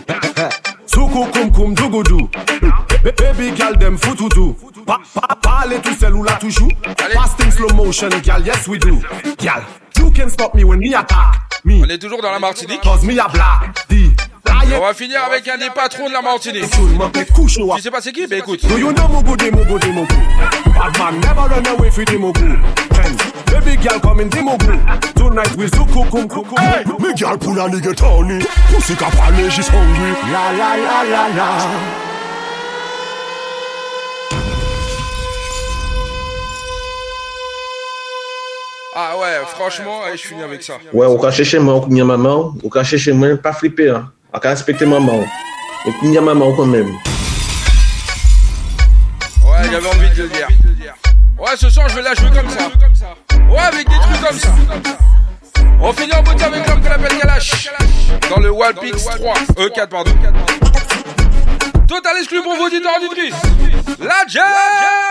Suku 0.85 1.31
kum 1.33 1.51
kum 1.51 1.75
dugudu. 1.75 2.29
Ba- 3.03 3.11
Baby 3.17 3.51
girl 3.57 3.73
them 3.75 3.97
fututu. 3.97 4.55
Pa 4.85 4.99
pa 5.13 5.35
parle 5.35 5.81
tout 5.81 5.95
seul 5.99 6.15
ou 6.15 6.23
la 6.23 6.33
toujours. 6.37 6.71
Fasting 7.13 7.51
slow 7.51 7.75
motion, 7.75 8.09
girl. 8.21 8.41
Yes 8.45 8.67
we 8.69 8.77
do. 8.79 9.01
Girl, 9.37 9.63
you 9.97 10.11
can 10.11 10.29
stop 10.29 10.55
me 10.55 10.63
when 10.63 10.79
me 10.79 10.93
attack. 10.93 11.41
Me. 11.65 11.81
On 11.83 11.89
est 11.89 11.97
toujours 11.99 12.21
dans 12.21 12.31
la 12.31 12.39
Martinique 12.39 12.81
Cause 12.81 13.03
me 13.03 13.19
a 13.19 13.27
black. 13.27 13.85
D. 13.89 14.11
On 14.73 14.79
va 14.79 14.93
finir 14.93 15.23
avec 15.23 15.47
un 15.47 15.57
des 15.57 15.69
patrons 15.69 16.07
de 16.07 16.13
la 16.13 16.21
Martinique 16.21 16.65
Tu 16.69 17.81
sais 17.81 17.91
pas 17.91 18.01
c'est 18.01 18.11
qui 18.11 18.27
Ben 18.27 18.39
écoute 18.39 18.65
Do 18.67 18.77
you 18.77 18.91
know 18.91 19.07
Mugu 19.07 19.37
de 19.37 19.55
Mugu 19.55 19.79
de 19.79 19.91
Mugu? 19.91 20.15
Bad 20.65 20.97
man 20.97 21.19
never 21.19 21.47
run 21.49 21.67
away 21.67 21.91
for 21.91 22.05
the 22.05 22.17
Mugu. 22.17 22.57
And 23.03 23.17
baby 23.51 23.77
girl 23.77 23.99
come 23.99 24.21
in 24.21 24.29
the 24.29 24.37
Mugu. 24.37 25.13
Tonight 25.15 25.55
we 25.57 25.67
zuku 25.67 26.09
kum 26.09 26.27
kum 26.27 26.45
kum. 26.45 26.57
Hey, 26.57 26.83
me 26.99 27.13
girl 27.13 27.37
pull 27.37 27.59
a 27.59 27.69
nigga 27.69 27.95
Tony. 27.95 28.39
Pussy 28.69 28.95
ka 28.95 29.09
parle, 29.11 29.49
she's 29.49 29.67
hungry. 29.67 30.11
La 30.31 30.51
la 30.51 30.75
la 30.75 31.03
la 31.03 31.27
la. 31.35 32.11
Ah 38.93 39.17
ouais 39.17 39.39
franchement 39.47 40.01
allez, 40.05 40.17
je 40.17 40.27
finis 40.27 40.43
avec 40.43 40.61
ça 40.63 40.73
Ouais, 40.93 41.07
ou 41.07 41.17
ka 41.17 41.31
chèche 41.31 41.55
mwen 41.55 41.77
ou 41.77 41.81
kounya 41.81 42.03
maman, 42.03 42.53
ou 42.61 42.69
ka 42.69 42.83
chèche 42.83 43.13
mwen, 43.15 43.37
pa 43.37 43.53
A 44.33 44.39
ka 44.39 44.49
respekte 44.49 44.85
maman. 44.85 45.27
E 45.85 45.91
kounya 45.99 46.21
maman 46.21 46.47
ou 46.47 46.55
kon 46.55 46.65
men. 46.65 46.87
Ouais 49.43 49.67
j'avais 49.69 49.87
envie 49.89 50.09
de 50.15 50.23
le 50.23 50.29
dire. 50.29 50.47
Ouais 51.37 51.57
ce 51.57 51.69
soir 51.69 51.89
je 51.89 51.95
vais 51.95 52.01
la 52.01 52.13
jouer 52.13 52.29
comme 52.33 52.49
ça. 52.49 52.69
Ouais 53.49 53.59
avec 53.59 53.89
des 53.89 53.99
trucs 53.99 54.21
comme 54.21 54.39
ça. 54.39 54.55
On 55.81 55.91
finit 55.91 56.13
en 56.13 56.23
beauté 56.23 56.45
avec 56.45 56.65
l'homme 56.65 56.81
qu'on 56.81 56.91
appelle 56.91 57.17
Kalash. 57.17 57.69
Dans 58.29 58.39
le 58.39 58.51
Wallpix 58.51 59.03
3 59.03 59.33
Euh 59.59 59.69
4 59.75 59.89
pardon. 59.89 60.11
Total 61.87 62.15
exclu 62.17 62.41
pour 62.41 62.55
vos 62.55 62.67
auditeurs 62.67 62.91
auditrices 62.97 63.35
La 63.99 64.23
J! 64.27 64.39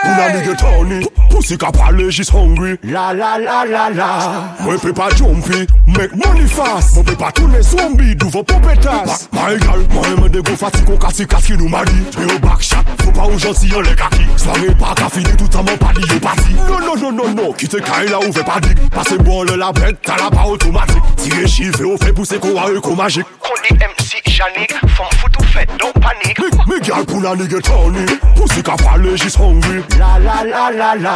Una 0.03 0.29
nige 0.33 0.55
tony, 0.57 1.05
pussy 1.29 1.57
ka 1.57 1.71
pale, 1.71 2.09
she's 2.11 2.29
hungry. 2.29 2.77
La 2.83 3.11
la 3.13 3.37
la 3.37 3.63
la 3.63 3.89
la. 3.89 4.55
Mwen 4.61 4.79
pe 4.79 4.91
pa 4.93 5.09
jumpy, 5.15 5.67
make 5.87 6.15
money 6.15 6.47
fast. 6.47 6.95
Mwen 6.95 7.05
pe 7.05 7.15
pa 7.15 7.31
toune 7.31 7.61
zombie, 7.61 8.15
duvo 8.15 8.43
popetas. 8.43 9.27
My 9.31 9.57
gal, 9.57 9.85
mwen 9.93 10.17
mwen 10.19 10.31
de 10.31 10.41
go 10.41 10.55
fati 10.57 10.83
kon 10.85 10.97
kasi 10.97 11.27
kasi 11.27 11.57
nou 11.57 11.69
madi. 11.69 11.93
Te 12.11 12.25
yo 12.25 12.39
back 12.39 12.61
shot, 12.61 12.87
fo 13.03 13.11
pa 13.11 13.27
ou 13.29 13.37
jansi 13.37 13.69
yon 13.71 13.85
le 13.85 13.95
kaki. 13.95 14.25
Soare 14.35 14.73
pa 14.79 14.95
ka 14.97 15.09
fini 15.09 15.35
toutan 15.37 15.67
mwen 15.67 15.77
padi 15.77 16.01
yo 16.07 16.19
pati. 16.19 16.57
Non 16.67 16.81
non 16.81 16.97
non 17.01 17.15
non 17.21 17.35
non, 17.35 17.53
kite 17.53 17.83
kay 17.85 18.09
la 18.09 18.19
ou 18.19 18.33
fe 18.33 18.43
pa 18.43 18.59
dik. 18.59 18.81
Pase 18.89 19.19
bon 19.21 19.43
le 19.43 19.59
la 19.61 19.71
bet, 19.71 20.01
ta 20.01 20.17
la 20.17 20.31
pa 20.33 20.47
otomatik. 20.49 21.03
Tire 21.21 21.47
chive 21.47 21.85
ou 21.85 21.97
fe 22.01 22.11
puse 22.11 22.39
kon 22.41 22.57
ware 22.57 22.81
kon 22.81 22.97
magik. 22.97 23.27
Koni 23.45 23.77
MC 23.77 24.25
Janik, 24.25 24.73
fom 24.97 25.09
foute 25.19 25.37
ou 25.39 25.53
fet, 25.53 25.69
don 25.77 25.93
panik. 26.01 26.39
Mi 26.67 26.79
gal 26.81 27.05
pou 27.05 27.21
la 27.21 27.35
nige 27.35 27.61
tony, 27.61 28.05
pussy 28.35 28.63
ka 28.65 28.70
parle, 28.77 29.15
she's 29.17 29.35
hungry. 29.35 29.83
La 29.97 30.17
la 30.17 30.43
la 30.43 30.69
la 30.69 30.93
la. 30.93 31.15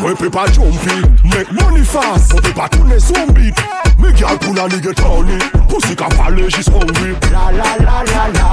Mwen 0.00 0.16
pe 0.16 0.28
pa 0.30 0.46
jumpy, 0.52 1.02
make 1.24 1.50
money 1.52 1.84
fast. 1.84 2.32
Mwen 2.32 2.42
pe 2.42 2.52
pa 2.52 2.68
tourne 2.68 2.98
zombie. 2.98 3.52
Me 3.98 4.12
girl 4.12 4.38
pull 4.38 4.58
a 4.58 4.68
nigga 4.68 4.94
Tony. 4.94 5.38
Pussy 5.68 5.94
ka 5.96 6.08
parle, 6.16 6.48
she's 6.50 6.68
hungry. 6.68 7.16
La 7.30 7.50
la 7.50 7.76
la 7.80 8.02
la 8.02 8.28
la. 8.34 8.48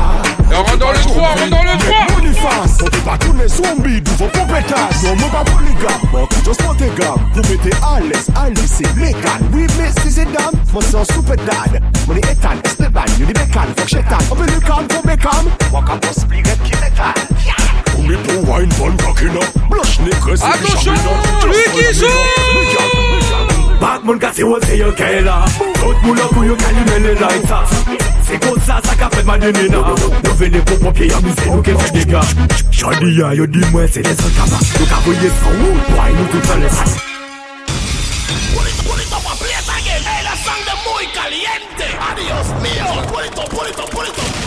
Et 0.51 0.55
on 0.55 0.63
rentre 0.63 0.77
dans 0.77 0.91
le 0.91 0.97
3, 0.97 1.15
on 1.15 1.25
rentre 1.25 1.49
dans 1.49 1.63
le 1.63 1.77
3 1.77 1.89
Make 1.89 2.11
money 2.15 2.33
fast. 2.33 2.81
Mwen 2.81 2.91
pe 2.91 3.01
pa 3.05 3.17
tourne 3.17 3.47
zombie, 3.47 4.01
vos. 4.17 4.27
Non 6.19 6.27
just 6.43 6.63
montegam. 6.63 7.19
Pou 7.33 7.41
mette 7.41 7.75
Alex, 7.83 8.27
Alice, 8.35 8.81
Megan. 8.95 9.41
Oui, 9.53 9.67
mais 9.77 9.91
si 10.01 10.11
c'est 10.11 10.25
dame, 10.25 11.05
super 11.05 11.35
dad. 11.37 11.81
Mwen 12.07 12.17
e 12.17 12.31
Ethan, 12.31 12.57
Esteban, 12.63 13.05
yo 13.19 13.25
di 13.25 13.33
Bekan, 13.33 13.73
fok 13.77 13.87
chetan. 13.87 14.21
Ope 14.31 14.45
li 14.49 14.59
kam, 14.65 14.87
pou 14.87 15.01
Bekam. 15.05 15.45
Waka 15.71 15.95
boss 15.97 16.25
mi 18.09 18.17
pou 18.25 18.51
wine 18.51 18.97
kakina. 18.97 19.39
Blush 19.69 19.99
ne 20.01 20.09
kresi 20.09 20.43
ki 20.43 20.49
Attention, 20.49 20.95
chamina. 20.95 21.13
lui 21.45 21.63
qui 21.75 22.05
Bad 23.79 24.03
moun 24.03 24.19
ka 24.19 24.33
se 24.33 24.41
yo 24.41 24.91
ke 24.91 25.21
la 25.23 25.45
Tout 25.79 25.95
moun 26.03 26.19
an 26.19 26.27
pou 26.33 26.43
yo 26.43 26.55
kalime 26.55 26.99
le 27.03 27.13
lighter 27.13 27.63
Se 28.27 28.39
kon 28.43 28.59
sa 28.65 28.81
sa 28.83 28.95
ka 28.95 29.09
fet 29.13 29.25
madene 29.25 29.69
na 29.69 29.83
Nou 29.93 30.33
vene 30.41 30.59
pou 30.65 30.75
popye 30.83 31.13
amuse 31.15 31.45
nou 31.47 31.61
ke 31.63 31.77
fe 31.79 31.93
dega 31.95 32.21
Chadi 32.71 33.15
ya 33.19 33.33
yo 33.37 33.45
di 33.45 33.63
mwen 33.71 33.87
se 33.87 34.03
kaba 34.03 34.57
Nou 34.57 34.89
ka 34.89 34.99
voye 35.05 35.29
nou 35.53 35.71
ouais, 35.95 36.11
ou 36.11 36.27
ka, 36.41 36.55
ouais, 36.55 36.65
ouais, 36.65 36.81
ouais, 42.99 43.93
ouais, 43.93 44.09
ou 44.09 44.38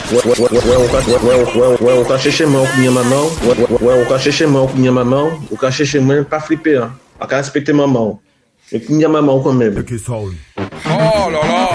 ka 2.05 2.19
chèche 2.19 2.45
mwen 2.45 2.61
ou 2.61 2.67
kounya 2.75 2.91
maman. 2.91 3.25
Ouais, 3.47 3.57
ouais, 3.59 3.81
ouais, 3.81 3.97
ou 4.01 4.05
ka 4.09 4.19
chèche 4.19 4.47
mwen 4.47 4.63
ou 4.63 4.69
kounya 4.69 4.93
maman. 4.93 5.31
Ou 5.51 5.57
ka 5.57 5.71
chèche 5.71 6.01
mwen, 6.01 6.25
pa 6.25 6.41
flipe 6.41 6.77
an. 6.77 6.93
A 7.21 7.27
ka 7.27 7.37
respekte 7.41 7.73
maman. 7.73 8.19
E 8.73 8.79
kounya 8.81 9.09
maman. 9.09 9.43
Oh 9.43 11.31
là 11.31 11.41
là 11.41 11.72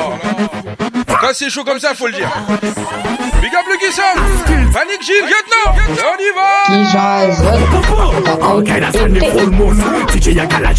Quand 1.28 1.34
c'est 1.34 1.50
chaud 1.50 1.66
comme 1.66 1.78
ça, 1.78 1.94
faut 1.94 2.08
le 2.08 2.14
dire. 2.14 2.32
Big 3.42 3.54
up 3.54 3.66
le 3.68 3.78
Guissam. 3.86 4.18
Panic 4.72 5.02
Gilles, 5.02 5.26
lieutenant. 5.26 5.76
On 5.90 6.18
y 6.24 6.32
va. 6.34 6.52
Qui 6.68 6.86
Ok, 8.56 8.80
la 8.80 8.92
scène 8.94 9.18
est 9.18 9.26
full 9.26 9.50
moon 9.50 9.76
DJ 10.16 10.28
Yaka 10.28 10.60
la 10.62 10.70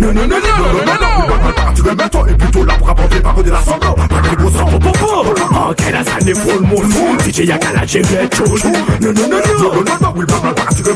Non, 0.00 0.12
non, 0.12 0.12
non, 0.12 0.26
non, 0.26 0.26
non, 0.26 0.38
non, 0.86 0.94
non 1.00 1.72
Tu 1.72 1.82
veux 1.82 1.94
mettre 1.94 2.10
toi 2.10 2.26
et 2.28 2.34
plutôt 2.34 2.64
là 2.64 2.74
pour 2.78 2.90
apporter 2.90 3.20
par 3.20 3.34
de 3.40 3.50
la 3.50 3.60
sangle 3.62 3.94
Pas 3.94 4.34
gros 4.36 4.50
sang, 4.50 4.68
Ok, 5.70 5.82
la 5.92 6.04
scène 6.04 6.28
est 6.28 6.34
full 6.34 6.62
moon 6.62 7.18
DJ 7.24 7.38
Yaka 7.44 7.68
la 7.74 7.82
Non, 9.00 9.12
non, 9.12 9.28
non, 9.28 9.28
non, 9.28 9.38
non, 9.60 9.84
non, 9.84 9.98
non, 10.00 10.14
oui, 10.16 10.24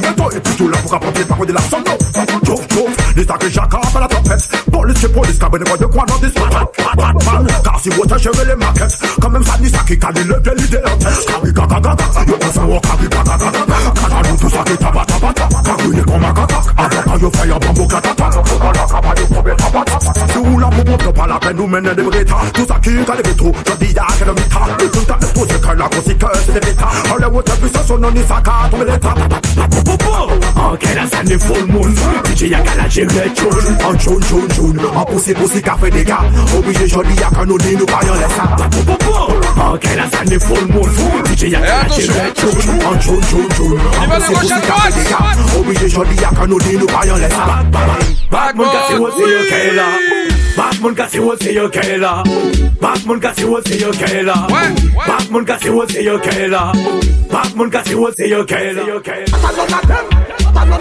mettre 0.01 0.15
toi 0.17 0.29
et 0.35 0.41
plutôt 0.41 0.69
là 0.69 0.79
pour 0.79 0.95
apporter 0.95 1.25
par 1.25 1.47
de 1.47 1.53
la 1.53 1.61
sangle 1.61 1.91
Tchouf, 2.45 2.67
tchouf, 2.69 3.15
les 3.17 3.25
sacs 3.25 3.45
et 3.45 3.51
Jacques 3.51 3.75
à 3.75 4.01
la 4.01 4.09
trompette 4.09 4.49
Police 4.71 5.07
police, 5.09 5.39
cabine 5.39 5.65
quoi 5.65 5.77
de 5.77 5.87
quoi 5.87 6.05
dans 6.07 6.19
des 6.19 6.29
spots 6.29 6.49
Batman, 6.97 7.47
car 7.65 7.81
si 7.81 7.89
vous 7.91 8.05
gérer 8.19 8.42
les 8.45 8.57
maquettes 8.57 8.99
Quand 9.21 9.31
même 9.31 9.45
ça 9.45 9.59
ni 9.61 9.69
ça 9.69 9.79
qui 9.87 9.99
calme 9.99 10.15
le 10.27 10.41
bien 10.41 10.55
l'idée 10.55 10.79
en 10.79 10.97
tête 10.99 11.27
Kari 11.27 11.53
gaga 11.53 11.81
gaga, 11.81 12.05
yo 12.27 12.37
pas 12.37 12.53
ça 12.53 12.63
ou 12.63 12.81
kari 12.81 13.09
gaga 13.09 13.37
gaga. 13.39 13.63
Kada 13.95 14.29
nous 14.31 14.37
tout 14.37 14.51
ça 14.51 14.63
qui 14.65 14.77
taba 14.77 15.05
taba 15.07 15.33
taba 15.33 15.63
Kari 15.65 15.97
les 15.97 16.03
comme 16.03 16.25
un 16.25 16.33
gaga, 16.33 16.59
avant 16.77 17.19
yo 17.19 17.31
fire 17.31 17.59
bambo 17.61 17.87
katata 17.87 18.31
Kala 18.31 18.87
kaba 18.87 19.15
yo 19.21 19.27
kobe 19.35 19.57
taba 19.57 19.85
taba 19.85 20.13
Si 20.33 20.39
ou 20.39 20.59
la 20.59 20.67
bobo, 20.69 21.05
yo 21.05 21.13
pas 21.13 21.27
la 21.27 21.39
peine 21.39 21.57
nous 21.57 21.67
mener 21.67 21.95
des 21.95 22.03
brita 22.03 22.37
Tout 22.55 22.67
ça 22.67 22.77
qui 22.83 23.05
calme 23.05 23.35
tout, 23.37 23.53
je 23.67 23.87
dis 23.87 23.93
y'a 23.93 24.07
que 24.19 24.25
le 24.25 24.35
mita 24.35 24.61
Et 24.83 24.89
tout 24.89 25.05
ta 25.05 25.17
exposé 25.17 25.55
que 25.55 25.77
la 25.77 25.89
conséquence 25.89 26.31
c'est 26.47 26.53
des 26.53 26.61
bêta 26.61 26.89
Hollywood 27.15 27.49
est 27.49 27.61
puissant, 27.61 27.87
son 27.87 27.99
nom 27.99 28.11
ni 28.11 28.23
ça 28.27 28.41
ka 28.43 28.69
tomber 28.71 28.85
l'état 28.91 29.15
Ok, 30.71 30.85
la 30.95 31.07
scène 31.07 31.31
est 31.31 31.43
full 31.43 31.67
moon. 31.67 31.89
DJ 32.35 32.43
Yaka 32.51 32.75
la 32.77 32.89
gérée 32.89 33.31
tune 33.35 33.49
En 33.85 33.95
tune, 33.95 34.21
tune, 34.21 34.49
tune 34.49 34.81
En 34.95 35.05
poussi, 35.05 35.35
poussi, 35.35 35.61
café 35.61 35.91
des 35.91 36.05
gars 36.05 36.21
Obligé 36.57 36.87
joli 36.89 37.15
Yaka 37.15 37.45
nous 37.47 37.59
dit 37.59 37.77
nous 37.77 37.87
pas 37.87 38.01
y'en 38.07 38.15
laisse 38.15 38.37
ça 38.37 39.73
Ok, 39.73 39.85
la 39.97 40.11
scène 40.11 40.33
est 40.33 40.43
full 40.43 40.67
moon 40.69 40.89
DJ 41.35 41.43
Yaka 41.51 41.67
la 41.67 41.95
gérée 41.95 42.33
tune 42.35 42.49
En 42.87 42.97
tune, 42.99 43.21
tune, 43.29 43.49
tune 43.57 43.79
En 44.01 44.09
poussi, 44.09 44.33
poussi, 44.33 44.49
café 44.49 44.93
des 44.93 45.11
gars 45.11 45.59
Obligé 45.59 45.89
joli 45.89 46.17
Yaka 46.17 46.47
nous 46.47 46.59
dit 46.59 46.77
nous 46.77 46.87
pas 46.87 47.07
y'en 47.07 47.17
laisse 47.17 47.31
ça 47.31 47.63
Batman 48.31 48.69
kasi 48.71 48.99
wo 48.99 49.11
se 49.11 49.25
yo 49.29 49.41
kela 49.49 49.85
Batman 50.57 50.95
kasi 50.95 51.19
wo 51.19 51.37
se 51.37 51.53
yo 51.53 51.69
kela 51.71 52.23
Batman 52.81 53.21
kasi 53.21 53.45
wo 53.45 53.61
se 53.63 53.79
yo 53.81 53.91
kela 53.93 54.49
Batman 55.07 55.45
kasi 55.45 55.71
wo 55.71 55.87
se 55.89 56.03
yo 56.03 56.19
kela 56.19 56.73
Batman 57.31 57.71
kasi 57.71 57.95
wo 57.95 58.11
se 58.13 58.29
yo 58.29 58.45
kela 58.45 60.22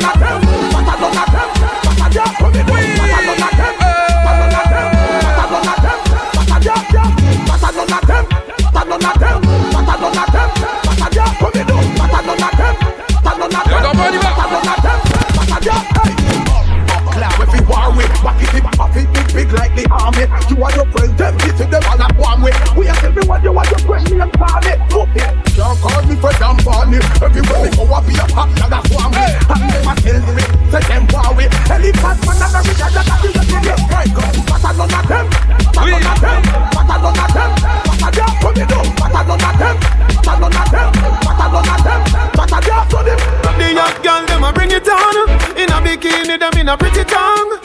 Clap 0.01 0.50
the 19.81 19.89
army 19.89 20.25
You 20.49 20.57
are 20.61 20.73
your 20.77 20.87
friend, 20.93 21.11
them 21.17 21.33
this 21.41 21.57
them 21.57 21.83
all 21.89 22.01
at 22.01 22.13
one 22.17 22.41
way. 22.41 22.53
We 22.77 22.87
are 22.87 22.99
everyone, 23.01 23.41
you 23.41 23.57
are 23.57 23.65
your 23.65 23.81
friend, 23.81 24.05
me 24.11 24.21
and 24.21 24.33
party 24.33 24.73
Look 24.93 25.09
here, 25.17 25.33
don't 25.57 25.77
call 25.81 26.01
me 26.05 26.15
friend, 26.21 26.41
I'm 26.41 26.57
Barney 26.61 27.01
Everywhere 27.21 27.59
we 27.65 27.69
go, 27.73 27.83
I 27.89 27.99
be 28.05 28.13
a 28.13 28.25
hot 28.29 28.49
dog, 28.57 28.69
that's 28.69 28.89
one 28.93 29.11
way. 29.11 29.31
And 29.49 29.61
them 29.65 29.89
a 29.89 29.93
tell 29.97 30.21
me, 30.21 30.43
say 30.69 30.83
them 30.85 31.03
war 31.09 31.29
with 31.33 31.53
Elephant 31.69 32.19
man, 32.21 32.41
and 32.41 32.55
a 32.55 32.59
rich, 32.61 32.81
and 32.81 32.93
a 32.93 33.03
got 33.09 33.21
the 33.25 33.57
way 33.57 33.77
Right, 33.89 34.11
go, 34.13 34.23
but 34.45 34.61
I 34.61 34.71
none 34.77 34.93
of 34.93 35.05
them. 35.09 35.25
But 35.71 35.77
I 35.77 35.89
none 35.89 36.05
of 36.05 36.17
them, 36.21 36.41
but 36.71 36.89
I 36.89 36.95
none 37.01 37.21
of 37.21 37.29
them. 37.31 37.51
But 37.81 38.01
I 38.01 38.09
just 38.11 38.35
put 38.41 38.57
it 38.57 38.67
down, 38.69 38.87
but 38.95 39.15
I 39.15 39.21
none 39.25 39.41
of 39.41 39.55
them. 39.57 39.75
But 40.21 40.37
none 40.41 40.57
of 40.57 40.67
them, 40.71 40.89
but 41.21 41.39
I 41.41 41.45
none 41.51 41.71
of 41.71 41.79
them. 41.81 42.01
But 42.35 42.53
I 42.53 42.59
just 42.61 42.85
put 42.91 43.07
it 43.07 43.19
The 43.57 43.67
young 43.73 43.95
girl, 44.01 44.21
them 44.27 44.43
a 44.43 44.49
bring 44.53 44.71
it 44.71 44.87
on. 44.87 45.15
In 45.57 45.69
a 45.71 45.77
bikini, 45.81 46.39
them 46.39 46.53
in 46.59 46.69
a 46.69 46.77
pretty 46.77 47.03
tongue 47.03 47.60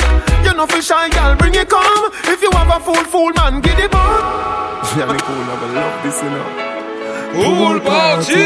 Know 0.57 0.66
for 0.66 0.80
shy 0.80 1.11
girl, 1.11 1.36
bring 1.36 1.54
it 1.54 1.68
come. 1.68 2.11
If 2.24 2.40
you 2.40 2.50
have 2.52 2.68
a 2.74 2.80
fool, 2.82 2.94
fool 2.94 3.30
man, 3.36 3.61
get 3.61 3.78
it 3.78 3.94
on 3.94 4.96
Yeah, 4.96 5.12
me 5.12 5.18
cool, 5.20 5.36
I 5.36 5.72
love 5.76 6.02
this, 6.02 6.22
you 6.22 6.30
know. 6.30 6.66
Pool 7.36 7.80
party. 7.80 8.40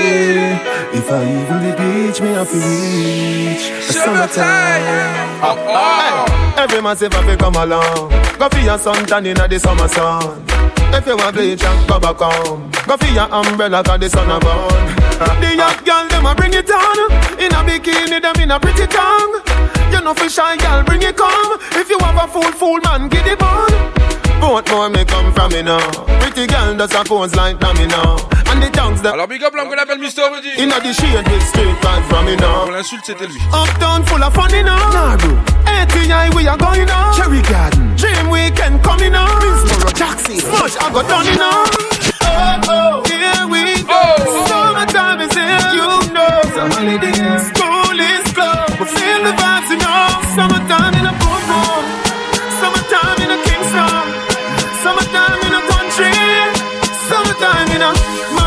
If 0.91 1.07
I 1.09 1.23
even 1.23 1.61
the 1.63 1.77
beach, 1.79 2.21
me 2.21 2.31
have 2.35 2.51
to 2.51 2.59
reach. 2.59 3.95
Summertime. 3.95 5.39
Oh, 5.41 5.55
oh. 5.71 6.55
Every 6.59 6.83
man 6.83 6.97
say 6.97 7.09
fi 7.09 7.37
come 7.37 7.55
along 7.55 8.11
Go 8.39 8.49
for 8.49 8.59
your 8.59 8.77
suntan 8.77 9.27
inna 9.27 9.47
the 9.47 9.61
summer 9.61 9.87
sun. 9.87 10.45
If 10.93 11.07
you 11.07 11.17
want 11.17 11.37
bleach 11.37 11.63
and 11.63 11.89
go 11.89 12.01
back 12.01 12.17
home 12.17 12.71
Go 12.89 12.97
for 12.97 13.07
your 13.07 13.33
umbrella 13.33 13.85
cause 13.85 14.01
the 14.01 14.11
sun 14.11 14.29
a 14.29 14.41
burn. 14.41 14.85
Ah, 15.23 15.39
the 15.41 15.55
young 15.55 15.85
girl 15.85 16.09
them 16.09 16.27
a 16.27 16.35
bring 16.35 16.55
it 16.55 16.69
on. 16.71 17.13
In 17.39 17.53
a 17.53 17.63
bikini 17.63 18.21
them 18.21 18.43
in 18.43 18.51
a 18.51 18.59
pretty 18.59 18.87
tongue 18.89 19.41
You 19.93 20.01
know 20.01 20.15
fi 20.15 20.29
shy 20.29 20.57
girl 20.57 20.83
bring 20.85 21.03
it 21.03 21.17
come 21.17 21.59
If 21.73 21.89
you 21.91 21.99
have 22.01 22.17
a 22.17 22.27
fool 22.33 22.51
fool 22.53 22.81
man 22.85 23.09
get 23.09 23.27
it 23.27 23.41
on 23.43 23.69
Both 24.41 24.71
more 24.71 24.89
me 24.89 25.05
come 25.05 25.33
from 25.33 25.53
me 25.53 25.63
now 25.63 25.81
Pretty 26.21 26.47
girl 26.47 26.77
does 26.77 26.95
a 26.95 27.05
pose 27.05 27.35
like 27.35 27.59
dummy 27.59 27.87
now 27.87 28.17
And 28.51 28.63
the 28.63 28.71
tongues 28.73 29.03
that 29.03 29.15
Alors 29.15 29.29
big 29.29 29.43
up 29.43 29.55
l'homme 29.55 29.69
qu'on 29.69 29.79
appelle 29.79 29.99
Mr. 29.99 30.23
Rudy. 30.33 30.51
Inna 30.59 30.81
the 30.81 30.93
shade 30.93 31.27
with 31.29 31.43
straight 31.49 31.77
vibes 31.83 32.07
from 32.09 32.25
me 32.27 32.37
now 32.37 32.65
Pour 32.65 32.73
l'insulte 32.73 33.05
c'était 33.05 33.27
lui. 33.27 33.41
Uptown 33.53 34.05
full 34.07 34.23
of 34.23 34.35
fun, 34.35 34.51
you 34.51 34.63
know. 34.63 34.77
Nah, 34.93 35.17
bro. 35.17 35.37
ATI, 35.67 36.35
we 36.35 36.47
are 36.49 36.57
going 36.59 36.91
on. 36.91 37.15
Cherry 37.17 37.43
Garden. 37.43 37.95
Dream 37.97 38.29
Weekend 38.31 38.83
coming 38.83 39.15
on. 39.15 39.29
Minsboro, 39.41 39.93
Taxi. 39.95 40.39
Smush, 40.41 40.77
I 40.77 40.91
got 40.93 41.07
done, 41.09 41.27
you 41.27 41.37
know. 41.39 41.65
Oh, 42.23 42.61
oh, 42.69 43.03
here 43.07 43.47
we 43.49 43.83
go. 43.83 43.95
Oh. 43.95 44.47
Summertime 44.49 45.21
is 45.21 45.33
here, 45.33 45.73
you 45.79 45.89
know. 46.13 46.41
It's 46.43 46.57
a 46.57 46.69
holiday. 46.75 47.39
School 47.49 47.99
is 48.01 48.33
closed. 48.33 48.70
The 49.23 49.33
vibes, 49.37 49.69
you 49.69 49.77
know. 49.77 50.07
Summertime 50.35 50.95
in 50.95 51.05
a 51.05 51.13
boom 51.21 51.43
boom. 51.51 51.85
Summertime 52.59 53.21
in 53.21 53.31
a 53.31 53.39
Kingston. 53.45 54.07
Summertime 54.83 55.41
in 55.47 55.53
a 55.61 55.63
country. 55.69 56.13
Summertime 57.09 57.71
in 57.77 57.83
a. 57.83 58.40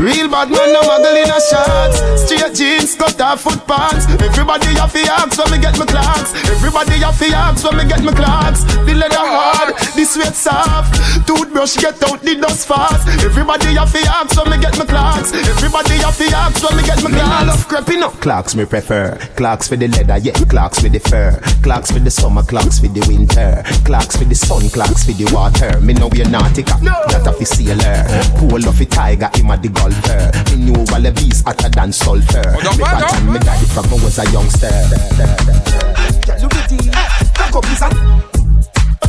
Real 0.00 0.32
bad 0.32 0.48
man, 0.48 0.72
no 0.72 0.80
muggle 0.80 1.12
in 1.12 1.28
a 1.28 1.36
shots. 1.36 2.00
Straight 2.24 2.54
jeans, 2.56 2.96
cut 2.96 3.20
off 3.20 3.42
foot 3.42 3.60
pants. 3.68 4.08
Everybody 4.16 4.72
have 4.80 4.92
the 4.96 5.04
axe 5.04 5.36
when 5.36 5.52
me 5.52 5.58
get 5.60 5.76
my 5.76 5.84
clocks. 5.84 6.32
Everybody 6.48 7.04
have 7.04 7.18
the 7.20 7.28
axe 7.36 7.62
when 7.62 7.76
me 7.76 7.84
get 7.84 8.02
my 8.02 8.12
clocks. 8.16 8.64
The 8.64 8.94
leather 8.96 9.20
hard, 9.20 9.76
the 9.76 10.04
sweat 10.08 10.32
soft. 10.32 10.96
Toothbrush 11.28 11.76
get 11.76 12.00
out 12.08 12.22
the 12.22 12.34
dust 12.40 12.66
fast. 12.66 13.04
Everybody 13.20 13.76
have 13.76 13.92
the 13.92 14.00
axe 14.08 14.40
when 14.40 14.48
me 14.48 14.56
get 14.56 14.78
my 14.78 14.86
clocks. 14.88 15.36
Everybody 15.36 16.00
have 16.00 16.16
the 16.16 16.32
axe 16.32 16.64
when 16.64 16.76
me 16.80 16.82
get 16.82 17.02
my 17.04 17.10
clocks. 17.12 17.46
love 17.52 17.68
creeping 17.68 18.02
up. 18.02 18.14
Clocks 18.24 18.54
me 18.54 18.64
prefer. 18.64 19.18
Clocks 19.36 19.68
for 19.68 19.76
the 19.76 19.88
leather, 19.88 20.16
yeah. 20.16 20.32
Clocks 20.48 20.80
for 20.80 20.88
the 20.88 21.00
fur. 21.00 21.36
Clocks 21.60 21.90
for 21.92 22.00
the 22.00 22.10
summer, 22.10 22.42
clocks 22.42 22.80
for 22.80 22.88
the 22.88 23.04
winter. 23.04 23.60
Clocks 23.84 24.16
for 24.16 24.24
the 24.24 24.34
sun, 24.34 24.64
clocks 24.70 25.04
for 25.04 25.12
the 25.12 25.28
water. 25.34 25.78
Me 25.84 25.92
know 25.92 26.08
we're 26.08 26.24
nautica, 26.24 26.80
not 26.80 27.12
a 27.12 27.44
sailor. 27.44 28.00
Pull 28.40 28.64
off 28.64 28.80
a 28.80 28.86
tiger, 28.86 29.28
him 29.36 29.50
a 29.52 29.60
the 29.60 29.68
golfer. 29.90 30.30
Me 30.50 30.64
knew 30.64 30.78
all 30.92 31.02
the 31.02 31.12
bees 31.12 31.42
hotter 31.42 31.68
than 31.68 31.92
sulfur. 31.92 32.42
Me 32.56 32.78
back 32.78 33.12
and 33.14 33.32
me 33.32 33.38
daddy 33.38 33.66
from 33.66 33.86
I 33.86 34.04
was 34.04 34.18
a 34.18 34.24
youngster. 34.30 34.70
Look 36.40 36.54
at 36.54 36.72
it. 36.72 36.94
Cock 37.34 37.56
up, 37.56 37.64
is 37.66 37.80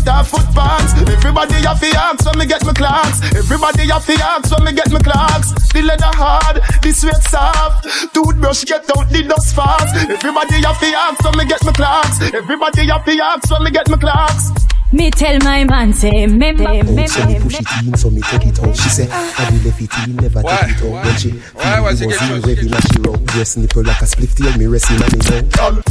That 0.03 0.25
foot 0.25 0.47
pants. 0.55 0.93
Everybody 0.97 1.61
have 1.61 1.79
the 1.79 1.93
axe 1.95 2.25
when 2.25 2.37
me 2.39 2.45
get 2.45 2.65
my 2.65 2.73
clocks. 2.73 3.21
Everybody 3.35 3.87
have 3.89 4.05
the 4.05 4.17
axe 4.21 4.51
when 4.51 4.63
me 4.65 4.73
get 4.73 4.91
my 4.91 4.99
clocks. 4.99 5.53
The 5.71 5.81
leather 5.81 6.13
hard, 6.17 6.61
the 6.81 6.91
sweat 6.91 7.21
soft. 7.23 7.85
Toothbrush 8.13 8.65
get 8.65 8.89
out 8.97 9.09
the 9.09 9.23
dust 9.23 9.55
fast. 9.55 9.95
Everybody 10.09 10.61
have 10.65 10.79
the 10.79 10.93
axe 10.95 11.23
when 11.23 11.37
me 11.37 11.45
get 11.45 11.63
my 11.63 11.71
clocks. 11.73 12.21
Everybody 12.33 12.87
have 12.87 13.05
the 13.05 13.21
axe 13.21 13.51
when 13.51 13.63
me 13.63 13.71
get 13.71 13.89
my 13.89 13.97
clocks. 13.97 14.51
Me 14.91 15.09
tell 15.09 15.39
my 15.39 15.63
man 15.63 15.93
say 15.93 16.27
me 16.27 16.51
me 16.51 16.81
me 16.83 17.07
So 17.07 17.25
me 17.25 17.39
push 17.39 17.59
it 17.59 17.67
in, 17.85 17.95
so 17.95 18.09
me 18.09 18.21
take 18.21 18.45
it 18.47 18.59
out. 18.59 18.75
She 18.75 18.89
say, 18.89 19.07
I 19.09 19.49
will 19.49 19.59
left 19.63 19.81
it 19.81 19.89
in, 20.05 20.15
never 20.17 20.41
take 20.43 20.69
it 20.69 20.83
out. 20.83 21.03
When 21.05 21.15
she 21.17 21.31
feel 21.31 21.81
ouais, 21.81 21.91
the 21.91 21.97
c'est 21.97 22.05
buzz 22.05 22.17
quelque 22.17 22.21
in, 22.21 22.27
chose, 22.27 22.45
ready 22.45 22.67
like 22.67 22.83
she 22.91 22.99
round. 22.99 23.25
Dress 23.27 23.57
nipple 23.57 23.83
like 23.83 24.01
a 24.01 24.05
split 24.05 24.35
tail, 24.35 24.57
me 24.57 24.65
resting 24.67 25.01
on 25.01 25.09
me 25.11 25.19
now. 25.29 25.81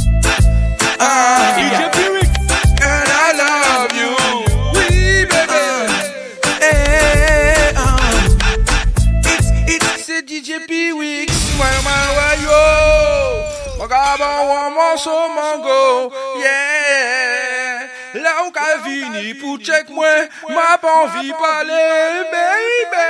Ah, 0.99 1.57
and 2.83 3.09
I 3.09 3.33
love 3.41 3.91
you. 3.97 4.11
Oui, 4.77 5.25
baby. 5.25 5.65
Hey, 6.61 7.73
um, 7.73 7.97
it's, 9.25 9.47
it's, 9.67 10.05
c'est 10.05 10.21
DJ 10.27 10.59
P-Wix. 10.67 11.33
Ouais, 11.57 11.77
ouais, 11.85 12.05
ouais, 12.17 12.35
yo. 12.43 12.59
Vagabond, 13.79 14.57
un 14.67 14.69
morceau 14.69 15.25
mango. 15.35 16.13
Yeah. 16.39 17.30
Là 18.31 18.45
où 18.47 18.51
qu'a 18.51 18.77
vini 18.87 19.33
pour 19.33 19.57
check 19.57 19.89
moi, 19.89 20.07
m'a 20.47 20.77
pas 20.77 21.03
envie 21.03 21.33
parler, 21.33 22.23
baby. 22.31 23.09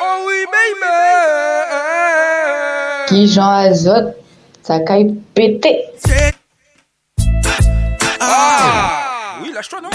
Oh 0.00 0.24
oui, 0.26 0.46
baby. 0.54 0.94
Qui 3.08 3.28
Jean 3.28 3.50
Azote, 3.50 4.16
ça 4.62 4.80
caille 4.80 5.14
pété. 5.34 5.84
Ah. 8.20 9.36
Oui, 9.42 9.52
lâche-toi, 9.52 9.82
non 9.82 9.90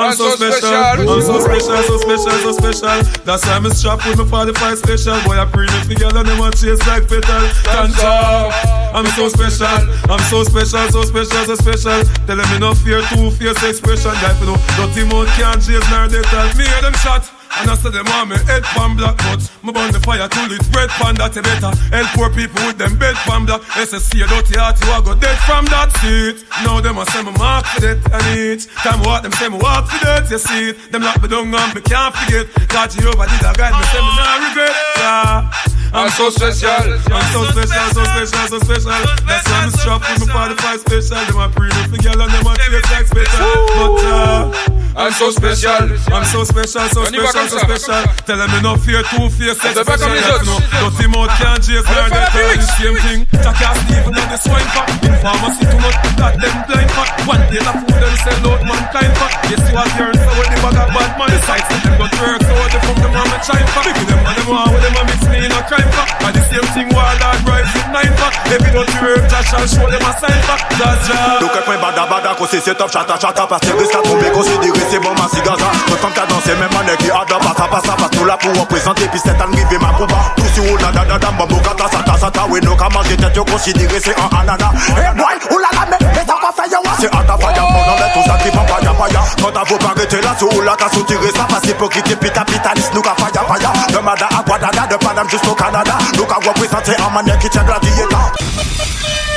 I'm 0.00 0.16
so 0.16 0.30
special, 0.30 0.72
I'm 0.72 1.20
so 1.20 1.40
special, 1.40 1.76
so 1.82 1.98
special, 1.98 2.32
so 2.40 2.52
special. 2.52 3.22
That's 3.24 3.44
why 3.44 3.52
I'm 3.56 3.70
strapped 3.70 4.06
with 4.06 4.18
my 4.18 4.24
45 4.24 4.78
special. 4.78 5.20
Boy, 5.28 5.36
I 5.38 5.44
pre 5.44 5.66
me 5.66 5.94
together, 5.94 6.22
them 6.24 6.38
want 6.38 6.56
chase 6.56 6.80
like 6.86 7.06
petal. 7.08 7.44
Cancer. 7.68 8.50
I'm 8.96 9.06
so 9.12 9.28
special, 9.28 9.66
I'm 10.08 10.20
so 10.32 10.42
special, 10.44 10.88
so 10.90 11.02
special, 11.02 11.44
so 11.44 11.54
special. 11.54 12.00
Tell 12.26 12.36
them 12.36 12.48
me 12.50 12.58
no 12.58 12.74
fear, 12.74 13.02
two 13.12 13.30
fierce 13.32 13.62
expression. 13.62 14.12
Life, 14.24 14.40
you 14.40 14.46
know, 14.46 14.58
dirty 14.76 15.04
mouth 15.04 15.28
can't 15.36 15.60
chase 15.60 15.84
nor 15.90 16.08
they 16.08 16.22
tell 16.32 16.48
me 16.56 16.64
hear 16.64 16.82
them 16.82 16.94
shot. 16.94 17.39
And 17.58 17.70
I 17.70 17.74
said 17.74 17.92
them 17.92 18.06
want 18.06 18.30
me 18.30 18.36
head 18.46 18.62
pan 18.62 18.96
black 18.96 19.16
but 19.18 19.42
Me 19.62 19.72
burn 19.72 19.90
the 19.92 20.00
fire 20.00 20.28
till 20.28 20.50
it's 20.52 20.68
red 20.70 20.88
pan 20.96 21.14
that 21.18 21.34
you 21.34 21.42
better 21.42 21.74
Help 21.90 22.08
poor 22.14 22.30
people 22.30 22.62
with 22.64 22.78
them 22.78 22.96
bed 22.96 23.16
pan 23.26 23.44
black. 23.44 23.60
SSC 23.74 24.22
a 24.22 24.26
dirty 24.30 24.54
heart 24.54 24.78
you 24.80 24.90
a 24.92 25.02
go 25.02 25.14
dead 25.18 25.36
from 25.44 25.66
that 25.68 25.90
seat. 25.98 26.46
Now 26.62 26.80
them 26.80 26.98
a 26.98 27.04
say 27.10 27.22
me 27.22 27.32
mark 27.36 27.66
for 27.66 27.80
that 27.82 27.98
and 28.00 28.26
each 28.38 28.66
Time 28.86 29.00
what 29.02 29.22
them 29.22 29.32
say 29.32 29.48
me 29.48 29.58
walk 29.58 29.90
for 29.90 29.98
that 30.06 30.30
you 30.30 30.38
see 30.38 30.70
it. 30.70 30.92
Them 30.92 31.02
lock 31.02 31.20
me 31.20 31.28
down 31.28 31.50
and 31.50 31.74
me 31.74 31.80
can't 31.82 32.14
forget. 32.14 32.46
God 32.70 32.88
Jehovah 32.90 33.26
did 33.26 33.42
a 33.42 33.52
guide 33.52 33.74
me 33.74 33.84
say 33.90 34.00
me 34.00 34.12
not 34.14 34.38
regret. 34.46 34.74
Yeah. 34.96 35.70
I'm 35.92 36.08
so 36.10 36.30
special, 36.30 36.70
I'm 36.70 37.26
so 37.34 37.42
special, 37.50 37.82
so 37.90 38.04
special, 38.06 38.46
so 38.46 38.58
special. 38.62 38.94
That's 39.26 39.42
why 39.50 39.66
I'm 39.66 39.70
strapped 39.74 40.06
with 40.06 40.28
my 40.30 40.54
45 40.54 40.80
special. 40.86 41.18
Them 41.26 41.38
a 41.42 41.48
pretty 41.50 41.82
for 41.90 41.98
girl 41.98 42.22
and 42.22 42.30
them 42.30 42.46
a 42.46 42.54
taste 42.54 42.90
like 42.94 43.06
special. 43.10 43.50
But 43.74 43.98
uh, 44.06 44.54
I'm 44.94 45.10
so 45.10 45.30
special, 45.34 45.90
I'm 46.14 46.24
so 46.30 46.44
special, 46.44 46.86
so 46.94 47.04
special, 47.10 47.39
so 47.48 47.58
special. 47.58 48.02
Tell 48.26 48.38
them 48.38 48.50
me 48.52 48.58
no 48.60 48.76
fear, 48.76 49.02
two 49.08 49.30
fear, 49.30 49.54
sex 49.54 49.78
special. 49.78 50.10
No, 50.44 50.56
dirty 50.82 51.06
mouth 51.08 51.32
can't 51.38 51.62
chase 51.62 51.86
me. 51.86 51.94
They 52.10 52.24
tell 52.34 52.52
the 52.52 52.68
same 52.76 52.96
thing. 53.00 53.20
Jackass 53.40 53.78
even 53.90 54.12
on 54.12 54.28
the 54.28 54.38
swine 54.38 54.68
fat. 54.74 54.88
In 55.06 55.14
pharmacy 55.22 55.64
too 55.64 55.80
much, 55.80 55.96
got 56.18 56.34
them 56.36 56.56
blind 56.66 56.90
fat. 56.92 57.08
One 57.24 57.44
day 57.48 57.60
the 57.62 57.72
food 57.80 57.96
them 57.96 58.14
sell 58.24 58.46
out 58.50 58.60
mankind 58.66 59.12
fat. 59.16 59.32
Yes, 59.48 59.62
you 59.70 59.76
are 59.78 59.90
here, 59.96 60.12
so 60.12 60.30
when 60.36 60.48
they 60.50 60.60
bag 60.60 60.76
a 60.76 60.84
bad 60.90 61.10
man. 61.16 61.28
The 61.30 61.38
sights 61.46 61.68
them 61.70 61.94
got 61.96 62.12
work, 62.20 62.40
so 62.44 62.54
they 62.72 62.80
from 62.84 62.96
them 63.00 63.14
on 63.16 63.26
me 63.30 63.38
chine 63.46 63.68
fat. 63.72 63.84
Big 63.86 64.06
them 64.10 64.20
and 64.20 64.36
them 64.36 64.46
want 64.50 64.68
with 64.74 64.82
them 64.82 64.96
a 64.98 65.02
mix 65.08 65.20
me 65.30 65.38
in 65.46 65.52
a 65.52 65.60
crime 65.64 65.90
fat. 65.96 66.08
And 66.26 66.34
the 66.36 66.42
same 66.50 66.68
thing 66.74 66.88
while 66.92 67.16
that 67.22 67.38
rise 67.46 67.70
with 67.72 67.88
nine 67.94 68.14
fat. 68.18 68.34
If 68.50 68.60
you 68.66 68.72
don't 68.74 68.92
work, 69.00 69.22
Josh 69.30 69.48
shall 69.48 69.66
show 69.70 69.86
them 69.88 70.02
a 70.04 70.12
sign 70.18 70.40
fat. 70.44 70.60
That's 70.76 71.06
just. 71.08 71.40
Donc 71.40 71.54
point 71.64 71.78
bada 71.78 72.06
bada 72.06 72.34
qu'on 72.34 72.46
c'est 72.46 72.74
top 72.74 72.90
chata 72.90 73.16
chata 73.18 73.46
Parce 73.46 73.60
que 73.62 73.72
risque 73.76 73.94
à 73.94 74.02
tomber 74.02 74.30
considéré 74.30 74.80
c'est 74.90 74.98
bon 74.98 75.14
ma 75.14 75.28
cigaza 75.28 75.70
Me 75.90 75.96
femme 75.96 76.12
qu'a 76.12 76.26
dansé 76.26 76.54
même 76.56 76.74
année 76.80 76.96
qui 76.98 77.10
adore 77.30 77.40
Passa 77.40 77.68
passa 77.68 77.96
passe 77.96 78.18
nous 78.18 78.24
là 78.24 78.36
pour 78.36 78.60
représenter 78.60 79.06
Puis 79.08 79.20
c'est 79.22 79.40
arrivé 79.40 79.78
ma 79.78 79.92
combat 79.92 80.34
Tout 80.36 80.44
sur 80.54 80.78
la 80.78 80.90
da 80.92 81.04
da 81.04 81.18
da 81.18 81.30
Bambo 81.30 81.56
kata 81.56 81.88
sata 81.90 82.18
sata 82.18 82.46
We 82.48 82.62
no 82.62 82.74
ka 82.76 82.88
manger 82.88 83.16
tête 83.16 83.38
considéré 83.50 84.00
c'est 84.02 84.16
un 84.18 84.38
anana. 84.38 84.72
Hey 84.96 85.14
boy 85.16 85.34
oulala 85.50 85.86
mais 85.90 85.96
mais 86.00 86.24
t'as 86.26 86.34
pas 86.34 86.52
fait 86.56 86.70
yo 86.70 86.78
C'est 86.98 87.14
à 87.14 87.22
ta 87.22 87.36
faya 87.36 87.62
Mon 87.62 87.92
enlève 87.92 88.12
tout 88.14 88.22
ça 88.26 88.36
qui 88.42 88.50
va 88.50 88.62
paya 88.62 88.92
paya. 88.92 89.20
Quand 89.40 89.52
t'as 89.52 89.64
vous 89.64 89.78
pas 89.78 89.92
arrêter 89.96 90.20
là 90.20 90.34
Sur 90.38 90.62
la 90.62 90.76
t'as 90.76 90.90
soutiré 90.90 91.30
ça 91.34 91.46
Parce 91.48 91.64
hypocrite 91.64 92.16
puis 92.18 92.30
capitaliste 92.30 92.94
Nous 92.94 93.02
ka 93.02 93.14
faya 93.16 93.44
faya. 93.46 93.72
De 93.92 94.04
Mada 94.04 94.28
à 94.38 94.42
Guadada 94.42 94.86
De 94.90 94.96
Paname 94.96 95.28
jusqu'au 95.28 95.54
Canada. 95.54 95.98
Nous 96.16 96.24
ka 96.24 96.36
représenter 96.36 96.92
un 96.98 97.14
manière 97.14 97.38
qui 97.38 97.48
tient 97.48 97.64
gladiateur. 97.64 98.32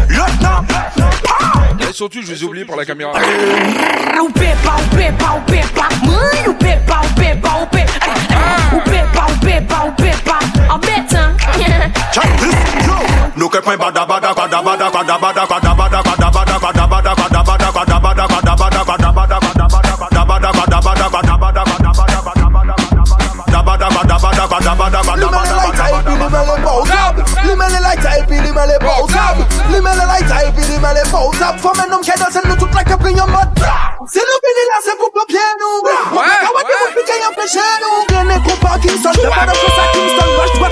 Lieutenant, 0.08 0.64
Et 1.82 1.94
surtout, 1.94 2.22
je 2.24 2.32
les 2.32 2.42
ai 2.42 2.46
par 2.64 2.78
la 2.78 2.86
caméra. 2.86 3.12
O 3.12 3.14
pepa, 4.30 4.78
o 4.78 4.84
pepa, 4.96 5.34
o 5.36 5.42
pepa, 5.42 5.90
mãe, 6.06 6.48
o 6.48 6.54
pepa, 6.54 7.02
o 7.04 7.08
pepa, 7.20 7.50
o 7.62 7.68
pepa, 7.68 8.14
o 8.72 8.80
pepa, 8.80 9.26
o 9.28 9.34
pepa, 9.46 9.84
o 9.86 9.92
pepa, 9.92 10.40
o 10.74 10.78
beta. 10.80 11.36
check 12.14 12.32
this, 12.38 12.56
yo. 12.88 12.96
Nous 13.36 13.50
que 13.50 13.58
point 13.58 13.78
bada 13.78 14.06
bada, 14.06 14.34
bada 14.34 14.62
bada, 14.62 14.90
bada 14.90 14.90
bada, 14.90 15.18
bada 15.18 15.18
bada, 15.18 15.46
bada 15.46 15.63
light, 27.96 28.06
I 28.06 28.26
feel 28.26 28.44
him 28.44 28.58
a 28.58 28.66
le 28.66 28.78
pose 28.80 29.16
up. 29.16 29.38
Lim 29.70 29.86
light, 30.06 30.32
I 30.32 30.52
a 30.84 30.94
le 30.94 31.04
pose 31.12 31.42
up. 31.42 31.60
Femme 31.60 31.90
nom 31.90 32.02
kè. 32.02 32.14
Se 34.14 34.20
la 34.70 34.80
se 34.84 34.96
mwen 35.00 36.94
pike 36.96 37.16
yon 37.22 37.34
Kingston, 38.82 39.14
Kingston. 39.94 40.30
Bal 40.38 40.72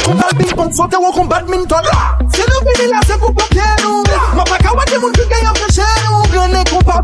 pong, 0.55 0.73
sote 0.73 0.97
badminton. 1.27 1.85
Se 2.33 2.43
nou 2.49 2.59
vini 2.65 2.89
la 2.91 3.01
se 3.07 3.17
pou 3.17 3.31
mwen 4.99 5.13
pike 5.13 5.37
yon 5.43 5.55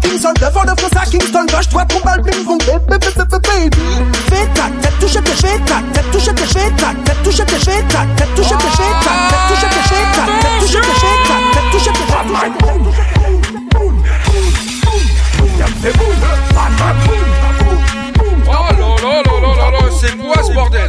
Kingston, 0.01 0.33
depan 0.41 0.69
an 0.69 0.75
kosa 0.75 1.05
Kingston. 1.11 1.45
Bash 1.53 1.69
dwat 1.71 1.93
kon 1.93 2.03
bal 2.03 2.21
pong, 2.43 2.59
baby, 2.65 2.99
baby, 2.99 3.09
baby. 3.15 3.69
Fais 4.29 4.47
ta 4.55 4.65
touche 4.99 5.13
tes, 5.13 5.31
fais 5.31 5.59
ta 5.67 5.81
touche 6.11 6.25
tes, 6.25 6.45
fais 6.45 6.71
ta 6.77 7.13
touche 7.23 7.37
tes, 7.37 7.59
fais 7.65 7.83
ta 7.87 8.03
touche 8.35 8.49
tes, 8.49 8.55
fais 8.57 8.93
ta 9.05 9.15
touche. 9.47 10.06
Touchez, 10.59 10.79
touchez, 10.81 11.07
touchez, 11.71 11.91
touchez. 11.91 12.17
Oh 18.49 18.51
la 18.51 18.77
la 18.77 19.21
la 19.21 19.55
la 19.55 19.71
la, 19.71 19.91
c'est 19.91 20.15
moi 20.15 20.35
ce 20.43 20.51
bordel? 20.53 20.87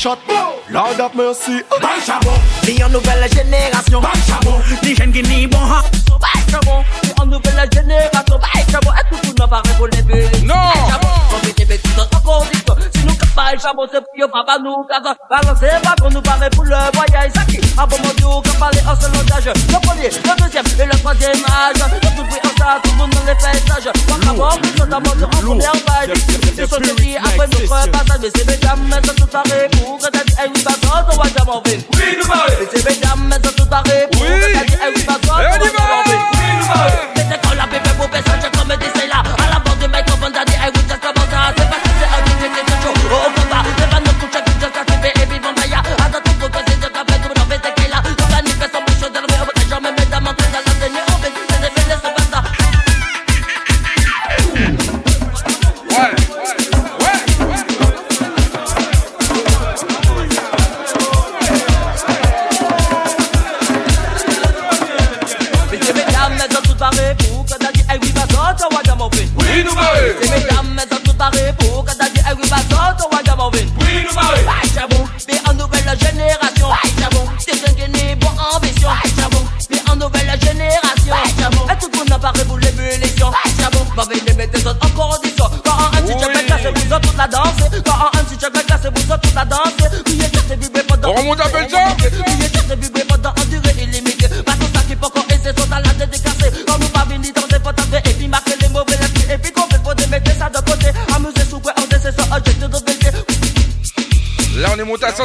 shot. 0.00 0.18
Lord 0.70 0.98
of 0.98 1.14
mercy. 1.14 1.60
Bye, 1.82 2.00
Shabba. 2.00 2.32
The 2.64 2.88
nouvelle 2.88 3.28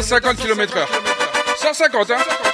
150 0.05 0.35
km/h. 0.35 0.87
150, 1.57 2.11
hein 2.11 2.44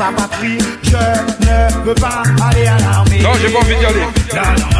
sa 0.00 0.10
patrie. 0.12 0.58
Je 0.82 0.96
ne 0.96 1.84
veux 1.84 1.94
pas 1.94 2.22
aller 2.48 2.66
à 2.66 2.78
l'armée. 2.78 3.20
Non, 3.20 3.32
j'ai 3.40 3.50
pas 3.52 3.58
envie 3.58 3.76
d'y 3.76 3.84
aller. 3.84 4.00
Non, 4.00 4.42
non, 4.60 4.79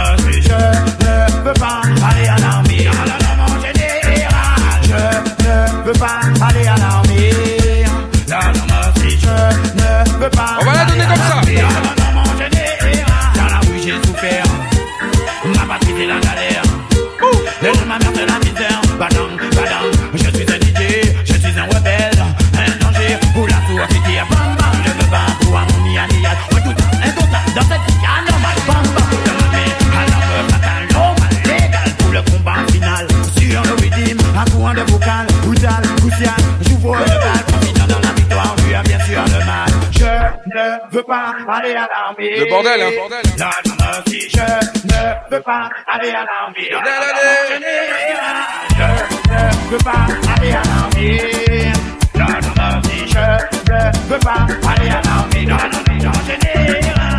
bordel, 42.70 42.82
hein, 42.82 42.96
bordel. 42.96 43.22
Non, 43.38 43.46
non, 43.66 43.74
non, 43.80 44.02
si 44.06 44.20
je 44.30 44.40
ne 44.86 45.00
veux 45.30 45.42
pas 45.42 45.68
aller 45.86 46.10
à 46.10 46.24
l'armée. 46.24 46.68
Non, 46.70 46.78
non, 46.80 46.90
non, 47.00 47.30
je 47.48 47.54
ne 49.30 49.70
veux 49.70 49.78
pas 49.78 50.06
aller 50.36 50.52
à 50.52 50.62
l'armée. 50.62 51.72
Non, 52.14 52.26
non, 52.26 52.52
non, 52.56 52.82
si 52.84 52.98
je 53.08 53.18
ne 53.18 54.08
veux 54.08 54.18
pas 54.18 54.46
aller 54.68 54.90
à 54.90 55.00
l'armée. 55.02 55.46
Non, 55.46 55.56
non, 55.56 55.82
non, 56.04 56.12
n'ai 56.28 56.38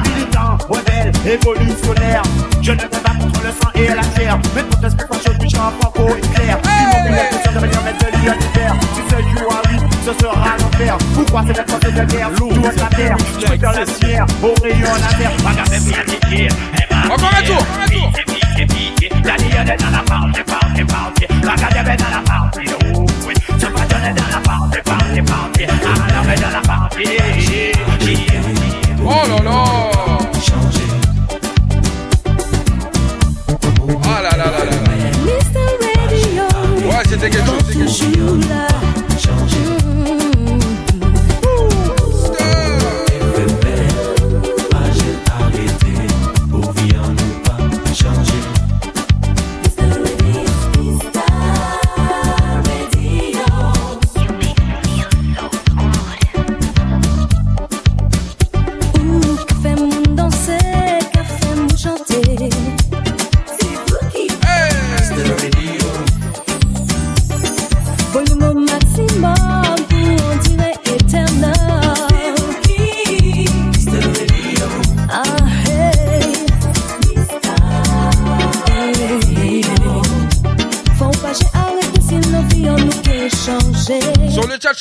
Militant, 0.10 0.58
rebelle, 0.70 1.12
évolutionnaire. 1.26 2.24
Je 2.62 2.72
ne 2.72 2.82
veux 2.82 2.89
pas 2.89 3.12
contre 3.20 3.41
le 3.43 3.52
sang 3.52 3.72
et 3.76 3.88
la 3.88 4.04
chair. 4.16 4.39
Mais 4.56 4.64
toute 4.64 4.84
espèce 4.84 5.20
c'est 11.47 11.55
cette 11.55 11.65
pensée 11.65 11.91
de 11.91 12.03
guerre 12.11 12.29
Lourd 12.32 12.53
de 12.53 12.61
la 12.61 12.88
terre. 12.88 13.17
Je 13.39 13.45
peux 13.47 13.57
faire 13.57 13.71
la 13.71 13.86
lumière 13.86 14.25
au 14.43 14.53
rayon 14.61 14.95
laser. 14.95 15.32
Regardez 15.47 15.79
bien 15.79 16.03
les 16.07 16.19
tirs. 16.29 16.55
Encore 17.05 17.32
un 17.38 17.43
tour, 17.43 17.55
encore 17.57 17.79
un 17.82 17.89
tour. 17.89 18.11
La 19.23 19.36
ligne 19.38 19.55
est 19.55 19.77
dans 19.77 19.91
la 19.91 20.03
partie, 20.03 20.43
partie, 20.43 20.84
partie. 20.84 21.27
Regardez 21.29 21.84
bien 21.84 21.95
dans 21.95 22.11
la 22.11 22.21
partie. 22.25 22.67
Oh 22.95 23.05
oui, 23.27 23.34
je 23.49 23.65
vais 23.65 23.88
donner 23.88 24.13
dans 24.13 24.29
la 24.32 24.39
partie, 24.43 24.82
partie, 24.84 25.21
partie. 25.21 25.63
Alors, 25.63 26.23
mais 26.27 26.36
dans 26.36 26.49
la 26.49 26.61
partie. 26.61 27.05
Oh 29.03 29.09
là 29.09 29.43
là 29.43 29.65
Ah 34.03 34.21
là 34.21 34.29
là 34.32 34.45
là 34.45 34.45
là 34.45 34.65
là 34.65 34.82
Ouais, 36.86 37.03
c'était 37.09 37.29
quelque 37.29 37.45
chose, 37.45 37.63
c'était 37.67 37.79
quelque 37.79 37.91
chose. 37.91 38.90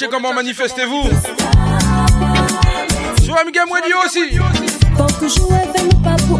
Je 0.00 0.06
sais 0.06 0.10
comment 0.10 0.32
manifestez-vous. 0.32 1.10
Sur 3.22 3.36
Amigam 3.38 3.70
Radio 3.70 3.96
aussi. 4.06 4.38
Faut 4.96 5.04
que 5.04 5.26
avec 5.52 5.82
nous 5.82 6.00
pas 6.00 6.16
pour 6.26 6.39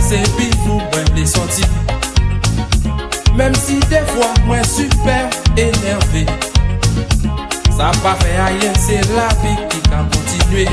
C'est 0.00 0.22
puis 0.36 0.48
vous 0.64 0.78
moi 0.78 1.04
les 1.16 1.26
sorti 1.26 1.62
Même 3.34 3.52
si 3.56 3.80
des 3.90 4.06
fois 4.06 4.32
moi 4.44 4.62
super 4.62 5.28
énervé. 5.56 6.24
Ça 7.76 7.90
fait 8.14 8.40
rien, 8.40 8.72
c'est 8.78 9.00
la 9.16 9.26
vie 9.42 9.56
qui 9.68 9.80
a 9.92 10.04
continué 10.04 10.68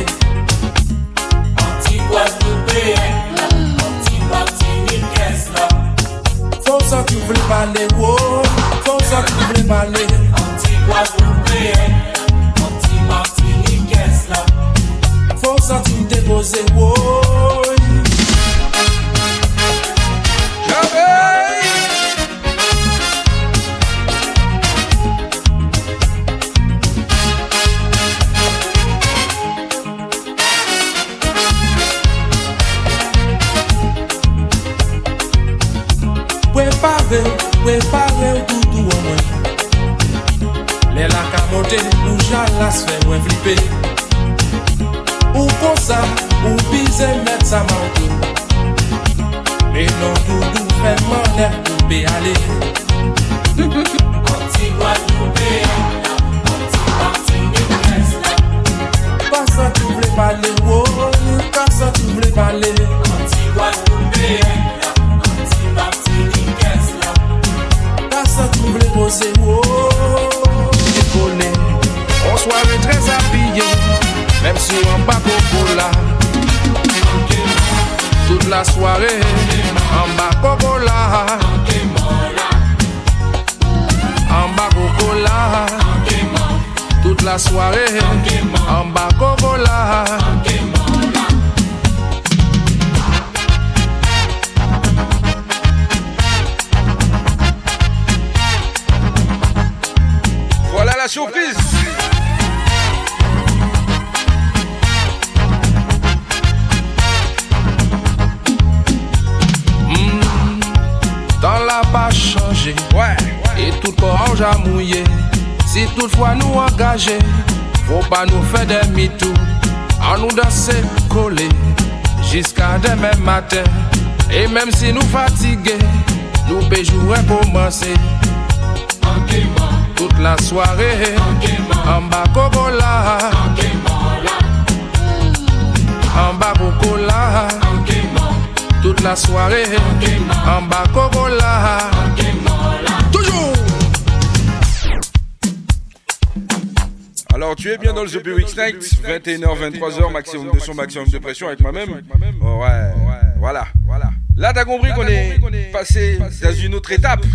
21h, 149.04 149.72
23h, 149.72 150.12
maximum 150.12 150.52
de 150.52 150.60
son, 150.60 150.74
maximum 150.74 151.08
de 151.08 151.18
pression 151.20 151.48
avec 151.48 151.60
moi-même. 151.60 151.90
Ouais, 151.92 152.94
voilà, 153.38 153.68
voilà. 153.86 154.12
Là 154.36 154.52
t'as 154.52 154.66
compris 154.66 154.92
qu'on 154.96 155.06
est 155.08 155.72
passé 155.72 156.18
dans 156.42 156.52
une 156.54 156.76
autre 156.76 156.92
étape. 156.92 157.26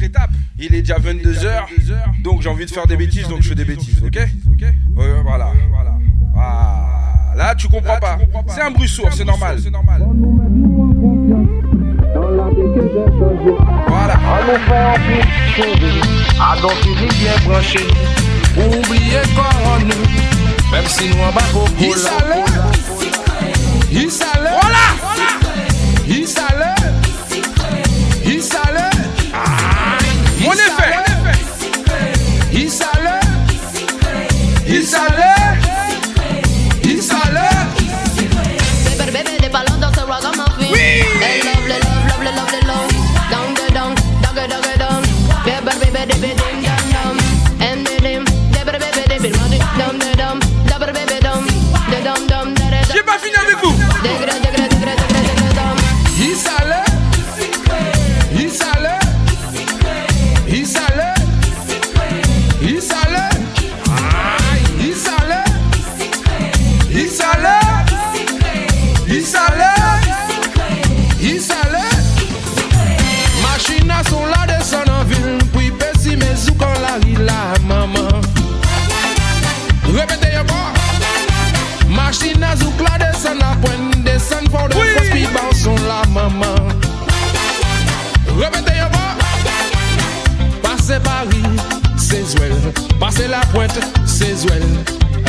Il 0.58 0.74
est 0.74 0.82
déjà 0.82 0.98
22h, 0.98 1.66
donc 2.22 2.42
j'ai 2.42 2.48
envie 2.48 2.66
de 2.66 2.70
faire 2.70 2.86
des 2.86 2.96
bêtises, 2.96 3.28
donc 3.28 3.42
je 3.42 3.48
fais 3.48 3.54
des 3.54 3.64
bêtises, 3.64 4.02
ok 4.04 4.16
Ouais, 4.96 5.06
Voilà, 5.22 5.52
voilà. 5.70 5.98
Là 7.36 7.54
tu 7.54 7.68
comprends 7.68 7.98
pas. 7.98 8.18
C'est 8.48 8.62
un 8.62 8.70
bruit 8.70 8.88
sourd, 8.88 9.12
c'est 9.12 9.24
normal. 9.24 9.58
Voilà. 13.88 14.18
Bien 17.20 17.36
branchés. 17.44 17.86
Oubliez 18.56 19.22
qu'on 19.34 19.68
en 19.68 19.78
nous, 19.80 20.37
Mèm 20.68 20.84
si 20.92 21.08
nou 21.08 21.24
an 21.24 21.32
bako 21.32 21.62
pou 21.78 21.94
la 21.96 22.16
Yisale 22.20 22.42
Yisale 23.88 24.67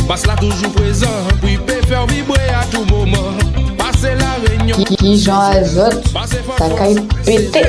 Bas 0.09 0.23
la 0.25 0.33
toujou 0.35 0.71
prezan, 0.73 1.27
pou 1.37 1.45
y 1.45 1.55
pe 1.67 1.75
fer 1.85 2.01
vibre 2.09 2.41
a 2.57 2.63
tou 2.71 2.81
mouman 2.89 3.35
Pase 3.77 4.15
la 4.17 4.31
renyon, 4.41 4.81
ki 4.97 5.11
jan 5.21 5.59
azot, 5.59 5.99
sa 6.09 6.69
kay 6.79 6.95
pete 7.27 7.61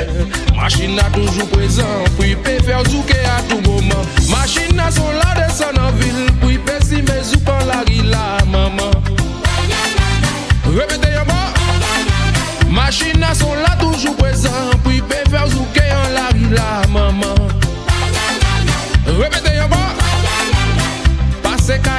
Machina 0.57 1.05
toujou 1.13 1.45
prezan, 1.51 1.91
pou 2.15 2.25
y 2.25 2.33
pe 2.41 2.55
fer 2.65 2.81
zouke 2.89 3.19
a 3.29 3.35
tou 3.45 3.61
mouman 3.67 4.09
Machina 4.31 4.89
son 4.95 5.13
la 5.19 5.35
desan 5.37 5.77
an 5.83 5.93
vil, 6.01 6.17
pou 6.41 6.49
y 6.49 6.57
pe 6.65 6.79
si 6.81 7.03
me 7.05 7.19
zoupan 7.29 7.61
la 7.69 7.83
rila 7.91 8.25
maman 8.49 8.89
Repete 10.65 11.13
yaman, 11.13 11.45
machina 12.73 13.35
son 13.37 13.53
la 13.61 13.77
toujou 13.83 14.17
prezan 14.17 14.50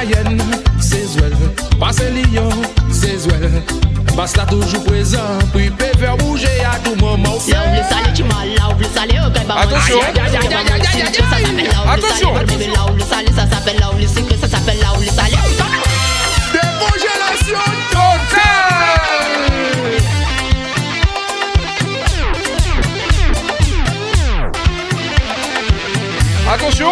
Cayenne, 0.03 0.41
c'est 0.81 1.05
Zouel. 1.05 1.31
Passez 1.79 2.09
Lyon, 2.09 2.49
c'est 2.91 3.17
Zouel. 3.19 3.63
Basse 4.17 4.35
là 4.35 4.45
toujours 4.45 4.83
présent, 4.83 5.17
puis 5.53 5.69
peut 5.69 5.97
faire 5.97 6.17
bouger 6.17 6.47
à 6.65 6.77
tout 6.79 6.95
moment. 6.95 7.37
Là 7.47 7.63
où 7.65 8.07
le 8.07 8.13
tu 8.13 8.23
m'as 8.23 8.45
là 8.45 8.75
le 8.79 9.27
ok, 9.27 9.47
bah 9.47 9.55
Attention, 9.59 9.99
attention. 11.87 12.33
Attention, 26.45 26.91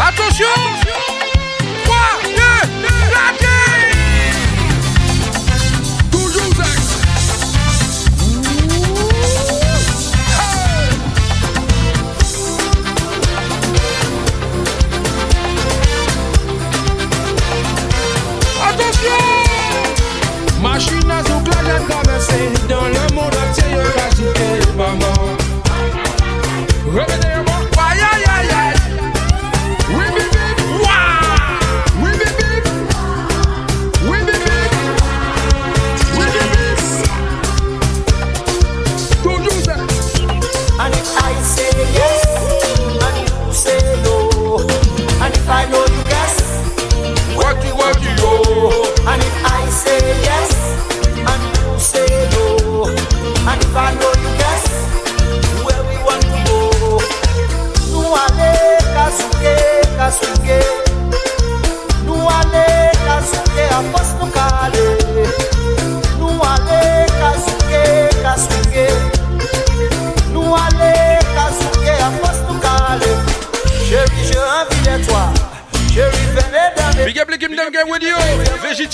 attention. 0.00 0.83
tiens, 23.54 23.70
y'a 23.70 23.78
un 23.78 23.84
gars 23.84 24.10
qui 24.10 24.22
fait 24.22 24.66
le 24.66 24.72
maman. 24.76 25.34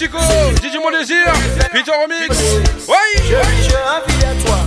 Chico, 0.01 0.17
Didi 0.63 0.79
mon 0.79 0.91
désir, 0.99 1.31
Peter 1.73 1.91
Remix. 1.91 2.35
Oui. 2.89 2.95
Je, 3.17 3.29
je 3.29 3.77
envie 3.77 4.25
à 4.25 4.35
toi. 4.43 4.59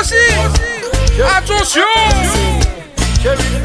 Aussi. 0.00 0.16
Attention. 1.22 1.82
Je 3.22 3.28
fais 3.28 3.58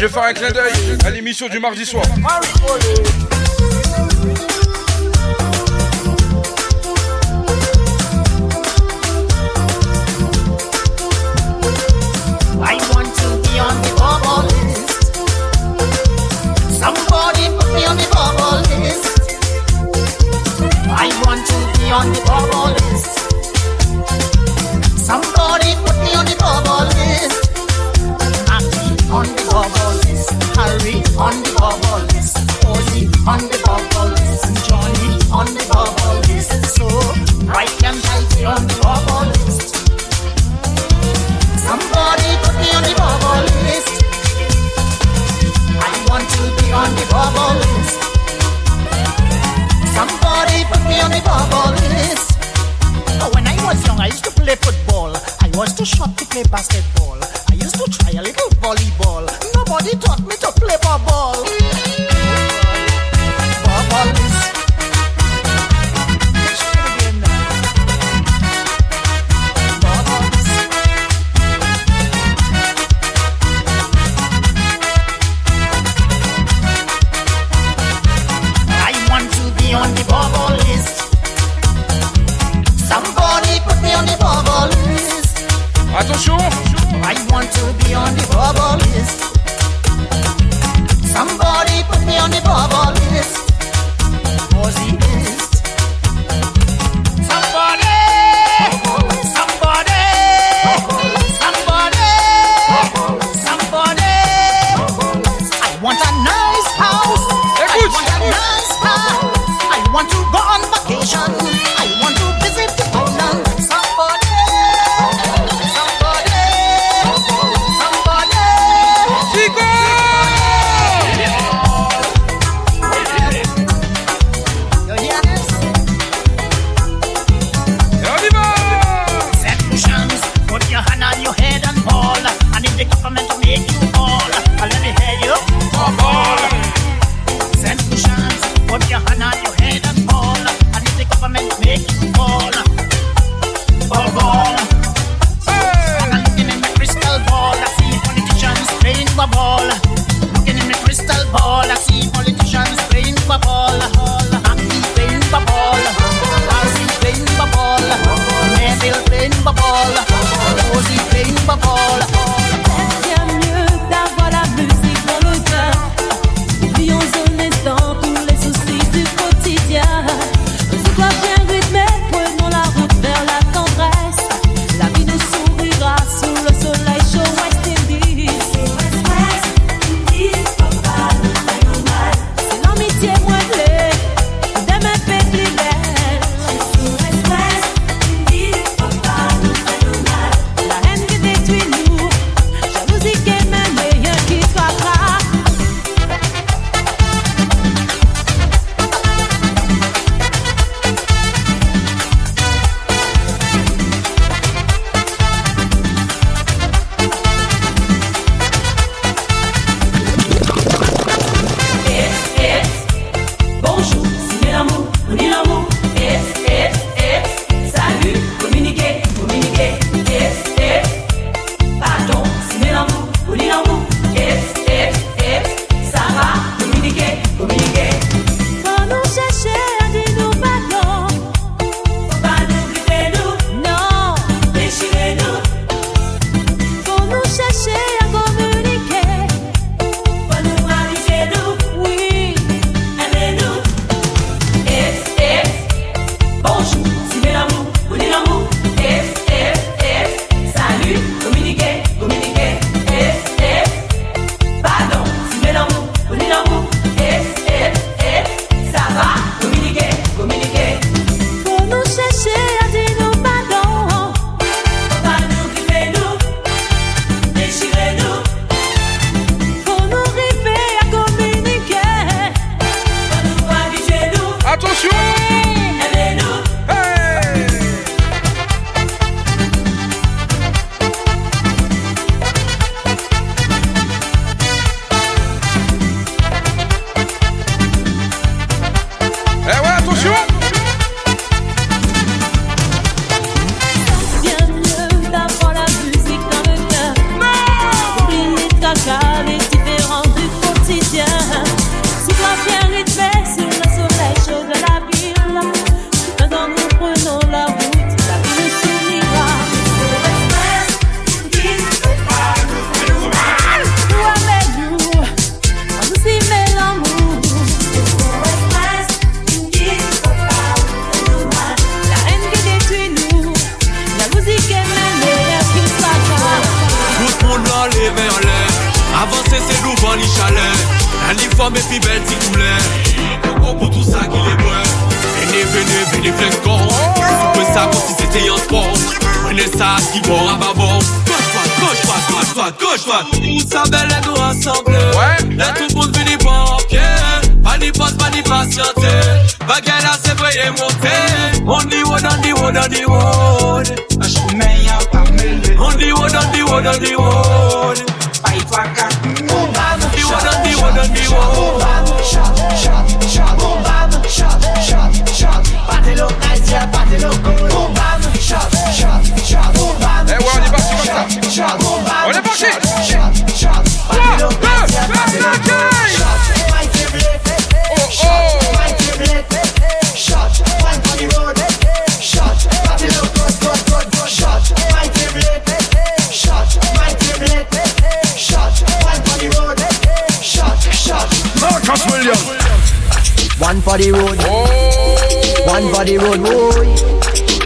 Je 0.00 0.06
vais 0.06 0.12
faire 0.14 0.22
un 0.22 0.32
clin 0.32 0.50
d'œil 0.50 0.72
à 1.04 1.10
l'émission 1.10 1.46
du 1.46 1.58
mardi 1.58 1.84
soir. 1.84 2.06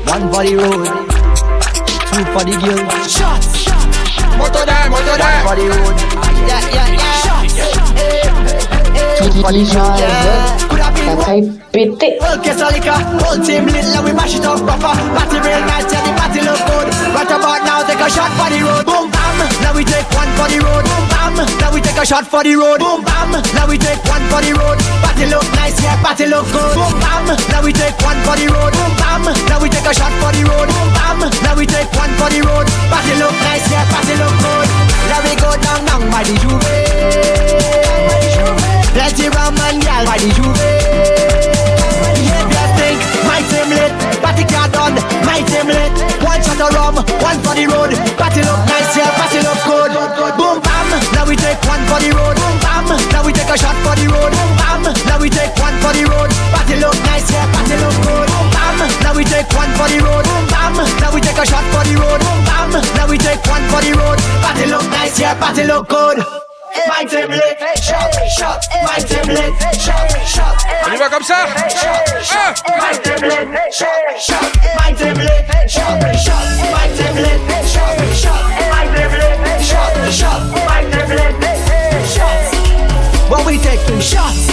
One 0.06 0.24
for 0.32 0.44
the 0.44 0.54
road. 0.56 0.86
Two 2.12 2.24
for 2.32 2.44
the 2.44 2.54
girl. 2.60 2.82
Shots. 3.08 3.66
Moto 4.38 4.64
there, 4.64 4.90
moto 4.90 5.14
there. 5.16 5.44
One 5.44 5.48
for 5.48 5.56
the 5.56 5.64
road. 5.70 5.96
Yeah, 6.48 6.62
yeah, 6.72 6.88
yeah. 6.92 7.24
Shots. 7.24 7.56
Qui 9.44 9.64
genre 9.66 9.98
ça 11.04 11.24
caille 11.24 11.52
pété. 11.72 12.18
Okay, 12.34 12.52
Solika, 12.52 12.94
whole 13.20 13.40
team 13.44 13.66
lit, 13.66 13.84
like 13.84 14.04
we 14.04 14.12
mash 14.12 14.34
it 14.36 14.44
up 14.44 14.60
proper. 14.64 14.94
Party 15.14 15.38
real 15.40 15.60
nice, 15.60 15.92
yeah, 15.92 16.02
the 16.02 16.12
party 16.16 16.40
look 16.40 16.60
good. 16.66 16.88
Right 17.14 17.30
about 17.30 17.63
now, 17.63 17.63
take 17.63 17.63
a 18.04 18.10
shot 18.10 18.28
for 18.36 18.48
the 18.52 18.60
road. 18.60 18.84
Boom 18.84 19.08
bam, 19.08 19.38
now 19.64 19.72
we 19.72 19.82
take 19.84 20.04
one 20.12 20.28
for 20.36 20.44
the 20.52 20.60
road. 20.60 20.84
Boom 20.84 21.04
bam, 21.08 21.36
now 21.56 21.72
we 21.72 21.80
take 21.80 21.96
a 21.96 22.04
shot 22.04 22.26
for 22.28 22.44
the 22.44 22.52
road. 22.52 22.78
Boom 22.80 23.00
bam, 23.00 23.32
now 23.56 23.64
we 23.64 23.80
take 23.80 24.02
one 24.04 24.20
for 24.28 24.44
the 24.44 24.52
road. 24.52 24.76
Party 25.00 25.24
look 25.32 25.46
nice, 25.56 25.80
yeah, 25.80 25.96
party 26.04 26.26
look 26.28 26.44
good. 26.52 26.74
Boom 26.76 26.92
bam, 27.00 27.24
now 27.48 27.64
we 27.64 27.72
take 27.72 27.96
one 28.04 28.20
for 28.28 28.36
the 28.36 28.46
road. 28.52 28.72
Boom 28.76 28.92
bam, 29.00 29.24
now 29.48 29.56
we 29.56 29.72
take 29.72 29.88
a 29.88 29.94
shot 29.96 30.12
for 30.20 30.30
the 30.36 30.44
road. 30.44 30.68
Boom 30.68 30.88
bam, 30.92 31.18
now 31.40 31.56
we 31.56 31.64
take 31.64 31.88
one 31.96 32.12
for 32.20 32.28
the 32.28 32.44
road. 32.44 32.68
Party 32.92 33.14
look 33.16 33.36
nice, 33.48 33.64
yeah, 33.72 33.88
party 33.88 34.14
look 34.20 34.36
good. 34.36 34.68
Now 35.08 35.20
we 35.24 35.32
go 35.40 35.50
down, 35.64 35.80
down 35.88 36.02
by 36.12 36.22
the 36.28 36.36
juve. 36.44 36.60
Plenty 38.92 39.26
rum 39.32 39.56
and 39.64 39.80
gal 39.80 40.04
by 40.04 40.20
the 40.20 40.28
juve. 40.36 41.23
Party 44.44 44.60
car 44.60 44.68
done, 44.68 44.94
my 45.24 45.40
team 45.48 45.72
lit. 45.72 45.96
One 46.20 46.40
shot 46.44 46.60
of 46.60 46.76
rum, 46.76 46.96
one 47.24 47.38
for 47.40 47.56
the 47.56 47.64
road. 47.64 47.96
Party 48.20 48.44
look 48.44 48.60
nice, 48.68 48.92
yeah, 48.92 49.08
party 49.16 49.40
look 49.40 49.56
good. 49.64 49.90
Boom 50.36 50.60
bam, 50.60 50.88
now 51.16 51.24
we 51.24 51.32
take 51.36 51.56
one 51.64 51.80
for 51.88 51.96
the 51.96 52.12
road. 52.12 52.36
Boom 52.36 52.56
bam, 52.60 52.84
now 53.08 53.24
we 53.24 53.32
take 53.32 53.48
a 53.48 53.56
shot 53.56 53.72
for 53.80 53.96
the 53.96 54.04
road. 54.04 54.32
Boom 54.36 54.52
bam, 54.60 54.82
now 55.08 55.16
we 55.16 55.32
take 55.32 55.56
one 55.56 55.72
for 55.80 55.96
the 55.96 56.04
road. 56.04 56.28
Party 56.52 56.76
look 56.76 56.96
nice, 57.08 57.24
yeah, 57.32 57.48
party 57.56 57.76
look 57.80 57.96
good. 58.04 58.28
Boom 58.28 58.48
bam, 58.52 58.76
now 59.00 59.14
we 59.16 59.24
take 59.24 59.48
one 59.56 59.72
for 59.80 59.88
the 59.88 59.98
road. 60.04 60.24
Boom 60.28 60.44
bam, 60.52 60.76
now 61.00 61.08
we 61.14 61.20
take 61.24 61.40
a 61.40 61.46
shot 61.48 61.64
for 61.72 61.84
the 61.88 61.94
road. 61.96 62.20
Boom 62.20 62.40
bam, 62.44 62.68
now 63.00 63.08
we 63.08 63.16
take 63.16 63.40
one 63.48 63.64
for 63.72 63.80
the 63.80 63.92
road. 63.96 64.18
Party 64.44 64.68
look 64.68 64.84
nice, 64.92 65.16
yeah, 65.16 65.32
party 65.40 65.64
look 65.64 65.88
good. 65.88 66.20
My 66.88 67.04
team 67.04 67.30
lit, 67.30 67.58
shot, 67.78 68.12
shot, 68.28 68.66
my 68.82 68.98
team 68.98 69.34
lit, 69.34 69.54
shot, 69.80 70.10
shot. 70.26 70.56
On 70.84 70.92
y 70.92 70.96
va 70.96 71.08
comme 71.08 71.22
ça. 71.22 71.46
Ah. 71.46 72.54
My 72.66 72.92
team 72.92 73.28
lit, 73.28 73.72
shot, 73.72 73.88
shot, 74.18 74.42
my 74.76 74.92
team 74.92 75.14
lit, 75.14 75.70
shot, 75.70 76.02
shot, 76.18 76.44
my 76.72 76.88
team 76.96 77.14
lit, 77.14 77.40
shot, 77.66 77.94
shot, 78.14 78.42
my 78.70 78.86
team 78.94 79.12
lit, 79.12 79.62
shot, 79.62 80.12
shot, 80.12 80.40
my 80.66 80.82
team 80.90 81.08
lit, 81.14 81.34
shots. 82.10 82.50
What 83.30 83.46
we 83.46 83.58
take 83.58 83.80
two 83.86 84.00
shots, 84.00 84.50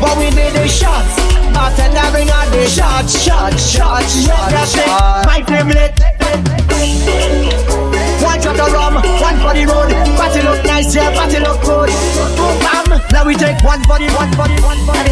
what 0.00 0.18
we 0.18 0.30
need 0.30 0.54
is 0.60 0.72
shots. 0.76 1.16
Bartender 1.54 2.10
bring 2.10 2.28
out 2.28 2.50
the 2.50 2.66
shots, 2.66 3.22
shots, 3.22 3.70
shots, 3.70 4.26
shots. 4.26 4.76
My 5.24 5.42
team 5.46 5.68
lit. 5.68 5.96
One 7.76 7.85
shot 8.46 8.62
of 8.62 8.70
rum, 8.72 8.94
one 9.18 9.36
for 9.42 9.52
the 9.54 9.66
road. 9.66 9.90
Party 10.14 10.40
look 10.46 10.62
nice, 10.64 10.94
yeah, 10.94 11.10
party 11.10 11.40
look 11.42 11.58
good. 11.66 11.90
Boom 12.38 12.54
bam, 12.62 12.86
now 13.10 13.26
we 13.26 13.34
take 13.34 13.58
one 13.66 13.82
for 13.82 13.98
the 13.98 14.06
one 14.14 14.30
for 14.38 14.46
the 14.46 14.54
one 14.62 14.78
for 14.86 14.94
the. 15.02 15.10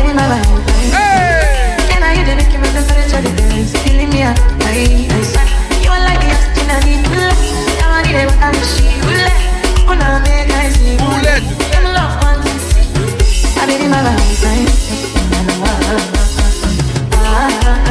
Hey! 0.95 1.75
And 1.91 2.05
I 2.05 2.15
didn't 2.15 2.47
give 2.51 2.61
me 2.63 2.69
the 2.71 2.83
furniture, 2.87 3.23
the 3.27 3.31
feelings 3.35 3.73
killing 3.83 4.11
me 4.11 4.23
at 4.23 4.39
night. 4.63 5.11
You 5.83 5.91
are 5.91 6.03
like 6.07 6.21
the 6.23 6.31
oxygen 6.31 6.71
I 6.71 6.79
need 6.87 7.03
to 7.03 7.11
live. 7.11 7.35
I 7.83 8.03
need 8.07 8.23
it, 8.23 8.31
I'm 8.39 8.55
the 8.55 8.63
she 8.71 8.87
will 9.03 9.19
let. 9.19 9.35
When 9.89 9.99
I 9.99 10.23
make 10.23 10.51
I 10.55 10.71
see 10.71 10.95
you 10.95 11.11
let. 11.27 11.43
Them 11.75 11.85
love 11.91 12.15
one 12.23 12.39
to 12.39 12.53
see. 12.71 12.87
I 13.59 13.67
did 13.67 13.81
in 13.83 13.91
my 13.91 14.03
life, 14.03 14.23
Ouais. 17.25 17.84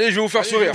Allez, 0.00 0.12
je 0.12 0.14
vais 0.14 0.22
vous 0.22 0.28
faire 0.28 0.46
sourire. 0.46 0.72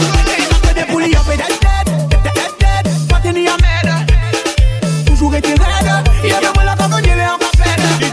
Toujours 5.07 5.35
été 5.35 5.47
raide, 5.47 6.03
il 6.23 6.29
y 6.29 6.31
a 6.31 6.41
moins 6.53 6.63
la 6.63 6.75
quand 6.75 6.89
on 6.93 6.99
y 6.99 7.09
est 7.09 7.25
en 7.25 7.39
peine. 7.39 8.11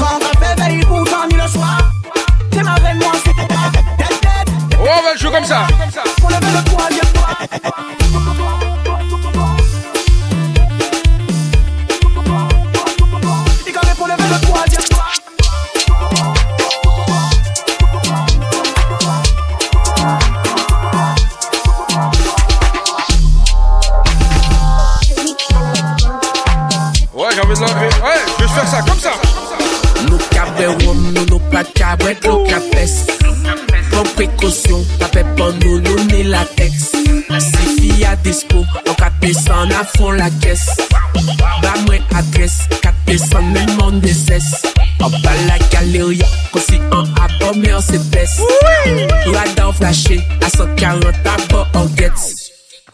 Quand 0.00 0.18
on 0.18 0.44
fait 0.44 0.60
veille 0.60 0.80
pour 0.80 1.04
dormir 1.04 1.44
le 1.44 1.48
soir, 1.48 1.92
c'est 2.52 2.64
ma 2.64 2.74
veine, 2.80 2.98
moi 2.98 3.12
c'est 3.24 3.30
Oh, 4.82 4.88
on 4.98 5.02
va 5.04 5.12
le 5.12 5.18
jouer 5.20 5.30
comme 5.30 5.44
ça. 5.44 5.68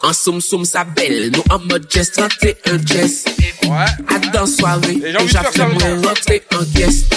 An 0.07 0.13
soum 0.13 0.39
soum 0.39 0.63
sa 0.63 0.83
bel, 0.95 1.29
nou 1.33 1.43
an 1.51 1.65
mod 1.67 1.83
jest, 1.91 2.15
rentre 2.21 2.53
un 2.71 2.79
jest 2.87 3.27
A 4.07 4.19
dan 4.31 4.47
soare, 4.47 4.93
deja 5.03 5.43
fe 5.51 5.65
mwen 5.67 5.99
rentre 6.05 6.37
an 6.55 6.63
guest. 6.73 7.11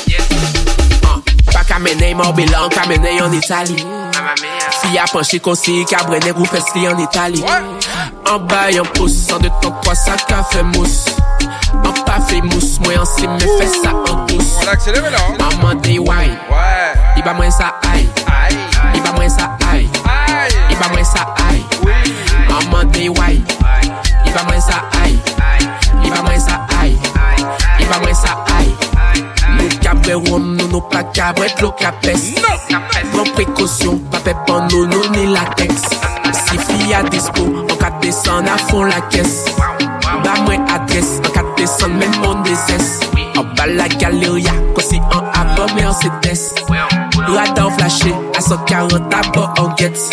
Ah, 1.07 1.21
Pa 1.53 1.63
kamene 1.69 2.15
mor 2.19 2.33
belan, 2.35 2.69
kamene 2.75 3.13
en 3.23 3.33
Itali 3.39 3.77
Si 4.81 4.99
a 4.99 5.05
penché 5.13 5.39
konsi, 5.39 5.85
kabrene 5.87 6.33
ou 6.35 6.45
fesli 6.51 6.87
en 6.91 6.99
Itali 6.99 7.45
An 8.27 8.39
bay 8.49 8.79
an 8.79 8.87
pousse, 8.97 9.31
an 9.33 9.39
de 9.39 9.51
ton 9.63 9.73
kwa 9.85 9.95
sa 9.95 10.17
ka 10.27 10.43
fe 10.51 10.63
mousse. 10.75 11.15
An 11.85 11.95
pa 12.07 12.19
fe 12.27 12.41
mousse, 12.43 12.79
mwen 12.83 12.99
an 12.99 13.07
si 13.07 13.27
me 13.29 13.39
fe 13.59 13.67
sa 13.83 13.91
an 13.95 14.27
tous 14.27 14.57
On 14.65 14.67
a 14.69 14.71
accéléré 14.73 15.11
là. 15.11 15.19
hein. 15.19 15.37
An 15.47 15.63
mande 15.63 15.87
wine, 15.87 16.37
Ouais. 16.51 16.95
i 17.17 17.23
ba 17.23 17.35
mwen 17.35 17.51
sa 17.53 17.71
ay 17.93 18.07
I 18.95 19.01
ba 19.01 19.13
mwen 19.15 19.31
sa 19.31 19.51
ay 19.71 19.87
I 20.71 20.75
ba 20.81 20.89
mwen 20.91 21.05
sa 21.05 21.23
ay 21.23 21.30
An 23.01 23.07
mande 23.07 23.19
wine, 23.19 23.45
i 24.27 24.31
ba 24.31 24.43
mwen 24.45 24.61
sa 24.61 24.77
ay. 25.01 25.13
I 26.05 26.11
ba 26.11 26.21
mwen 26.23 26.41
sa 26.41 26.67
ay. 26.81 26.93
I 27.81 27.85
ba 27.89 27.97
mwen 28.03 28.15
sa 28.15 28.35
ay. 28.53 28.69
Nou 29.57 29.69
ka 29.81 29.95
bre 29.95 30.19
rom, 30.27 30.51
nou 30.59 30.69
nou 30.69 30.83
pa 30.93 31.01
ka 31.17 31.33
bret 31.33 31.63
lo 31.63 31.71
ka 31.81 31.95
pes 32.05 32.35
Pon 33.13 33.33
prekosyon, 33.35 33.99
pa 34.13 34.21
pe 34.21 34.35
pon 34.47 34.69
nou 34.69 34.85
nou 34.87 35.09
ni 35.15 35.27
latex 35.33 35.89
Si 36.45 36.61
fi 36.61 36.93
a 36.93 37.01
dispo, 37.09 37.47
an 37.65 37.77
ka 37.81 37.91
desan 38.05 38.49
a 38.53 38.59
fon 38.69 38.93
la 38.93 39.01
kes. 39.09 39.49
Ba 40.21 40.37
mwen 40.45 40.69
adres, 40.69 41.17
an 41.25 41.33
ka 41.39 41.47
desan 41.57 41.97
men 41.97 42.13
mon 42.21 42.45
deses. 42.45 43.01
An 43.41 43.49
ba 43.57 43.65
la 43.65 43.89
galeria, 43.97 44.53
konsi 44.77 45.01
an 45.09 45.25
abon 45.41 45.73
me 45.75 45.89
an 45.89 45.97
se 45.97 46.13
des 46.21 46.53
Radan 47.33 47.73
flashe, 47.79 48.13
a 48.37 48.41
140 48.41 49.09
abon 49.25 49.49
an 49.57 49.77
gets 49.77 50.11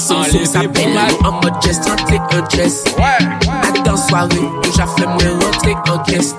Samsung 0.00 0.48
sa 0.48 0.64
bel 0.64 0.96
yo 0.96 1.28
an 1.28 1.34
mod 1.44 1.60
jest 1.60 1.84
rentre 1.84 2.16
an 2.32 2.44
jest 2.56 2.88
A 2.96 3.70
dan 3.84 3.98
sware 3.98 4.32
yo 4.32 4.62
ja 4.78 4.86
fè 4.86 5.04
mwen 5.06 5.36
rentre 5.40 5.74
an 5.92 6.00
jest 6.08 6.36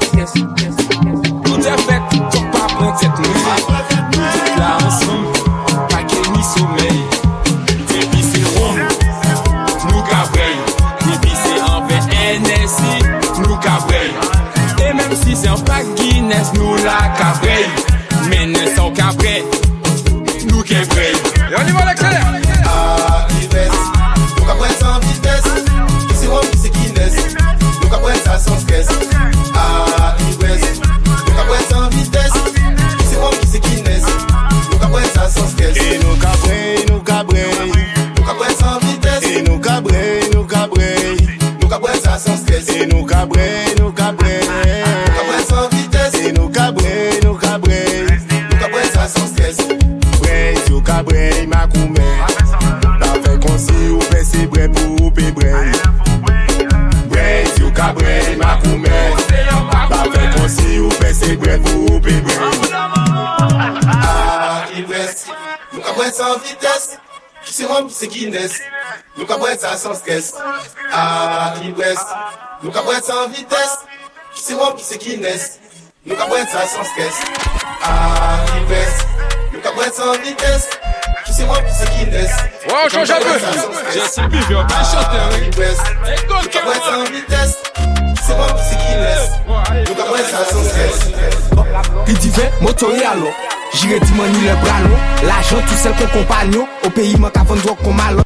Nou 1.45 1.57
te 1.61 1.73
fèt, 1.85 2.01
tok 2.33 2.45
pa 2.53 2.65
pran 2.73 2.91
tèt 2.97 3.13
nou 3.21 3.33
Tout 4.33 4.57
la 4.57 4.71
ansam, 4.81 5.21
pa 5.93 5.99
gen 6.09 6.25
ni 6.33 6.43
somey 6.53 6.97
Depi 7.85 8.21
se 8.31 8.41
rom, 8.55 8.77
nou 9.91 10.01
ka 10.09 10.25
brey 10.33 10.57
Depi 11.05 11.33
se 11.43 11.53
an 11.69 11.85
ve 11.85 12.01
NSI, 12.41 12.93
nou 13.43 13.61
ka 13.61 13.77
brey 13.85 14.09
E 14.81 14.93
menm 14.93 15.13
si 15.21 15.37
se 15.37 15.53
an 15.53 15.61
pak 15.69 15.85
Guinness, 16.01 16.49
nou 16.57 16.81
la 16.81 16.97
ka 17.19 17.35
brey 17.45 17.69
Menen 18.25 18.73
san 18.75 18.89
ka 18.97 19.13
brey 19.21 19.40
sans 66.21 66.37
vitesse. 66.37 66.99
C'est 67.43 67.67
moi 67.67 67.81
qui 67.87 67.93
c'est 67.93 68.07
Guinness. 68.07 68.53
Nous 69.17 69.25
qu'après 69.25 69.57
ça 69.57 69.75
sans 69.75 69.95
stress. 69.95 70.35
Ah, 70.93 71.53
Ives, 71.63 71.97
nous 72.61 72.71
qu'après 72.71 73.01
sans 73.01 73.27
vitesse. 73.29 73.77
C'est 74.35 74.53
moi 74.53 74.73
qui 74.77 74.83
c'est 74.83 74.99
Guinness. 74.99 75.59
Nous 76.05 76.15
qu'après 76.15 76.45
ça 76.45 76.67
sans 76.67 76.83
stress. 76.83 77.15
Ah, 77.83 78.45
Ives, 78.57 78.87
nous 79.51 79.59
qu'après 79.61 79.91
sans 79.91 80.11
vitesse. 80.19 80.69
Qui 81.25 81.33
c'est 81.33 81.45
Guinness. 81.97 82.31
Ouais, 82.67 82.73
on 82.85 82.89
change 82.89 83.09
un 83.09 83.19
peu. 83.19 83.39
J'ai 83.91 84.21
plus 84.29 84.45
vieux, 84.45 84.63
bien 84.63 84.83
chanté, 84.83 85.17
Nous 86.29 86.49
qu'après 86.49 86.79
sans 86.79 87.03
vitesse. 87.05 87.57
Qui 87.73 88.23
c'est 88.25 88.77
Guinness. 88.77 89.29
Nous 89.87 89.95
qu'après 89.95 90.23
ça 90.23 90.45
sans 90.45 90.63
stress. 90.63 92.05
Pi 92.05 92.13
dive, 92.13 92.51
motori 92.61 93.03
alo 93.03 93.31
Jire 93.73 93.99
di 93.99 94.11
mani 94.13 94.41
le 94.41 94.55
bralo 94.61 94.95
L'ajan 95.23 95.61
tout 95.67 95.77
sel 95.77 95.93
kon 95.97 96.07
kompanyo 96.13 96.67
Au 96.83 96.89
peyi 96.89 97.15
man 97.17 97.31
ka 97.31 97.43
vendre 97.43 97.75
kon 97.83 97.93
malon 97.93 98.23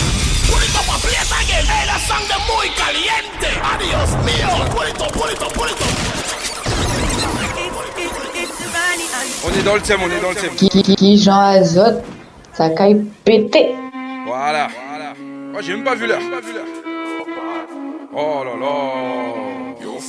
On 9.48 9.60
est 9.60 9.64
dans 9.64 9.76
le 9.76 9.82
thème, 9.82 10.00
on 10.04 10.10
est 10.10 10.20
dans 10.20 10.30
le 10.30 10.36
thème. 10.36 10.56
Qui, 10.56 10.70
qui, 10.70 10.96
qui 10.96 11.18
Jean 11.20 11.40
Azote, 11.40 12.04
ça 12.54 12.70
caille 12.70 13.06
pété. 13.24 13.76
Voilà. 14.26 14.68
Moi, 15.52 15.62
j'ai 15.62 15.74
même 15.76 15.84
pas 15.84 15.96
vu 15.96 16.08
l'heure. 16.08 16.20
Oh 18.14 18.44
là 18.44 18.52
là. 18.60 18.72
Yo. 19.82 20.00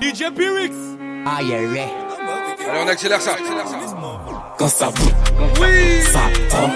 DJ 0.00 0.30
Pyrix. 0.34 0.74
Ah 1.26 1.42
yeah, 1.42 1.62
yeah. 1.62 1.88
Allez, 2.70 2.80
on 2.84 2.88
accélère 2.88 3.20
ça. 3.20 3.32
accélère 3.32 3.66
ça. 3.66 3.78
Quand 4.58 4.68
ça 4.68 4.90
bouge, 4.90 5.12
Oui. 5.60 6.02
ça 6.12 6.20
tombe. 6.50 6.70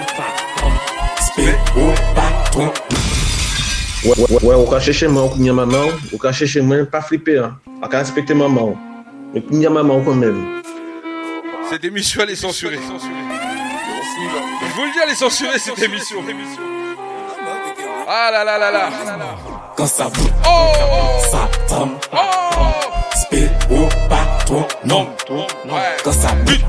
Spé 1.20 1.54
au 1.76 1.92
patron. 2.14 2.72
Ouais, 4.04 4.14
ouais, 4.18 4.42
ouais, 4.44 4.54
ou 4.54 4.66
ka 4.70 4.78
chèche 4.80 5.04
mwen 5.08 5.24
ou 5.24 5.28
kounye 5.34 5.50
maman 5.52 5.86
ou, 5.88 6.14
ou 6.14 6.18
ka 6.18 6.32
chèche 6.32 6.60
mwen 6.62 6.86
pa 6.86 7.00
flipe 7.02 7.34
an. 7.42 7.56
A 7.82 7.88
ka 7.88 7.98
respekte 8.04 8.34
maman 8.34 8.62
ou. 8.72 8.76
Men 9.34 9.42
kounye 9.42 9.68
maman 9.68 9.96
ou 9.98 10.04
kon 10.04 10.14
men. 10.14 10.36
Cette 11.70 11.84
émission, 11.84 12.22
elle 12.22 12.30
est 12.30 12.36
censurée. 12.36 12.78
Je 12.78 14.74
vous 14.74 14.84
le 14.84 14.92
dis, 14.92 14.98
elle 15.02 15.10
est 15.10 15.14
censurée, 15.14 15.58
cette 15.58 15.82
émission. 15.82 16.18
Ah 18.08 18.30
là 18.32 18.44
là 18.44 18.58
là 18.58 18.70
là. 18.70 18.88
Quand 19.76 19.86
ça 19.86 20.04
bouge, 20.04 20.30
Oh 20.46 20.72
ça 21.30 21.48
tombe. 21.68 21.96
Oh 22.12 22.95
Non. 24.84 25.08
Ouais. 25.28 25.96
Quand 26.04 26.12
ça 26.12 26.28
bouge, 26.44 26.60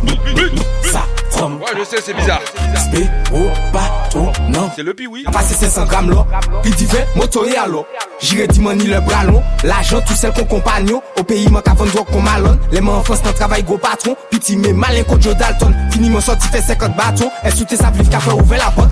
ça 0.83 1.03
tombe. 1.37 1.61
Ouais, 1.61 1.67
je 1.77 1.83
sais, 1.83 2.01
c'est 2.03 2.13
bizarre. 2.13 2.41
Spé 2.75 3.05
au 3.33 3.49
patron, 3.71 4.31
non 4.49 4.69
C'est 4.75 4.83
le 4.83 4.93
piwi. 4.93 5.23
A 5.27 5.31
pase 5.31 5.53
500 5.55 5.85
gram 5.85 6.09
lo 6.09 6.25
Pi 6.63 6.71
dive, 6.71 7.05
motori 7.15 7.55
alo 7.55 7.85
Jire 8.19 8.47
di 8.47 8.59
mani 8.59 8.85
le 8.85 8.99
bralon 9.01 9.43
L'ajan 9.63 10.01
tout 10.01 10.13
sel 10.13 10.31
kon 10.33 10.45
kompanyo 10.45 11.01
Au 11.17 11.23
peyi 11.23 11.49
man 11.49 11.61
ka 11.61 11.73
vendre 11.73 11.91
drog 11.91 12.07
kon 12.11 12.21
malon 12.21 12.57
Le 12.71 12.81
man 12.81 12.95
enfans 12.95 13.21
nan 13.23 13.33
travay 13.33 13.63
go 13.63 13.77
patron 13.77 14.15
Piti 14.31 14.57
me 14.57 14.73
malen 14.73 15.03
kon 15.05 15.19
Joe 15.19 15.35
Dalton 15.35 15.73
Fini 15.91 16.09
man 16.09 16.21
sorti 16.21 16.47
fe 16.47 16.61
50 16.61 16.95
baton 16.95 17.29
El 17.43 17.53
soute 17.53 17.77
sa 17.77 17.91
vliv 17.91 18.09
ka 18.09 18.19
fe 18.19 18.31
ouve 18.31 18.57
la 18.57 18.71
pot 18.71 18.87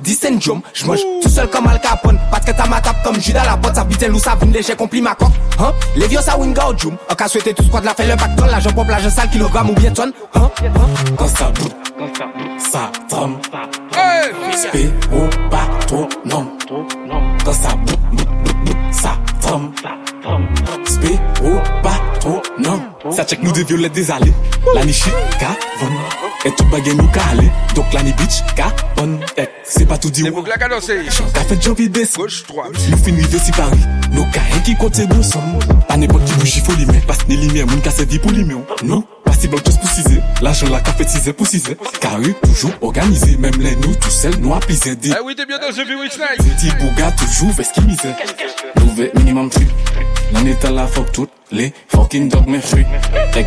Disent 0.00 0.40
Jom, 0.40 0.60
j'mange 0.74 1.00
tout 1.22 1.28
seul 1.28 1.48
comme 1.48 1.66
Al 1.66 1.80
Capone. 1.80 2.18
Parce 2.30 2.44
que 2.44 2.50
t'as 2.50 2.66
ma 2.66 2.80
tape 2.80 3.02
comme 3.02 3.18
Judas 3.20 3.44
la 3.44 3.56
botte, 3.56 3.74
ça 3.74 3.84
bite 3.84 4.06
l'ou, 4.08 4.18
ça 4.18 4.36
vine 4.40 4.52
léger, 4.52 4.76
compli 4.76 5.00
ma 5.00 5.14
coque. 5.14 5.30
Hein? 5.58 5.72
Les 5.96 6.06
vieux, 6.06 6.20
ça 6.20 6.36
winga 6.38 6.66
au 6.66 6.76
Jum. 6.76 6.96
En 7.10 7.14
cas 7.14 7.28
souhaité 7.28 7.54
tout 7.54 7.62
squad, 7.62 7.84
la 7.84 7.94
fait 7.94 8.06
le 8.06 8.16
pack 8.16 8.36
ton, 8.36 8.44
l'argent 8.44 8.72
pop, 8.72 8.86
l'argent 8.88 9.10
sale, 9.10 9.30
kilogramme 9.30 9.70
ou 9.70 9.74
bien 9.74 9.90
tonne. 9.92 10.12
Hein? 10.34 10.50
Hein? 10.62 11.14
Quand 11.16 11.28
ça 11.28 11.50
boule, 11.50 11.70
ça 12.58 12.90
tombe. 13.08 13.36
Hey! 13.96 14.32
Miss 14.48 14.66
P, 14.70 14.90
ou 15.12 15.48
pas 15.48 15.66
trop, 15.86 16.08
non. 16.26 16.52
Quand 17.44 17.52
ça 17.52 17.68
boule, 17.70 18.18
ça 18.90 19.16
tombe. 19.40 19.72
Miss 20.80 20.98
P, 20.98 21.18
ou 21.42 21.58
pas 21.82 21.85
ça 23.10 23.24
check 23.24 23.42
nous 23.42 23.52
des 23.52 23.64
violettes 23.64 23.92
des 23.92 24.10
allées. 24.10 24.32
La 24.74 24.84
niche, 24.84 25.04
ka, 25.38 25.56
bon. 25.80 25.88
Et 26.44 26.50
tout 26.52 26.64
bagay 26.64 26.94
nous 26.94 27.08
ka 27.08 27.20
aller. 27.32 27.50
Donc 27.74 27.92
la 27.92 28.02
ni 28.02 28.12
bitch, 28.12 28.42
ka, 28.54 28.72
bon. 28.96 29.18
Et 29.36 29.42
eh, 29.42 29.48
c'est 29.64 29.86
pas 29.86 29.98
tout 29.98 30.10
dit. 30.10 30.26
Et 30.26 30.30
vous 30.30 30.42
glaquez. 30.42 30.66
T'as 31.32 31.40
fait 31.40 31.62
jump 31.62 31.80
des. 31.80 32.06
Gauche 32.16 32.44
3. 32.46 32.68
Nous 32.90 32.98
finis 32.98 33.22
de 33.22 33.38
si 33.38 33.52
Paris. 33.52 33.78
Nos 34.12 34.24
ka, 34.24 34.40
qui 34.64 34.74
compte 34.76 34.96
ses 34.96 35.06
bons 35.06 35.22
sommes. 35.22 35.58
Pas 35.88 35.96
n'importe 35.96 36.24
qui 36.24 36.34
bouge, 36.34 36.56
il 36.56 36.62
faut 36.62 36.72
l'imer. 36.72 37.00
Passe 37.06 37.26
ni 37.28 37.36
l'imer, 37.36 37.64
moun 37.64 37.80
ka 37.80 37.90
se 37.90 38.02
dit 38.02 38.18
pour 38.18 38.32
l'imer. 38.32 38.54
Non. 38.84 39.04
Pas 39.24 39.32
si 39.32 39.48
bon, 39.48 39.58
tous 39.58 39.76
pour 39.76 39.88
ciser. 39.88 40.20
L'argent 40.42 40.68
la 40.70 40.80
café 40.80 41.06
ciser 41.06 41.32
pour 41.32 41.46
ciser. 41.46 41.76
Carré, 42.00 42.34
toujours 42.44 42.72
organisé. 42.82 43.36
Même 43.36 43.60
les 43.60 43.76
nous, 43.76 43.94
tout 43.94 44.10
seuls, 44.10 44.36
nous 44.40 44.54
apisés. 44.54 44.96
Eh 45.04 45.14
oui, 45.24 45.34
t'es 45.34 45.46
bien 45.46 45.58
dans 45.58 45.66
eh 45.70 45.72
ce 45.72 45.84
vieux 45.84 45.98
witch 45.98 46.18
night. 46.18 46.56
Petit 46.56 46.70
bouga, 46.76 47.12
toujours 47.12 47.52
vesquimisé. 47.52 48.08
Qu'est-ce 48.18 48.32
que 48.32 48.85
minimum 49.14 49.50
truc. 49.50 49.68
L'on 50.34 50.44
est 50.46 50.64
à 50.64 50.70
la 50.70 50.86
fuck 50.86 51.12
toutes 51.12 51.30
les 51.52 51.72
fucking 51.88 52.28
dog 52.28 52.46
mes 52.48 52.60
fruits. 52.60 52.84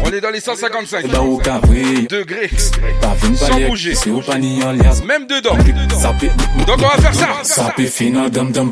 On 0.06 0.12
est 0.12 0.22
dans 0.22 0.30
les 0.30 0.40
155 0.40 1.08
Bah 1.08 1.22
au 1.22 1.38
cavri. 1.38 2.08
degrés. 2.08 2.50
Pas 3.02 3.16
vine 3.22 3.36
Sans 3.36 3.48
pas 3.48 3.68
bouger. 3.68 3.96
C'est 3.96 4.12
au 4.12 4.22
panier 4.22 4.64
en 4.64 4.72
liasse. 4.72 5.04
Même 5.04 5.28
dedans. 5.28 5.56
Donc 6.68 6.78
on 6.78 6.82
va 6.88 7.02
faire 7.02 7.14
ça. 7.14 7.28
Ça 7.44 7.74
finir 7.88 8.30
dum 8.30 8.52
dum. 8.52 8.70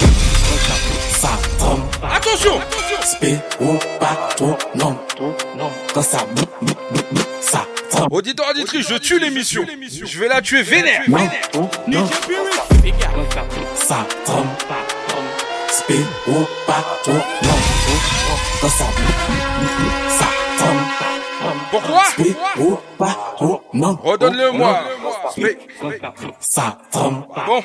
Ça 1.11 1.29
tombe. 1.59 1.81
Attention. 2.15 2.59
Spé 3.03 3.35
au 3.59 3.73
bateau, 3.99 4.55
non. 4.75 4.97
Quand 5.93 6.01
ça 6.01 6.19
ça 7.41 7.65
tombe. 7.91 8.13
Auditeur, 8.13 8.45
auditrice, 8.51 8.87
je 8.87 8.95
tue 8.95 9.19
l'émission. 9.19 9.65
Je 10.05 10.19
vais 10.19 10.27
la 10.27 10.41
tuer 10.41 10.61
vénère. 10.61 11.01
Ça 13.75 14.05
tombe. 14.25 14.45
Et 15.89 16.03
au 16.27 16.45
patron, 16.65 17.13
non, 17.43 17.57
ensemble, 18.61 19.07
ça 20.09 20.25
tombe. 20.57 21.51
Pourquoi 21.71 22.03
Spé 22.11 22.35
au 22.59 22.77
patron, 22.97 23.61
non. 23.73 23.97
Redonne-le-moi. 24.03 24.81
Ça 26.41 26.77
tombe. 26.91 27.23
Bon. 27.45 27.63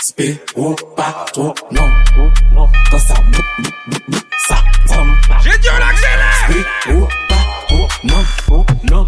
Spé 0.00 0.40
au 0.54 0.76
patron, 0.96 1.52
non, 1.72 1.88
ça 2.96 3.14
tombe. 4.88 5.08
J'ai 5.42 5.58
dit 5.58 5.68
on 5.70 5.82
accélère. 5.82 6.34
Spé 6.44 6.92
au 6.92 7.08
patron, 7.28 7.88
non, 8.04 8.24
non, 8.90 9.06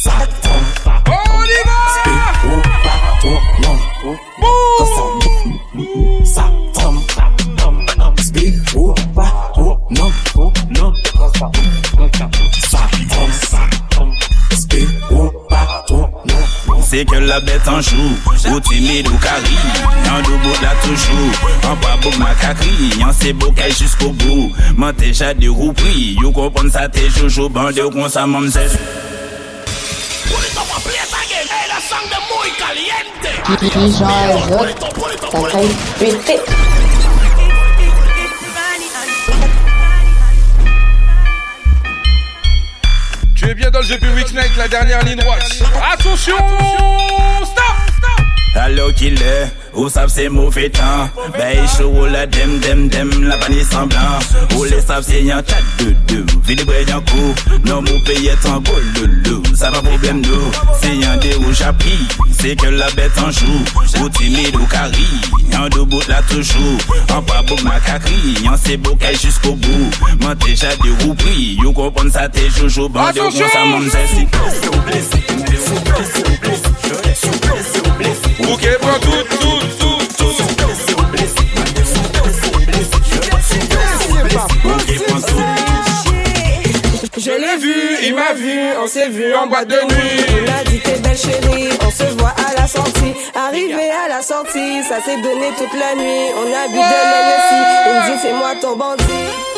ça 0.00 0.12
tombe. 0.42 1.04
On 1.08 1.42
y 1.42 1.62
va. 1.66 1.78
Spé 1.98 2.14
au 2.46 2.60
patron, 2.84 3.40
non. 3.62 3.76
Sa 6.24 6.44
tom 6.74 7.00
Spil 8.20 8.54
ou 8.74 8.94
pa 9.14 9.26
ou 9.56 9.76
non 9.90 10.92
Sa 12.70 12.80
tom 13.90 14.10
Spil 14.52 14.88
ou 15.10 15.30
pa 15.48 15.84
ou 15.90 16.06
non 16.26 16.82
Se 16.82 17.04
ke 17.04 17.20
la 17.22 17.40
bet 17.40 17.68
anjou 17.70 18.10
Ou 18.52 18.60
timid 18.68 19.08
ou 19.10 19.18
kari 19.22 19.58
An 20.10 20.22
do 20.26 20.38
bot 20.44 20.62
la 20.62 20.74
toujou 20.84 21.26
An 21.70 21.76
pa 21.82 21.96
bok 22.02 22.16
makakri 22.22 22.90
An 23.06 23.14
se 23.16 23.32
bokay 23.32 23.72
jiskou 23.74 24.12
bou 24.22 24.50
Man 24.76 24.94
te 24.98 25.12
jade 25.14 25.48
ou 25.50 25.72
pri 25.74 26.16
You 26.20 26.32
kompon 26.36 26.70
sa 26.70 26.88
te 26.88 27.08
joujou 27.08 27.50
Bande 27.50 27.82
ou 27.86 27.94
kon 27.94 28.10
sa 28.12 28.26
mamzel 28.26 28.70
Ou 30.30 30.38
li 30.38 30.50
to 30.54 30.62
pa 30.66 30.82
ple 30.86 30.99
Tu 43.34 43.48
es 43.48 43.54
bien 43.54 43.70
dans 43.70 43.80
le 43.80 43.86
GP 43.86 44.04
Weeknight, 44.14 44.56
la 44.56 44.68
dernière 44.68 45.02
ligne 45.04 45.16
droite. 45.16 45.42
Attention, 45.92 46.36
Attention 46.36 47.44
Stop 47.44 47.76
Stop 47.98 48.26
Allo 48.54 48.92
Killer 48.92 49.46
ou 49.74 49.88
savent 49.88 50.08
c'est 50.08 50.28
mauvais 50.28 50.70
temps 50.70 51.08
Ben 51.38 51.66
chaud 51.66 52.06
la 52.06 52.26
dem 52.26 52.58
dem 52.60 52.88
dem 52.88 53.24
la 53.24 53.36
vanille 53.36 53.64
semblant. 53.64 54.18
Ou 54.56 54.64
les 54.64 54.80
savent 54.80 55.04
c'est 55.06 55.22
y'en 55.22 55.36
chat 55.36 55.62
de 55.78 55.90
deux 56.06 56.26
Vide 56.44 56.64
bré 56.64 56.84
y'en 56.88 57.00
coup. 57.00 57.34
Non 57.64 57.82
mou 57.82 57.98
paye 58.04 58.30
en 58.46 58.60
gros 58.60 58.78
le 58.96 59.06
loup. 59.06 59.42
Ça 59.54 59.70
pas 59.70 59.80
problème 59.80 60.20
nous. 60.20 60.50
C'est 60.80 60.96
y'en 60.96 61.16
des 61.16 61.34
rouges 61.34 61.62
à 61.62 61.72
prix 61.72 62.06
C'est 62.38 62.56
que 62.56 62.66
la 62.66 62.90
bête 62.90 63.16
en 63.18 63.30
joue. 63.30 63.64
Ou 64.02 64.08
timide 64.08 64.56
ou 64.56 64.66
cari 64.66 65.06
Y'en 65.52 65.68
debout 65.68 66.02
là 66.08 66.20
toujours. 66.28 66.78
En 67.12 67.22
pas 67.22 67.42
beau 67.42 67.56
ma 67.62 67.78
cacri 67.80 68.34
Y'en 68.44 68.56
c'est 68.56 68.78
jusqu'au 69.20 69.54
bout. 69.54 69.90
M'en 70.20 70.34
déjà 70.34 70.68
des 70.76 71.04
roues 71.04 71.14
pris 71.14 71.56
You 71.62 71.72
comprends 71.72 72.10
ça 72.10 72.28
t'es 72.28 72.50
jojo 72.50 72.88
Bandé 72.88 73.20
ou 73.20 73.30
ça 73.30 73.64
m'en 73.64 73.80
sait 73.90 74.06
si 74.06 74.26
tout. 74.26 74.38
Je 87.16 87.30
l'ai 87.32 87.56
vu, 87.58 87.74
il 88.02 88.14
m'a 88.14 88.32
vu, 88.32 88.58
on 88.82 88.86
s'est 88.86 89.08
vu 89.08 89.34
en 89.34 89.46
boîte 89.46 89.68
de 89.68 89.74
nuit. 89.74 90.24
Il 90.28 90.50
m'a 90.50 90.64
dit 90.64 90.80
t'es 90.80 90.98
belle 91.00 91.16
chérie, 91.16 91.68
on 91.86 91.90
se 91.90 92.04
voit 92.18 92.34
à 92.48 92.58
la 92.58 92.66
sortie. 92.66 93.12
Arrivé 93.34 93.90
à 94.04 94.08
la 94.08 94.22
sortie, 94.22 94.82
ça 94.88 95.02
s'est 95.04 95.20
donné 95.20 95.48
toute 95.58 95.74
la 95.78 95.94
nuit. 95.94 96.32
On 96.36 96.46
a 96.46 96.68
bu 96.68 96.74
de 96.74 97.00
l'NSI, 97.10 97.60
il 97.86 97.92
me 97.92 98.14
dit 98.14 98.20
c'est 98.22 98.32
moi 98.32 98.54
ton 98.60 98.76
bandit. 98.76 99.49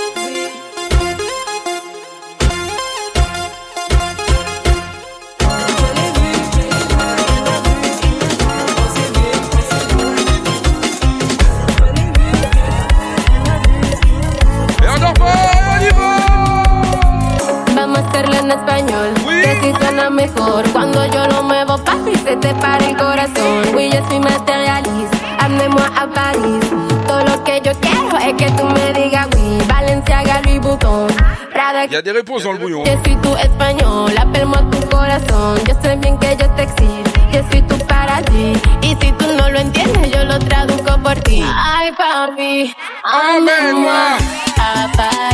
En 18.42 18.50
español. 18.50 19.14
Que 19.42 19.60
si 19.60 19.72
suena 19.78 20.10
mejor 20.10 20.68
cuando 20.72 21.04
yo 21.06 21.26
lo 21.28 21.42
muevo, 21.42 21.78
papi, 21.78 22.14
se 22.24 22.36
te 22.36 22.54
para 22.54 22.84
el 22.84 22.96
corazón. 22.96 23.74
Oui, 23.74 23.90
je 23.90 24.00
suis 24.08 24.20
matérialiste. 24.20 25.16
Amenez-moi 25.38 25.86
à 26.00 26.06
Paris. 26.06 26.60
Todo 27.06 27.24
lo 27.24 27.44
que 27.44 27.60
yo 27.60 27.72
quiero 27.80 28.16
es 28.18 28.34
que 28.34 28.50
tú 28.52 28.64
me 28.64 28.92
digas 28.92 29.26
oui. 29.34 29.58
Valenciaga, 29.66 30.40
Louis 30.44 30.58
Vuitton. 30.58 31.06
Prada, 31.52 31.84
Il 31.86 31.92
y 31.92 31.96
a 31.96 32.02
des 32.02 32.12
réponses 32.12 32.44
dans 32.44 32.52
le 32.52 32.58
bouillon. 32.58 32.84
Je 32.84 32.96
suis 33.04 33.16
tout 33.16 33.36
espagnol, 33.36 34.12
appelle-moi 34.16 34.62
tu 34.70 34.80
corazón. 34.88 35.58
Yo 35.66 35.74
sé 35.82 35.96
bien 35.96 36.16
que 36.18 36.36
yo 36.36 36.48
te 36.56 36.62
excito, 36.62 37.10
yo 37.32 37.40
soy 37.50 37.62
tu 37.62 37.76
paradis. 37.86 38.58
Y 38.82 38.96
si 39.00 39.12
tú 39.12 39.26
no 39.36 39.48
lo 39.50 39.58
entiendes, 39.58 40.10
yo 40.10 40.24
lo 40.24 40.38
traduzco 40.38 40.98
por 41.02 41.14
ti. 41.20 41.44
Ay, 41.44 41.92
papi, 41.92 42.74
amenmoi 43.04 44.16
a 44.58 44.88
París 44.96 45.31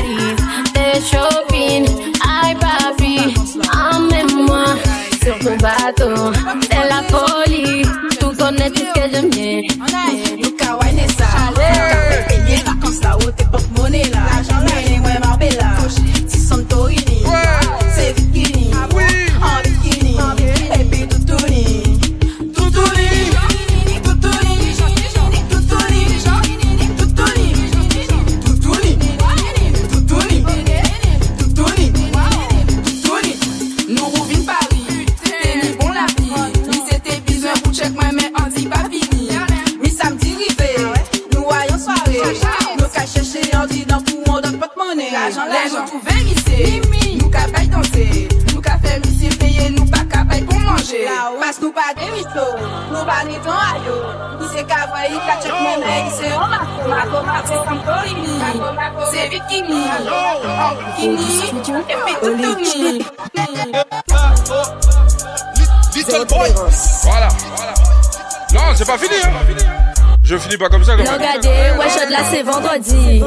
C'est 6.71 6.89
la 6.89 7.03
folie. 7.05 7.83
Tú 8.19 8.33
con 8.37 8.57
que 8.57 8.85
yo 8.95 10.38
Little 65.95 66.25
boy. 66.27 66.53
Voilà, 67.03 67.29
voilà. 67.57 67.75
Non, 68.55 68.75
c'est 68.75 68.87
pas 68.87 68.99
fini. 68.99 69.17
Hein. 69.25 69.31
Je 70.29 70.37
finis 70.37 70.59
pas 70.59 70.69
comme 70.69 70.85
ça. 70.85 70.95
Comme. 70.95 71.07
Regardez, 71.07 71.49
ouais, 71.49 72.11
là 72.11 72.19
c'est 72.31 72.43
vendredi. 72.43 73.23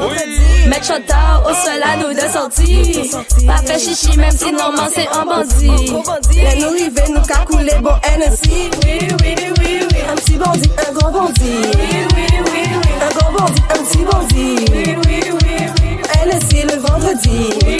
Mettre 0.68 0.86
shot 0.86 1.00
tard 1.06 1.42
au 1.44 1.52
sol 1.52 1.82
à 1.82 1.96
nous 1.96 2.14
de 2.14 2.20
sortie. 2.32 3.10
Pas 3.46 3.56
fait 3.56 3.78
chichi 3.78 4.16
même 4.16 4.30
si 4.30 4.52
normalement 4.52 4.88
c'est 4.92 5.08
un 5.08 5.24
bandit. 5.24 5.92
Les 6.32 6.60
nous 6.60 6.70
river, 6.70 7.02
nous 7.12 7.22
qu'a 7.22 7.44
coulé 7.44 7.72
bon 7.82 7.94
NSI. 8.18 8.70
Oui, 8.84 8.98
oui, 9.20 9.34
oui, 9.58 9.80
oui. 9.90 9.98
Un 10.10 10.14
petit 10.14 10.34
bandit, 10.34 10.70
un 10.88 10.92
grand 10.92 11.10
bandit. 11.10 11.42
Oui, 11.42 12.06
oui, 12.14 12.26
oui, 12.30 12.52
oui. 12.54 12.90
Un 13.02 13.08
grand 13.18 13.32
bandit, 13.32 13.62
un 13.70 13.82
petit 13.82 14.04
bandit. 14.04 14.64
Oui, 14.72 14.96
oui, 15.04 15.20
oui, 15.24 15.56
oui. 15.80 15.98
NSI 16.24 16.61
vendredi. 16.92 17.48
Oui. 17.64 17.78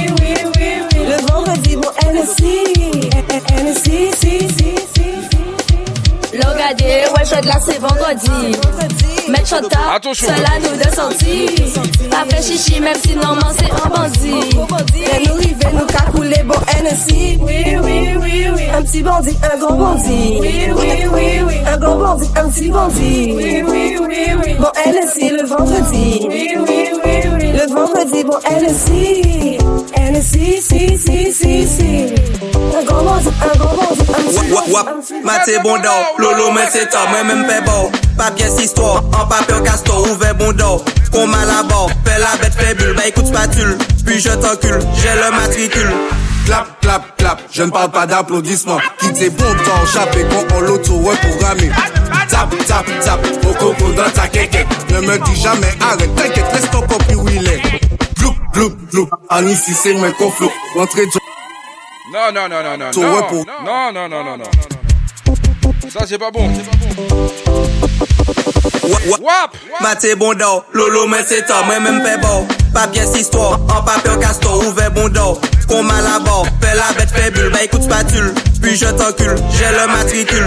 Le 0.95 1.17
vendredi. 1.27 1.77
NSI, 3.63 4.11
si, 4.15 4.39
si, 4.49 4.49
si, 4.49 4.77
si. 4.95 5.62
Regardez, 6.33 7.05
ouais, 7.15 7.25
shot 7.27 7.47
là 7.47 7.59
c'est 7.61 7.79
vendredi. 7.79 8.57
Mettre 9.29 9.49
seul 9.49 10.31
à 10.45 10.59
nous 10.61 10.77
de 10.77 10.95
sortie. 10.95 12.09
Pas 12.11 12.25
fait 12.29 12.43
chichi 12.43 12.81
même 12.81 12.97
si 13.05 13.15
normalement 13.15 13.53
c'est 13.57 13.71
un 13.71 13.89
bandit. 13.89 14.57
Les 14.95 15.27
nous 15.27 15.35
river, 15.35 15.69
nous 15.75 15.87
qu'a 15.87 16.11
coulé 16.11 16.43
bon 16.45 16.55
NSI. 16.83 17.39
Oui, 17.41 17.77
oui, 17.83 18.17
oui, 18.21 18.47
oui. 18.55 18.63
Un 18.75 18.83
petit 18.83 19.03
bandit, 19.03 19.37
un 19.43 19.59
grand 19.59 19.75
bandit. 19.75 20.39
Oui, 20.41 20.69
oui, 20.75 21.07
oui, 21.13 21.41
oui. 21.47 21.55
Un 21.67 21.77
grand 21.77 21.97
bandit, 21.97 22.31
un 22.37 22.49
petit 22.49 22.71
bandit. 22.71 23.33
Oui, 23.37 23.63
oui, 23.69 23.99
oui, 24.01 24.27
oui. 24.45 24.55
Bon 24.59 24.73
NSI 24.87 25.29
le 25.31 25.47
vendredi. 25.47 26.27
Oui, 26.29 26.55
oui, 26.57 26.89
oui, 27.05 27.21
oui. 27.35 27.53
Le 27.53 27.75
vendredi, 27.75 28.25
bon 28.25 28.39
NSI. 28.51 29.59
NSI, 29.97 30.63
si, 30.63 30.99
si, 30.99 31.33
si, 31.33 31.67
si. 31.67 32.15
Un 32.55 32.85
grand 32.85 33.03
bandit, 33.03 33.29
un 33.29 33.47
un 33.47 34.23
petit 34.29 34.53
Wap, 34.53 34.69
wap, 34.69 34.89
maté 35.25 35.59
bon 35.63 35.79
d'or, 35.79 36.15
lolo 36.19 36.51
men 36.53 36.67
c'est 36.71 36.89
tard, 36.89 37.09
moi 37.11 37.25
même 37.25 37.47
fait 37.47 37.63
bon. 37.65 37.91
Pas 38.17 38.31
pièce 38.31 38.61
histoire, 38.63 39.03
en 39.19 39.27
papier 39.27 39.63
castor, 39.65 40.07
ouvert 40.11 40.35
bon 40.35 40.53
d'or. 40.53 40.85
Qu'on 41.13 41.27
m'a 41.27 41.45
la 41.45 41.63
bord, 41.63 41.91
fais 42.05 42.19
la 42.19 42.37
bête 42.41 42.55
fait 42.55 42.75
bulle, 42.75 42.95
bah 42.97 43.07
écoute 43.07 43.27
spatule, 43.27 43.77
puis 44.07 44.21
je 44.21 44.31
t'encule, 44.31 44.79
j'ai 44.95 45.15
le 45.15 45.31
matricule. 45.31 45.93
Clap, 46.47 46.81
clap, 46.81 47.17
clap, 47.17 47.41
je 47.53 47.63
ne 47.63 47.71
parle 47.71 47.91
pas 47.91 48.07
d'applaudissements. 48.07 48.81
Qui 48.99 49.13
t'es 49.13 49.31
bon 49.31 49.55
temps, 49.65 49.87
chaper 49.93 50.27
quand 50.31 50.57
on 50.57 50.61
l'auto 50.61 50.95
reprogrammé. 50.95 51.71
Tap, 52.29 52.51
tap, 52.67 52.87
tap, 53.05 53.21
au 53.49 53.53
coco 53.55 53.93
dans 53.93 54.11
ta 54.11 54.27
quéquette. 54.27 54.67
Ne 54.91 55.01
me 55.01 55.19
dis 55.19 55.41
jamais 55.41 55.73
arrête, 55.81 56.15
t'inquiète, 56.15 56.47
laisse 56.53 56.71
ton 56.71 56.81
copie 56.81 57.15
où 57.15 57.29
il 57.29 57.47
est. 57.47 57.72
Gloup, 58.53 58.77
gloup, 58.91 59.09
en 59.31 59.47
ici 59.47 59.73
c'est 59.75 59.95
mes 59.95 60.13
conflits. 60.13 60.51
Rentrez 60.75 61.07
de 61.07 61.13
Non, 62.13 62.33
non, 62.35 62.49
non, 62.49 62.63
non, 62.63 62.77
non. 62.77 62.91
Non, 62.95 63.93
non, 63.93 63.93
non, 63.93 64.09
non, 64.09 64.25
non, 64.25 64.37
non. 64.39 64.45
Ça, 65.89 66.07
c'est 66.07 66.19
pas 66.19 66.31
bon. 66.31 66.51
Wap, 69.21 69.57
maté 69.81 70.15
bon 70.15 70.35
d'or, 70.35 70.65
lolo 70.73 71.07
men 71.07 71.25
c'est 71.27 71.45
tard, 71.47 71.65
moi 71.67 71.81
même 71.81 72.03
fait 72.03 72.19
bon. 72.19 72.47
Pas 72.73 72.89
pièce 72.89 73.17
histoire, 73.19 73.61
en 73.63 73.83
papier 73.83 74.19
castor, 74.21 74.67
ouvert 74.67 74.91
bon 74.91 75.09
d'or. 75.09 75.41
Qu'on 75.69 75.83
m'a 75.83 76.01
la 76.03 76.19
bord, 76.19 76.47
fais 76.61 76.75
la 76.75 76.93
bête 76.97 77.11
fait 77.11 77.31
bulle, 77.31 77.51
bah 77.51 77.63
écoute 77.65 77.83
spatule, 77.83 78.35
puis 78.61 78.77
je 78.77 78.87
t'encule, 78.87 79.37
j'ai 79.51 79.71
le 79.71 79.87
matricule. 79.87 80.47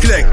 Clec, 0.00 0.26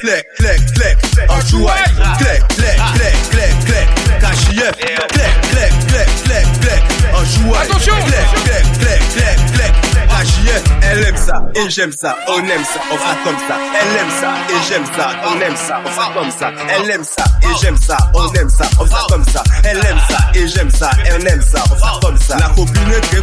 clec, 0.00 0.98
en 1.28 1.40
jouet. 1.46 1.72
Clec, 2.18 2.42
clec, 2.48 2.76
clec, 2.94 3.16
clec, 3.30 3.54
clec, 3.64 3.88
cachillet. 4.20 4.72
Clec, 4.72 5.08
clec, 5.08 5.72
clec, 5.88 6.08
clec, 6.24 6.46
clec, 6.60 6.82
en 7.14 7.24
jouet. 7.24 7.58
Attention. 7.62 7.94
Clec, 8.06 8.26
clec, 8.44 8.64
clec, 8.78 9.02
clec, 9.14 9.36
clec, 9.54 9.72
cachillet. 10.08 10.62
Elle 10.90 11.04
aime 11.04 11.16
ça 11.16 11.42
et 11.54 11.70
j'aime 11.70 11.92
ça, 11.92 12.16
on 12.28 12.38
aime 12.40 12.64
ça, 12.64 12.80
on 12.90 12.96
fera 12.96 13.14
comme 13.24 13.38
ça. 13.48 13.56
Elle 13.80 13.96
aime 13.96 14.10
ça 14.20 14.34
et 14.50 14.68
j'aime 14.68 14.86
ça, 14.96 15.10
on 15.24 15.40
aime 15.40 15.56
ça, 15.56 15.80
on 15.84 15.88
fera 15.88 16.12
comme 16.12 16.30
ça. 16.30 16.52
Elle 16.68 16.90
aime 16.90 17.04
ça 17.04 17.24
et 17.42 17.56
j'aime 17.62 17.76
ça, 17.78 17.96
on 18.14 18.32
aime 18.34 18.50
ça, 18.50 18.68
on 18.78 18.86
fera 18.86 19.06
comme 19.08 19.24
ça. 19.24 19.42
Elle 19.64 19.78
aime 19.78 20.00
ça 20.10 20.18
et 20.34 20.48
j'aime 20.48 20.70
ça, 20.70 20.90
elle 21.06 21.26
aime 21.26 21.42
ça, 21.42 21.64
on 21.70 21.76
fera 21.76 21.98
comme 22.02 22.18
ça. 22.18 22.36
La 22.38 22.48
copine 22.48 22.92
est 22.92 23.00
très 23.00 23.22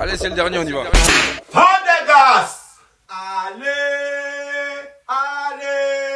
Allez, 0.00 0.16
c'est 0.16 0.28
le 0.28 0.34
dernier, 0.34 0.58
on 0.58 0.64
y 0.64 0.72
va. 0.72 0.80
Pandegas! 1.52 2.58
Allez, 3.08 3.68
allez. 5.08 6.12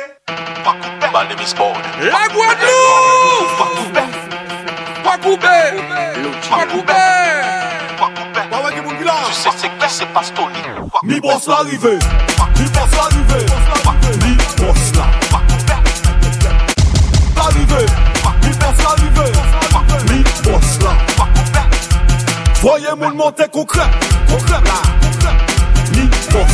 La 2.00 2.28
Guadeloupe! 2.28 3.16
Pacoubé 5.04 5.40
Pacoubé 6.50 6.92
Tu 9.26 9.32
sais 9.32 9.50
c'est 9.56 9.68
qui 9.68 9.88
c'est 9.88 10.06
Pastoli. 10.12 10.62
Mi 11.04 11.20
boss 11.20 11.46
l'arrivée. 11.46 11.98
Mi 12.58 12.64
boss 12.70 12.92
l'arrivée. 12.96 13.46
Mi 14.24 14.36
boss 14.58 14.92
là 14.96 15.06
L'arrivée. 17.36 17.86
Mi 18.42 18.50
boss 18.56 18.78
l'arrivée. 18.82 19.32
Mi 20.12 20.18
boss 20.42 20.78
là 20.82 21.15
Voyez 22.66 22.96
mon 22.98 23.14
monter 23.14 23.46
qu'on 23.46 23.64
clap, 23.64 23.88
qu'on 24.28 24.38
clap 24.38 24.64
là, 24.64 24.72
qu'on 26.32 26.44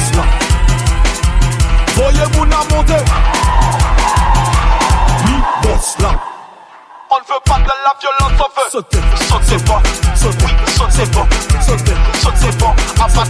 Voyez 1.94 2.26
mon 2.36 2.42
amonter. 2.42 3.02
L'immense 5.24 5.96
là. 6.00 6.10
On 7.10 7.16
ne 7.16 7.22
veut 7.22 7.40
pas 7.46 7.58
de 7.60 7.64
la 7.64 7.94
violence, 7.98 8.38
on 8.38 8.60
veut. 8.60 8.70
Sauter, 8.70 8.98
sauter 9.26 9.64
pas, 9.64 9.82
sauter, 10.14 10.52
sauter 10.76 11.10
pas, 11.12 11.26
sauter, 11.62 11.96
sauter 12.20 12.58
pas, 12.58 12.74
à 13.02 13.08
pas. 13.08 13.26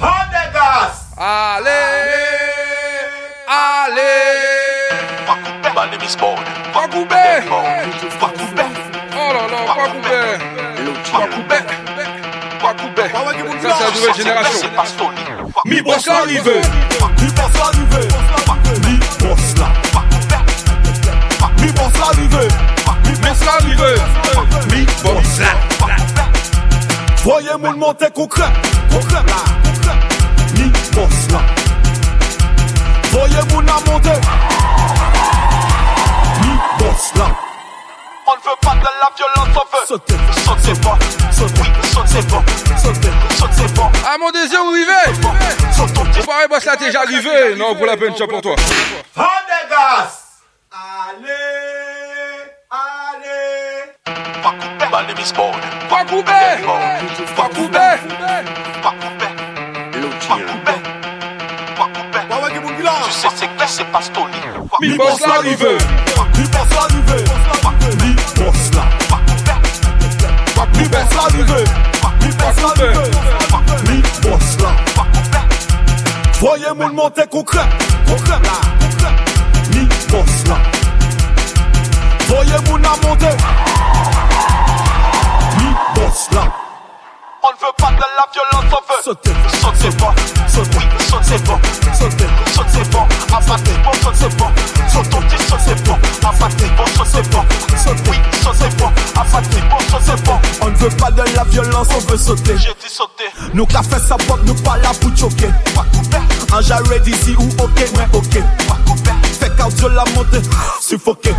Vendegas! 0.00 0.94
Allez! 1.18 1.70
Allez! 3.46 3.92
Allez. 3.92 4.46
Pas 5.26 5.36
coupé, 5.44 5.68
pas 5.74 5.86
les 5.92 5.98
bisbons, 5.98 6.36
pas 6.72 6.88
coupé, 6.88 7.22
pas. 8.18 8.25
Ça, 13.62 13.74
c'est 13.78 13.84
la 13.84 13.90
nouvelle 13.90 14.14
génération. 14.14 14.68
Mi 15.64 15.82
boss 15.82 16.06
l'arrivée 16.06 16.60
Mi 17.20 17.28
boss 17.32 17.52
l'arrivée 17.58 18.08
Mi 18.86 18.98
boss 19.18 19.58
là 19.58 19.68
Mi 21.60 21.72
boss 21.72 21.92
l'arrivée 21.98 22.48
Mi 23.04 23.12
boss 23.22 23.40
Mi 24.72 24.86
boss 25.02 25.38
là 25.40 25.46
Voyez 27.24 27.48
mon 27.60 27.72
monter 27.76 28.10
concret 28.14 28.52
Concret 28.90 29.22
là. 29.26 29.92
Mi 30.56 30.70
boss 30.92 31.30
là 31.32 31.40
Voyez 33.10 33.42
mon 33.52 33.60
à 33.60 33.80
monter 33.90 34.20
Mi 36.42 36.52
boss 36.78 37.12
là 37.16 37.26
on 38.28 38.32
ne 38.32 38.38
veut 38.38 38.56
pas 38.60 38.74
de 38.74 38.82
la 38.82 39.10
violence, 39.16 39.56
on 39.56 39.76
veut 39.76 39.86
sauter, 39.86 40.14
saute 40.44 40.58
c'est 40.60 40.80
bon, 40.80 40.90
saute, 41.30 41.52
oui, 41.60 41.68
saute 41.92 42.06
c'est 42.06 42.26
bon, 42.28 42.42
sauter, 42.76 43.10
saute. 43.36 43.56
Ah 44.04 44.16
mon 44.18 44.30
désir, 44.30 44.62
vous 44.64 44.72
vivez 44.72 44.92
Saute 45.72 45.92
ton 45.92 46.04
petit. 46.04 46.26
Pareil, 46.26 46.48
boss 46.48 46.64
là, 46.64 46.76
t'es 46.76 46.86
déjà 46.86 47.02
arrivé. 47.02 47.54
Non, 47.56 47.74
pour 47.74 47.86
la 47.86 47.96
peine, 47.96 48.14
tiens 48.16 48.26
pour 48.26 48.40
toi. 48.40 48.54
Oh 49.16 49.20
des 49.20 49.68
gars 49.70 50.10
Allez, 50.72 51.32
allez. 52.70 53.92
Pas 54.42 54.50
coupé, 54.50 54.86
ma 54.90 55.02
name 55.02 55.18
is 55.18 55.32
Bone. 55.32 55.60
Pas 55.88 56.04
coupé, 56.04 56.32
pas 56.64 56.68
coupé, 57.14 57.24
pas 57.36 57.48
coupé, 57.48 57.86
pas 58.82 58.90
coupé. 58.90 59.26
Tu 63.04 63.12
sais 63.12 63.28
c'est 63.34 63.46
clair, 63.56 63.68
c'est 63.68 63.84
pas 63.92 64.00
Stony. 64.02 64.36
Mi 64.80 64.96
boss 64.96 65.20
l'arrivée, 65.26 65.78
mi 66.36 66.44
boss 66.48 66.70
l'arrivée, 66.74 67.24
boss 68.46 68.70
la. 68.74 68.84
Li 70.78 70.88
boss 70.88 71.14
la 71.16 71.26
rive 71.32 71.64
Li 72.20 72.30
boss 72.38 72.60
la 72.62 72.72
rive 72.78 73.10
Li 73.88 74.02
boss 74.22 74.56
la 74.60 74.70
Voye 76.40 76.72
moun 76.74 76.94
monte 76.94 77.26
kou 77.32 77.42
krep 77.44 77.86
Kou 78.06 78.18
krep 78.26 78.46
la 78.46 79.10
Li 79.72 79.86
boss 80.12 80.36
la 80.50 80.60
Voye 82.28 82.60
moun 82.68 82.84
a 82.84 82.94
monte 83.02 83.32
Li 85.58 85.72
boss 85.96 86.28
la 86.36 86.46
On 87.46 87.52
ne 87.52 87.54
veut 87.54 87.72
pas 87.78 87.92
de 87.92 88.00
la 88.00 88.26
violence, 88.32 88.74
on 88.74 88.92
veut 88.92 89.02
Sauter, 89.04 89.30
sauter 89.62 89.96
bon, 89.98 90.10
sauter, 90.48 90.78
oui, 90.78 90.84
sauter 91.06 91.38
bon, 91.44 91.58
sauter, 91.94 92.26
sauter 92.52 92.90
bon, 92.90 93.06
abattre 93.32 93.70
bon, 93.84 93.92
sauter 94.02 94.34
bon, 94.34 94.48
sauter, 94.88 95.38
sauter 95.46 95.80
bon, 95.84 95.94
abattre 96.28 96.66
bon, 96.76 97.04
sauter 97.04 97.28
bon, 97.30 97.44
oui, 98.10 98.16
sauter 98.42 98.76
bon, 98.78 98.90
abattre 99.14 99.60
bon, 99.70 99.78
sauter 99.78 100.22
bon. 100.24 100.40
On 100.60 100.70
ne 100.70 100.74
veut 100.74 100.96
pas 100.96 101.12
de 101.12 101.22
la 101.36 101.44
violence, 101.44 101.86
on 101.94 102.00
veut 102.10 102.18
sauter. 102.18 102.56
J'ai 102.58 102.74
dit 102.84 102.92
sauter, 102.92 103.30
Nous 103.54 103.66
qu'a 103.66 103.84
fait 103.84 104.00
ça 104.00 104.16
pop, 104.16 104.40
nous 104.44 104.54
pas 104.62 104.78
là 104.78 104.90
pour 105.00 105.16
choquer. 105.16 105.50
Un 106.52 106.60
jarret 106.62 106.98
d'ici 106.98 107.36
ou 107.38 107.44
ok, 107.62 107.86
mais 107.96 108.08
ok. 108.12 108.42
Fait 109.46 109.56
cardio 109.56 109.88
la 109.88 110.04
montée, 110.14 110.42
suffoqué. 110.80 111.30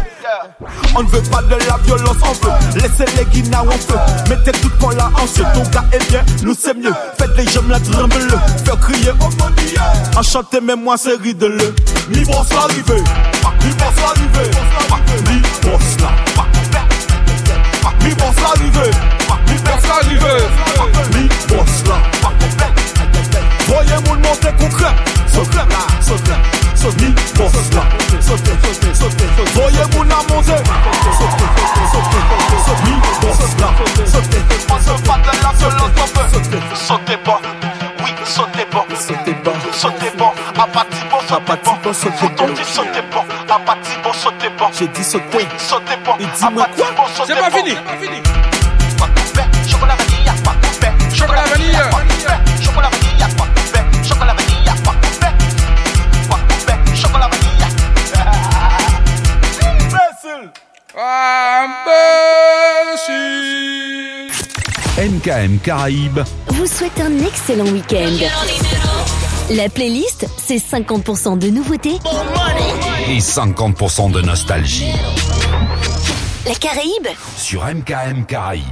On 0.95 1.03
ne 1.03 1.09
veut 1.09 1.21
pas 1.23 1.41
de 1.41 1.55
la 1.55 1.77
violence, 1.83 2.15
on 2.21 2.31
veut 2.31 2.53
laisser 2.75 3.05
les 3.17 3.25
guinas 3.25 3.63
en 3.63 3.71
feu. 3.71 3.97
Mettez 4.29 4.53
tout 4.61 4.69
pour 4.79 4.91
la 4.93 5.07
hanche, 5.07 5.33
ton 5.53 5.63
gars 5.71 5.83
est 5.91 6.09
bien, 6.09 6.23
nous 6.43 6.55
c'est 6.57 6.73
mieux. 6.73 6.93
Faites 7.17 7.35
les 7.35 7.45
jambes 7.51 7.69
la 7.69 7.79
tremble, 7.81 8.39
faire 8.63 8.79
crier 8.79 9.11
oh 9.19 9.25
mon 9.39 9.49
Dieu. 9.49 9.77
Enchanté, 10.15 10.59
mais 10.61 10.75
moi 10.77 10.95
c'est 10.97 11.17
ridele. 11.17 11.73
Mi 12.09 12.23
boss 12.23 12.49
l'arrivée, 12.53 13.03
mi 13.63 13.73
boss 13.73 13.95
l'arrivée, 14.01 14.51
mi 15.29 15.41
boss 15.63 15.99
là. 15.99 16.09
Mi 18.03 18.13
boss 18.13 18.35
l'arrivée, 18.41 18.91
boss 21.49 21.57
boss 21.57 21.83
là. 21.89 22.66
Voyez 23.67 23.99
mon 24.07 24.15
monter 24.15 24.51
concret, 24.59 24.93
sauter 25.27 25.57
là, 25.57 26.01
sauter, 26.01 26.31
sauter, 26.75 27.05
mi 27.05 27.13
boss 27.35 27.53
là, 27.73 27.83
sauter, 28.21 28.51
sauter, 28.61 28.93
sauter. 28.95 29.25
Voyez 29.53 29.85
mon 29.95 30.03
à 30.03 30.23
monter, 30.33 30.51
sauter, 31.17 31.47
sauter, 31.91 32.21
sauter, 32.65 32.83
mi 32.85 32.93
boss 33.21 33.39
là, 33.59 33.69
sauter. 34.05 34.41
on 34.69 35.01
pas 35.01 35.17
de 35.19 35.43
la 35.43 35.51
violence, 35.53 35.91
sauter 36.75 37.17
bon, 37.25 37.37
oui, 38.03 38.11
sauter 38.25 38.65
bon, 38.71 38.83
Sauter 38.95 39.33
bas, 39.43 39.53
sauter 39.73 40.11
bon, 40.17 40.31
abattre 40.55 40.97
bon, 41.11 41.35
Abattre 41.35 41.63
bon, 41.63 41.77
bon, 41.83 41.93
sauter 41.93 42.17
faut 42.17 42.29
bon. 42.29 42.55
sauter 42.63 43.01
bon, 43.11 43.21
abattre 43.53 43.89
bon, 44.03 44.11
bon, 44.57 44.67
j'ai 44.77 44.87
dit 44.87 45.03
sauter. 45.03 45.25
oui, 45.37 45.45
sauter 45.57 45.97
bon, 46.05 46.13
quoi 46.17 46.51
bon, 46.51 47.03
pas 47.41 47.49
bon. 47.49 47.57
fini 47.57 48.21
Caraïbes 65.67 66.21
vous 66.51 66.65
souhaite 66.65 66.97
un 67.01 67.19
excellent 67.25 67.65
week-end. 67.65 68.15
La 69.49 69.67
playlist, 69.67 70.25
c'est 70.37 70.59
50% 70.59 71.37
de 71.37 71.49
nouveautés, 71.49 71.99
et 73.09 73.17
50% 73.17 74.11
de 74.13 74.21
nostalgie 74.21 74.93
la 76.45 76.55
Caraïbe, 76.55 77.09
sur 77.35 77.65
MKM 77.65 78.25
Caraïbes. 78.25 78.63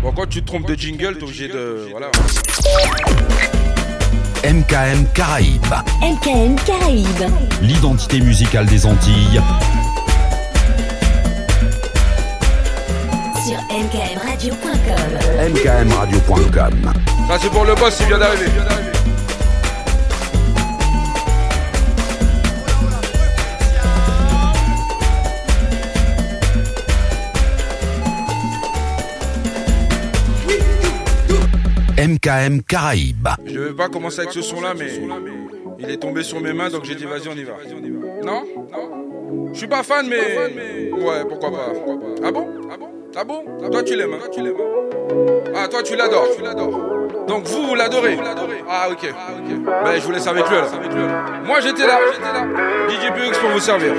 Bon, 0.00 0.12
quand 0.12 0.28
tu 0.28 0.42
te 0.42 0.46
trompes 0.46 0.68
de 0.68 0.76
jingle, 0.76 1.18
t'es 1.18 1.24
obligé 1.24 1.48
de. 1.48 1.88
Voilà. 1.90 2.06
MKM 4.44 5.06
Caraïbes, 5.12 5.74
MKM 6.00 6.54
Caraïbes. 6.64 7.32
l'identité 7.62 8.20
musicale 8.20 8.66
des 8.66 8.86
Antilles 8.86 9.42
mkmradio.com. 13.78 15.50
mkmradio.com. 15.50 16.92
Ça, 17.28 17.38
c'est 17.40 17.50
pour 17.50 17.64
le 17.64 17.74
boss, 17.76 17.96
il 18.00 18.06
vient 18.06 18.18
d'arriver. 18.18 18.46
MKM 31.98 32.62
Caraïbes. 32.62 33.28
Je 33.44 33.52
ne 33.52 33.64
vais 33.66 33.74
pas 33.74 33.88
commencer 33.88 34.20
avec 34.20 34.32
ce 34.32 34.42
son-là, 34.42 34.74
mais 34.76 34.86
il 35.78 35.90
est 35.90 35.98
tombé 35.98 36.22
sur 36.22 36.40
mes 36.40 36.52
mains, 36.52 36.70
donc 36.70 36.84
j'ai 36.84 36.94
dit 36.94 37.04
vas-y, 37.04 37.28
on 37.28 37.36
y 37.36 37.44
va. 37.44 37.54
Non? 38.24 38.42
Non? 38.72 39.52
Je 39.52 39.58
suis 39.58 39.68
pas 39.68 39.82
fan, 39.82 40.08
mais. 40.08 40.90
Ouais, 40.92 41.24
pourquoi 41.28 41.50
pas. 41.50 41.72
Ah 42.24 42.32
bon? 42.32 42.57
Ah 43.20 43.24
bon 43.24 43.42
Ah 43.44 43.64
bon 43.64 43.70
Toi, 43.70 43.82
tu 43.82 43.96
l'aimes, 43.96 44.14
hein 44.14 45.52
Ah, 45.56 45.66
toi, 45.66 45.82
tu 45.82 45.96
l'adores. 45.96 46.28
Tu 46.36 46.42
l'adores. 46.44 46.80
Donc, 47.26 47.48
vous, 47.48 47.66
vous 47.66 47.74
l'adorez 47.74 48.16
Ah, 48.70 48.86
ok. 48.92 49.12
Ben, 49.84 49.98
je 49.98 50.04
vous 50.04 50.12
laisse 50.12 50.26
avec 50.28 50.48
lui, 50.48 50.56
alors. 50.56 50.70
Moi, 51.44 51.58
j'étais 51.60 51.84
là. 51.84 51.98
DJ 52.88 53.12
Bux 53.12 53.36
pour 53.40 53.50
vous 53.50 53.58
servir. 53.58 53.92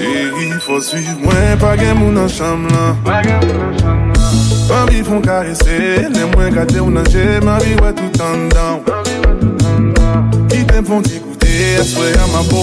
Et 0.00 0.26
il 0.42 0.60
faut 0.60 0.80
suivre 0.82 1.18
moi, 1.18 1.32
pas 1.58 1.76
gen 1.76 1.98
moun 1.98 2.14
nan 2.14 2.28
cham 2.28 2.68
lan 2.68 2.94
Bambi 4.68 5.02
fon 5.02 5.20
karese, 5.20 6.06
le 6.14 6.26
mwen 6.36 6.54
gate 6.54 6.78
ou 6.78 6.92
nan 6.94 7.02
jè 7.10 7.40
Mami 7.42 7.74
wè 7.82 7.90
tout 7.98 8.22
an 8.22 8.46
dan 8.54 8.78
Ki 10.52 10.62
tem 10.70 10.86
fon 10.86 11.02
ti 11.02 11.18
koute, 11.18 11.50
aswe 11.80 12.14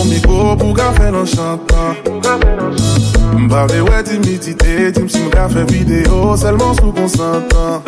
miko 0.07 0.55
Pou 0.55 0.71
ka 0.79 0.93
fè 0.95 1.11
nan 1.11 1.27
chantan 1.27 3.14
Mbave 3.37 3.81
wè 3.81 4.03
timidite, 4.03 4.91
tim 4.91 5.09
si 5.09 5.19
mga 5.19 5.49
fè 5.51 5.63
video 5.67 6.37
Selman 6.37 6.75
sou 6.79 6.93
konsantan 6.95 7.81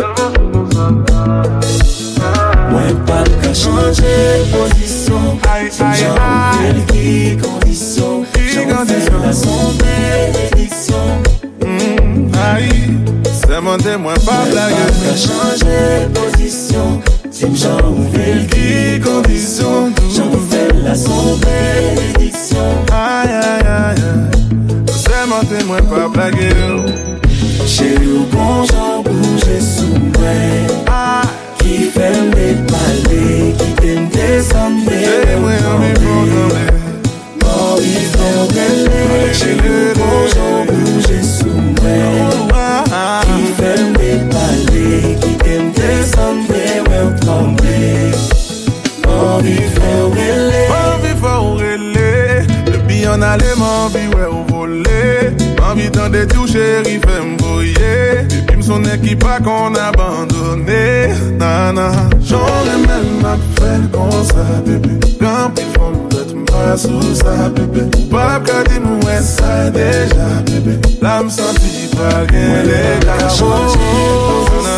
Mwen 2.72 2.98
pat 3.08 3.30
ka 3.42 3.52
chanje 3.56 4.16
posisyon 4.52 5.40
Sim 5.72 5.92
jan 6.00 6.18
ou 6.20 6.60
tel 6.60 6.80
ki 6.92 7.08
kondisyon 7.44 8.26
Jan 8.52 8.74
ou 8.76 8.86
fè 8.92 9.00
la 9.24 9.34
son 9.40 9.78
benediksyon 9.80 11.12
Aïe, 12.48 13.00
se 13.32 13.62
mante 13.64 13.96
mwen 14.04 14.20
pa 14.28 14.42
blage 14.52 14.84
Mwen 14.84 14.92
pat 14.92 15.00
ka 15.06 15.16
chanje 15.24 15.80
posisyon 16.20 17.00
Sim 17.32 17.56
jan 17.56 17.80
ou 17.88 18.10
tel 18.16 18.44
ki 18.52 19.00
kondisyon 19.06 19.96
Jan 20.12 20.28
ou 20.28 20.44
fè 20.52 20.68
la 20.84 20.96
son 20.96 21.40
Aïe, 22.90 23.30
aïe, 23.30 23.68
aïe, 23.68 24.27
monte 25.38 25.64
mwen 25.66 25.86
pa 25.86 26.10
plage. 26.10 26.50
Yo 26.60 26.86
Cheri 27.66 28.08
ou 28.08 28.26
bon 28.32 28.66
jan 28.66 29.04
bouje 29.04 29.60
sou 29.62 30.00
mwen 30.00 30.68
Ki 31.58 31.92
fem 31.94 32.32
de 32.34 32.48
pale, 32.72 33.54
ki 33.60 33.74
tem 33.82 34.10
de 34.10 34.30
sanbe 34.50 34.98
Cheri 35.04 35.42
mwen 35.42 35.68
an 35.74 35.84
mi 35.84 35.92
frontan 36.02 36.57
chéri 56.78 57.00
fè 57.00 57.22
m'voye 57.22 58.26
Depi 58.30 58.56
m'sonne 58.58 59.00
ki 59.02 59.16
pa 59.16 59.40
kon 59.44 59.76
abandone 59.76 61.14
Nana 61.40 61.92
mak 63.22 63.40
fèl 63.58 63.84
kon 63.94 64.24
sa 64.30 64.44
bebe 64.66 64.94
Gampi 65.22 65.64
fòm 65.76 65.96
sou 66.78 67.16
sa 67.16 67.34
bebe 67.56 67.82
Pap 68.12 68.42
ka 68.46 68.58
di 68.70 68.78
m'wè 68.80 69.18
sa 69.22 69.70
deja 69.74 70.28
bebe 70.50 70.74
La 71.02 71.22
m'santi 71.24 71.88
pa 71.96 72.10
gen 72.32 72.58
le 72.70 72.82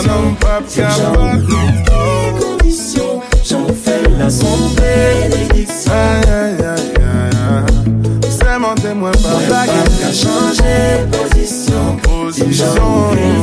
Mwen 0.09 0.35
pa 0.39 0.53
chanje 0.69 1.03
Nanan 1.05 1.45
tes 1.85 1.89
j'en 3.49 3.65
fais 3.67 4.01
la 4.19 4.30
son 4.30 4.57
bénédiction. 4.76 5.91
Aïe, 5.91 6.27
aïe, 6.27 6.55
aïe, 6.59 6.61
aïe, 6.61 6.69
aïe. 7.49 7.65
Pas 9.49 9.65
qu'à 9.65 10.13
changer 10.13 11.07
position. 11.11 11.38
Si 12.60 13.38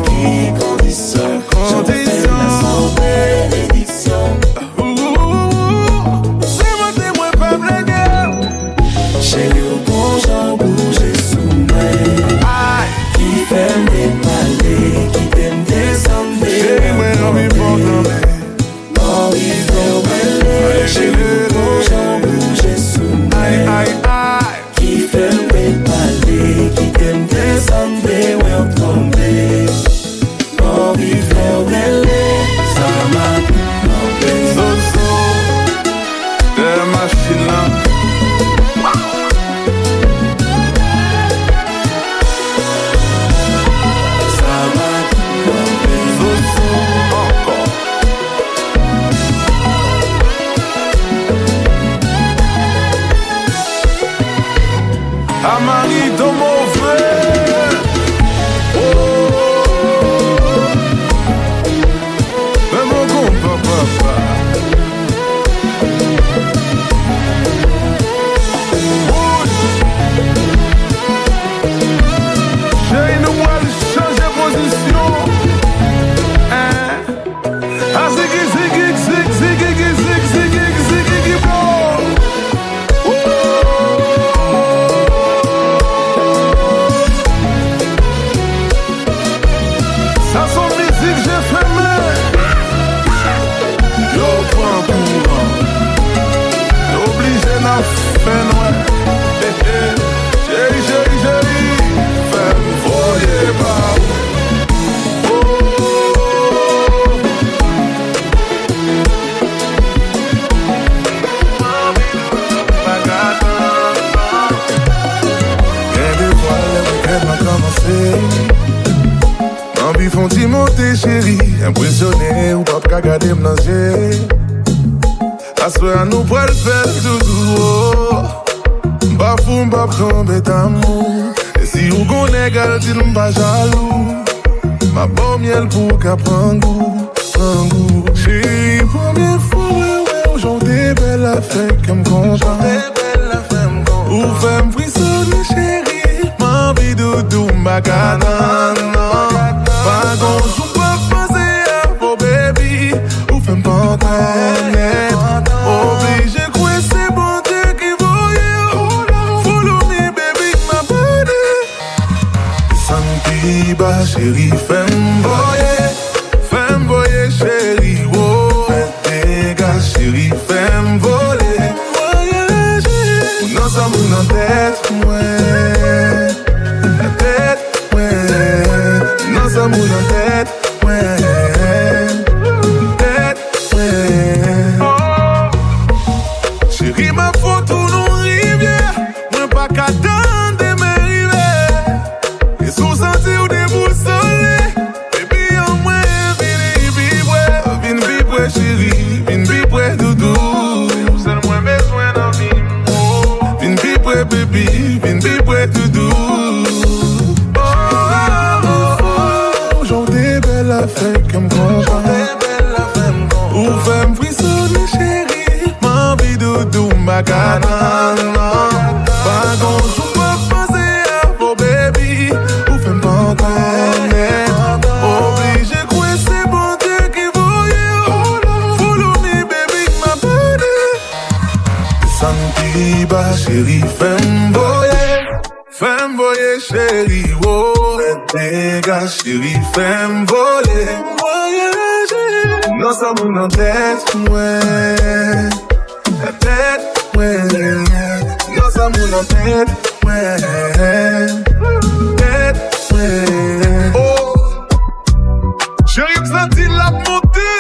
Senti 256.37 256.69
la 256.69 256.91
montée 256.91 257.56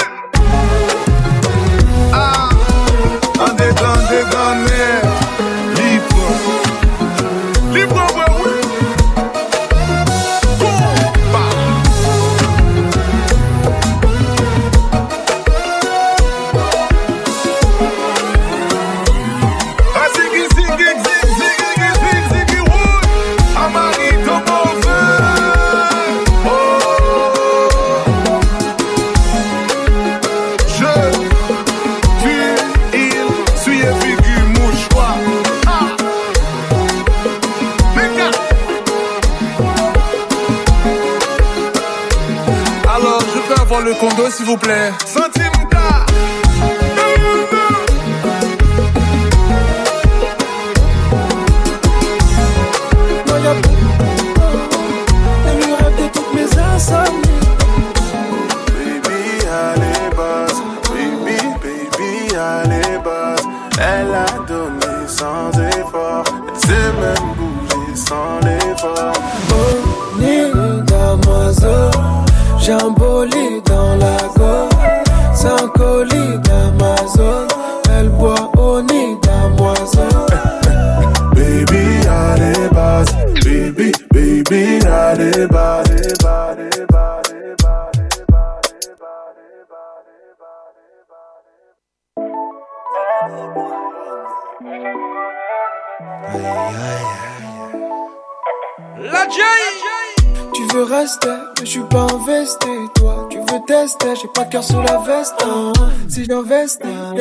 play. 44.66 45.05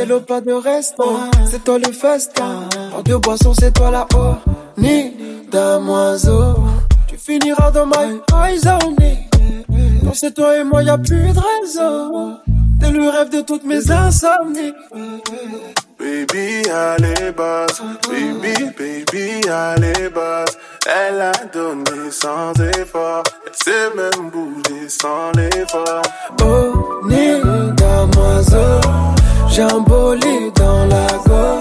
L'eau 0.03 0.19
pas 0.19 0.41
de 0.41 0.51
reste. 0.51 0.95
C'est 1.49 1.63
toi 1.63 1.77
le 1.77 1.91
festin. 1.91 2.67
En 2.95 3.01
deux 3.01 3.17
boissons, 3.17 3.53
c'est 3.53 3.71
toi 3.71 3.91
là-haut. 3.91 4.35
Ni 4.77 5.13
damoiseau. 5.51 6.55
Tu 7.07 7.17
finiras 7.17 7.71
dans 7.71 7.85
my 7.85 8.19
eyes 8.33 8.67
only. 8.67 9.17
Quand 10.03 10.13
c'est 10.13 10.33
toi 10.33 10.57
et 10.57 10.63
moi, 10.63 10.83
y'a 10.83 10.97
plus 10.97 11.31
de 11.33 11.39
réseau. 11.61 12.37
T'es 12.79 12.91
le 12.91 13.09
rêve 13.09 13.29
de 13.29 13.41
toutes 13.41 13.63
mes 13.63 13.89
insomnies. 13.89 14.73
Baby, 15.97 16.69
allez, 16.69 17.31
boss. 17.31 17.81
Baby, 18.09 18.53
baby, 18.77 19.49
allez, 19.49 20.09
boss. 20.09 20.57
Elle 20.85 21.21
a 21.21 21.31
donné 21.53 22.11
sans 22.11 22.53
effort. 22.79 23.23
Elle 23.47 23.53
sait 23.53 23.95
même 23.95 24.29
bouger 24.29 24.89
sans 24.89 25.31
l'effort. 25.35 26.01
Damoiseau, 26.37 27.73
j'ai 29.55 29.61
un 29.61 29.79
bolide 29.79 30.53
dans 30.55 30.85
la 30.85 31.07
gorge. 31.25 31.59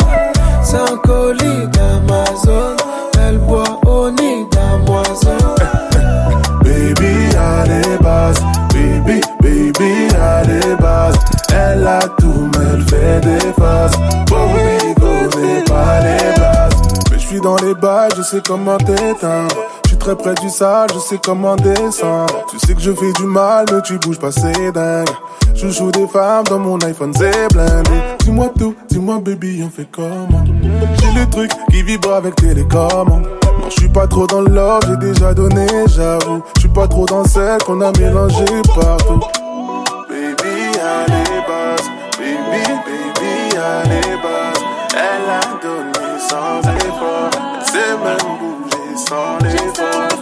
C'est 0.64 1.00
colis 1.02 1.68
d'Amazon. 1.68 2.74
Elle 3.20 3.38
boit 3.38 3.78
au 3.86 4.10
nid 4.10 4.46
damoiseau. 4.50 5.30
Baby, 6.64 7.36
allez, 7.36 7.96
boss. 8.00 8.38
Baby, 8.72 9.20
baby, 9.40 10.08
allez, 10.16 10.74
boss. 10.80 11.14
Elle 11.54 11.86
a 11.86 12.00
tout, 12.18 12.50
mais 12.58 12.64
elle 12.74 12.82
fait 12.82 13.20
des 13.20 13.52
faces. 13.52 13.96
Baby, 14.28 14.94
connais 15.00 15.62
pas 15.64 16.00
les 16.00 16.40
bases. 16.40 16.82
Mais 17.12 17.18
je 17.18 17.26
suis 17.26 17.40
dans 17.40 17.56
les 17.56 17.74
bails, 17.74 18.10
je 18.16 18.22
sais 18.22 18.42
comment 18.44 18.78
t'éteindre. 18.78 19.54
Très 20.04 20.16
près 20.16 20.34
du 20.34 20.50
sale, 20.50 20.88
je 20.92 20.98
sais 20.98 21.18
comment 21.24 21.56
descendre. 21.56 22.44
Tu 22.50 22.58
sais 22.58 22.74
que 22.74 22.80
je 22.82 22.92
fais 22.92 23.10
du 23.12 23.24
mal, 23.24 23.64
mais 23.72 23.80
tu 23.80 23.96
bouges 23.96 24.18
pas, 24.18 24.30
c'est 24.30 24.70
dingue. 24.70 25.08
Je 25.54 25.68
joue 25.70 25.90
des 25.90 26.06
femmes 26.06 26.44
dans 26.44 26.58
mon 26.58 26.78
iPhone, 26.80 27.10
c'est 27.16 27.48
blindé. 27.54 27.90
Dis-moi 28.18 28.50
tout, 28.58 28.74
dis-moi 28.90 29.18
baby, 29.20 29.64
on 29.64 29.70
fait 29.70 29.88
comment? 29.90 30.44
J'ai 31.00 31.18
le 31.18 31.26
truc 31.30 31.50
qui 31.70 31.82
vibre 31.82 32.12
avec 32.12 32.36
télécommande. 32.36 33.22
Non, 33.22 33.70
je 33.70 33.80
suis 33.80 33.88
pas 33.88 34.06
trop 34.06 34.26
dans 34.26 34.42
love, 34.42 34.82
j'ai 34.88 34.96
déjà 34.98 35.32
donné, 35.32 35.66
j'avoue. 35.86 36.42
Je 36.56 36.60
suis 36.60 36.68
pas 36.68 36.86
trop 36.86 37.06
dans 37.06 37.24
celle 37.24 37.62
qu'on 37.62 37.80
a 37.80 37.90
mélangé 37.98 38.44
partout. 38.74 39.20
Baby, 40.10 40.78
allez, 40.84 41.40
basse. 41.48 41.88
Baby, 42.18 42.62
baby, 42.84 43.56
allez, 43.56 44.16
basse. 44.22 44.62
Elle 44.92 45.30
a 45.30 45.40
donné 45.62 46.18
sans 46.28 46.60
effort. 46.60 47.30
Elle 47.58 47.66
sait 47.66 47.96
même 48.04 48.33
bouger 49.14 49.58
sans 49.76 50.13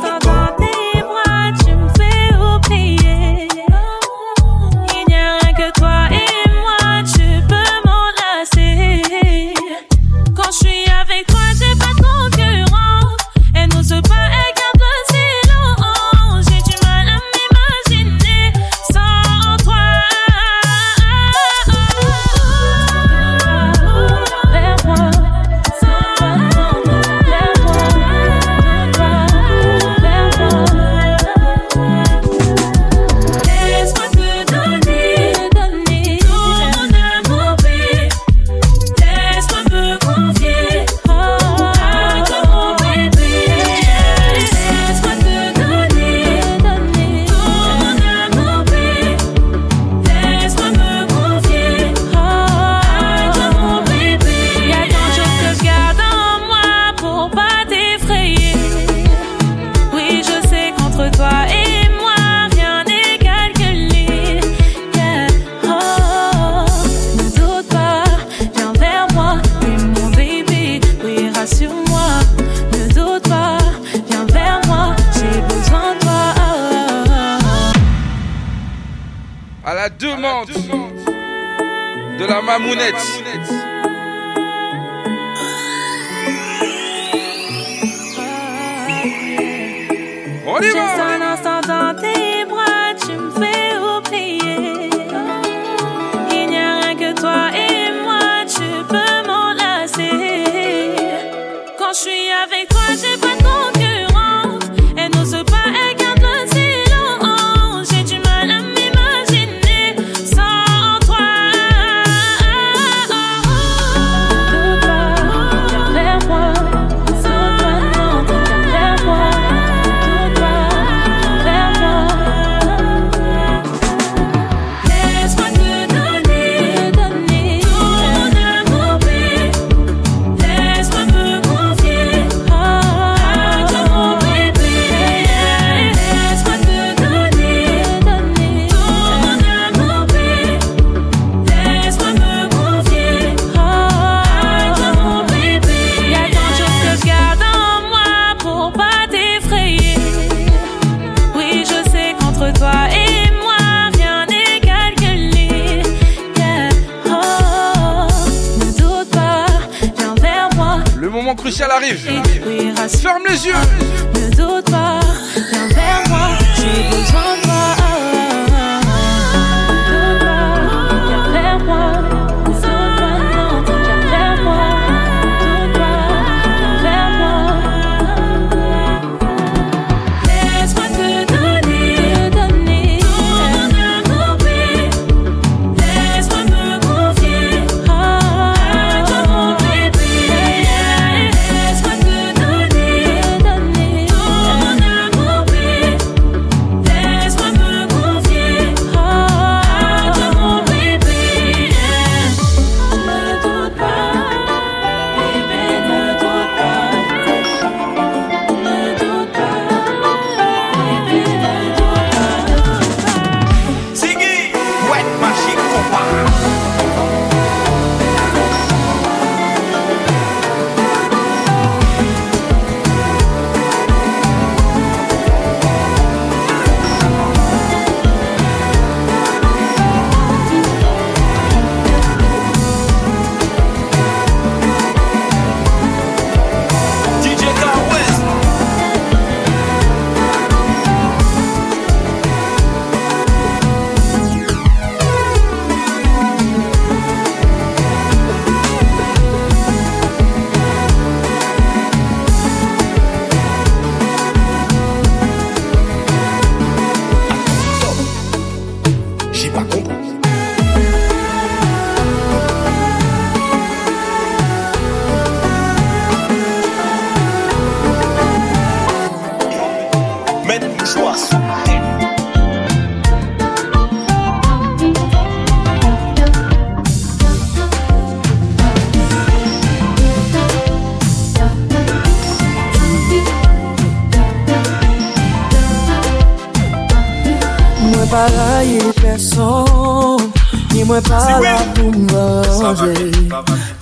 baye 288.63 288.93
person 288.93 290.33
Ni 290.73 290.85
mwen 290.85 291.03
pa 291.03 291.19
la 291.45 291.57
pou 291.75 291.91
manje 291.91 292.95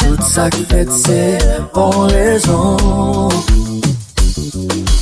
Tout 0.00 0.22
sa 0.32 0.48
ki 0.54 0.64
fet 0.70 0.90
se 0.94 1.20
bon 1.74 2.08
rezon. 2.10 3.30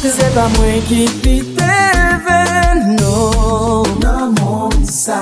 Se 0.03 0.27
pa 0.35 0.47
mwen 0.57 0.83
ki 0.89 1.07
pite 1.23 1.77
ven 2.27 2.97
Non, 2.99 3.89
nan 4.03 4.35
moun 4.39 4.85
sa. 4.85 5.21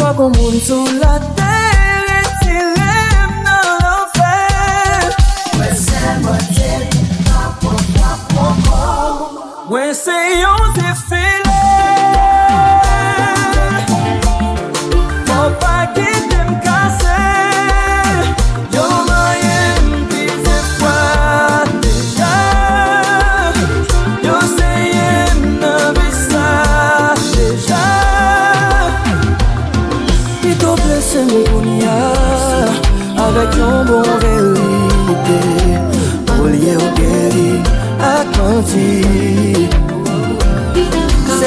Pa 0.00 0.12
kon 0.18 0.34
moun 0.36 0.58
sou 0.66 0.98
la 1.00 1.16
ter 1.38 2.12
Eti 2.18 2.58
lem 2.76 3.34
nan 3.46 3.64
l'enfer. 3.82 5.10
Mwen 5.56 5.74
se 5.86 6.14
mwen 6.22 6.46
tel 6.52 6.86
Pa 7.26 7.50
pou 7.62 7.90
pa 7.96 8.14
pou 8.30 8.54
pou. 8.68 9.42
Mwen 9.72 9.92
se 9.96 10.18
yon 10.42 10.72
te 10.78 10.96
fe 11.08 11.21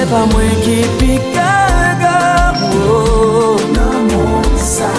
pa 0.09 0.25
mwen 0.25 0.55
ki 0.61 0.77
pikaga 0.99 2.17
oh. 2.85 3.57
Nan 3.75 4.07
moun 4.11 4.57
sa. 4.57 4.91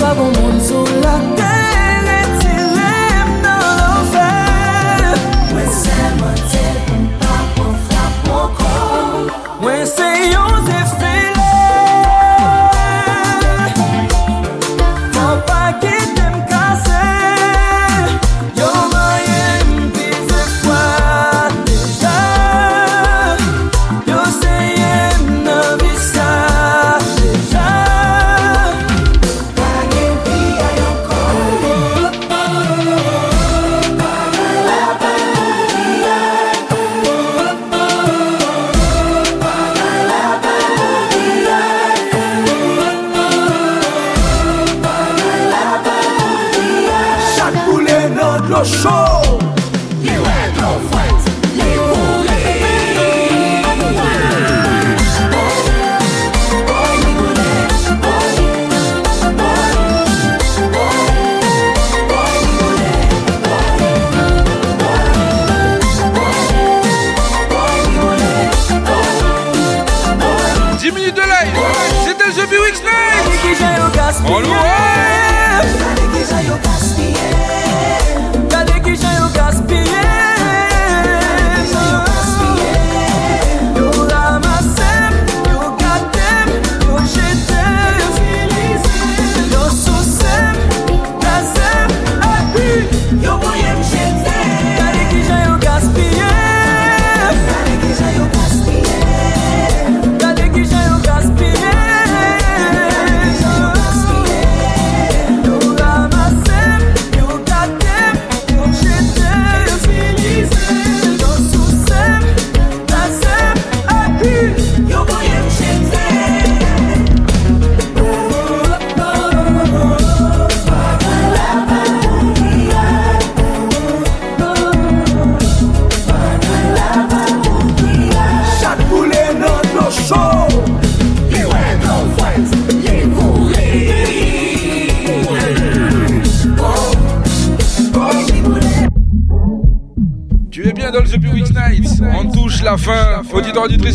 Pa 0.00 0.14
bon 0.14 0.32
moun 0.38 0.60
sou 0.60 0.84
la. 1.02 1.27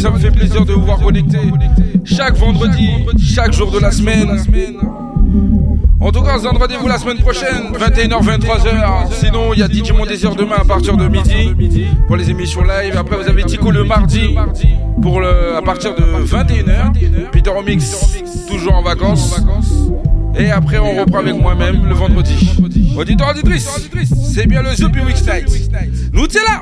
Ça 0.04 0.12
me 0.12 0.20
fait 0.20 0.32
plaisir 0.32 0.66
de 0.66 0.74
vous 0.74 0.82
voir 0.82 1.00
connecté. 1.00 1.38
Chaque 2.04 2.36
vendredi, 2.36 2.90
chaque 3.18 3.54
jour 3.54 3.72
de 3.72 3.80
la 3.80 3.90
semaine. 3.90 4.38
En 6.02 6.12
tout 6.12 6.22
cas, 6.22 6.36
on 6.36 6.42
se 6.42 6.48
rendez-vous 6.50 6.90
la 6.90 6.98
semaine 6.98 7.20
prochaine, 7.20 7.72
21h, 7.72 8.22
23h. 8.22 9.14
Sinon, 9.14 9.54
il 9.54 9.60
y 9.60 9.64
a 9.64 9.68
DJ 9.68 9.94
Mon 9.94 10.06
Désir 10.06 10.36
demain 10.36 10.58
à 10.60 10.66
partir 10.66 10.98
de 10.98 11.08
midi 11.08 11.86
pour 12.06 12.18
les 12.18 12.30
émissions 12.30 12.64
live. 12.64 12.98
Après, 12.98 13.16
vous 13.16 13.30
avez 13.30 13.46
Tico 13.46 13.72
le 13.72 13.86
mardi 13.86 14.36
pour 15.02 15.22
le, 15.22 15.56
à 15.56 15.62
partir 15.62 15.96
de 15.96 16.04
21h. 16.26 17.30
Peter 17.32 17.52
Omix, 17.52 18.20
toujours 18.50 18.76
en 18.76 18.84
vacances. 18.84 19.42
Et 20.38 20.50
après, 20.50 20.80
on 20.80 21.00
reprend 21.00 21.20
avec 21.20 21.36
moi-même 21.36 21.86
le 21.86 21.94
vendredi. 21.94 22.50
Auditeur, 22.98 23.30
auditrice, 23.30 23.70
c'est 24.34 24.48
bien 24.48 24.62
le 24.62 24.76
The 24.76 24.84
Week 25.06 25.22
Night. 25.26 26.12
Nous, 26.12 26.28
t'es 26.28 26.40
là! 26.40 26.62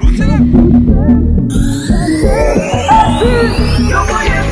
Bagouillade 3.90 4.51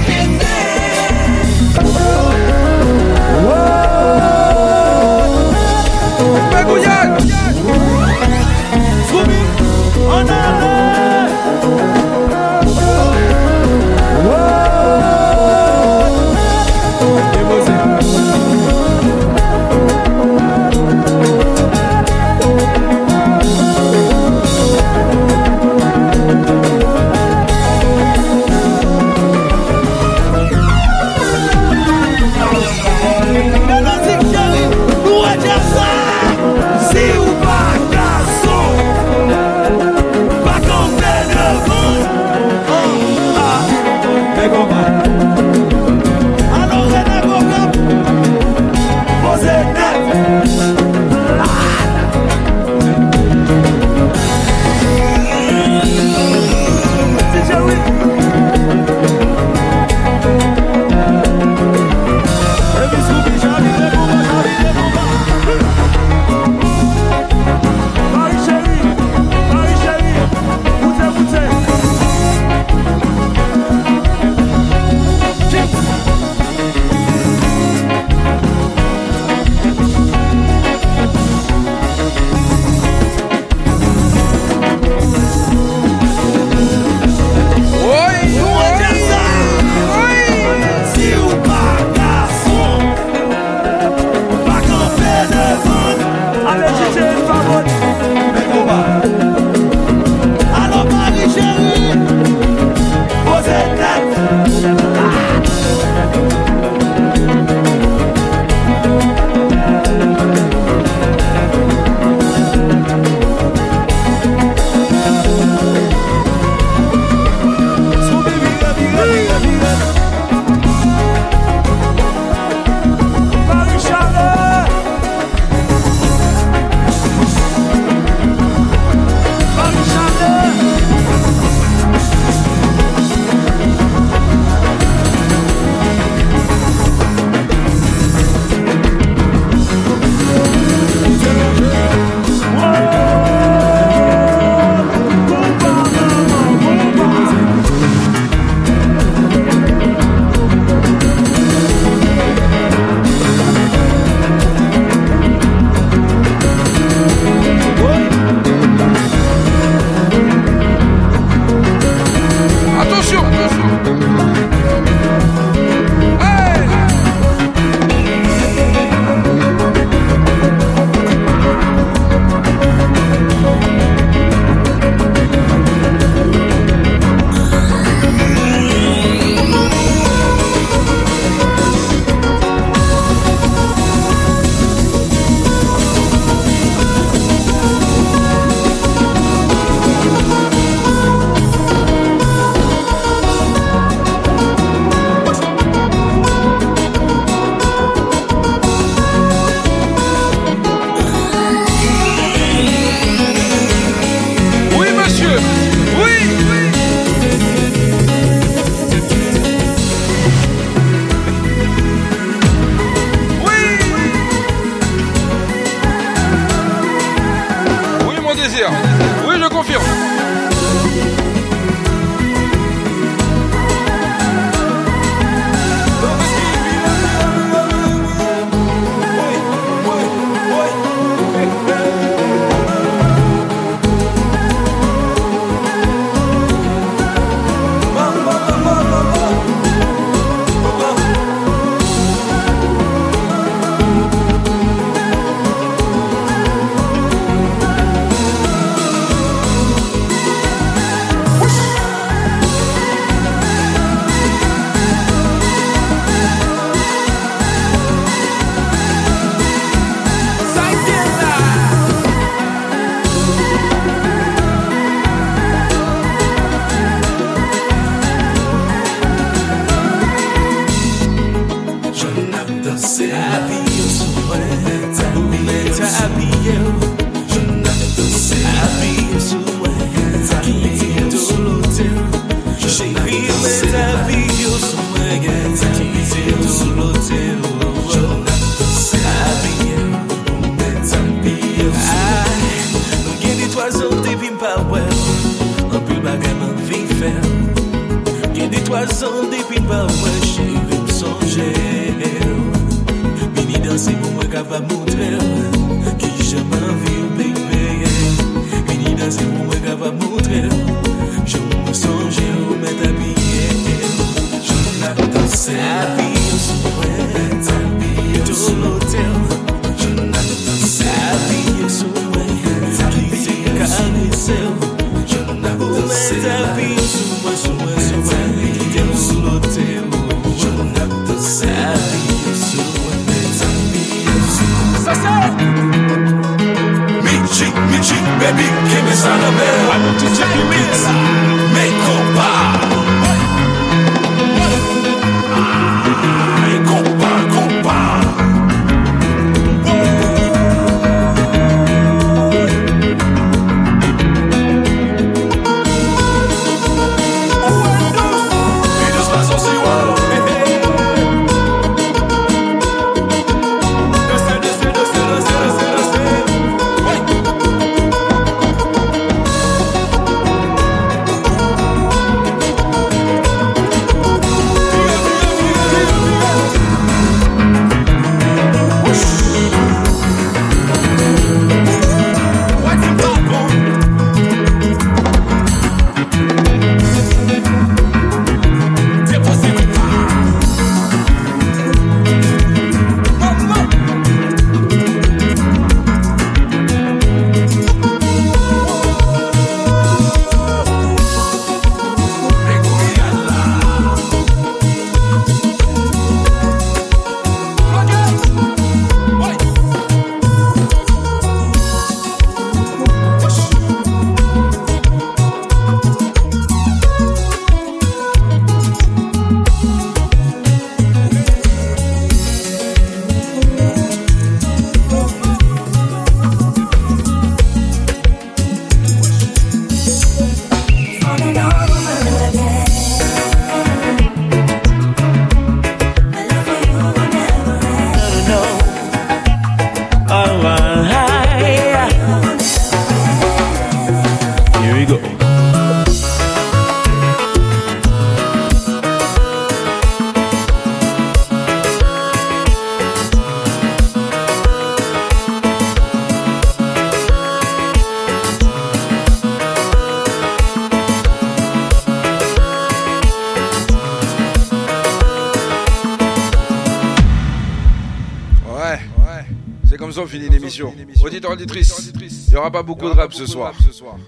Auditeur, 471.04 471.32
auditrice, 471.32 471.92
il 472.28 472.32
n'y 472.32 472.36
aura 472.36 472.52
pas 472.52 472.64
beaucoup 472.64 472.88
de 472.90 472.94
rap 472.94 473.14
ce 473.14 473.26
soir. 473.26 473.54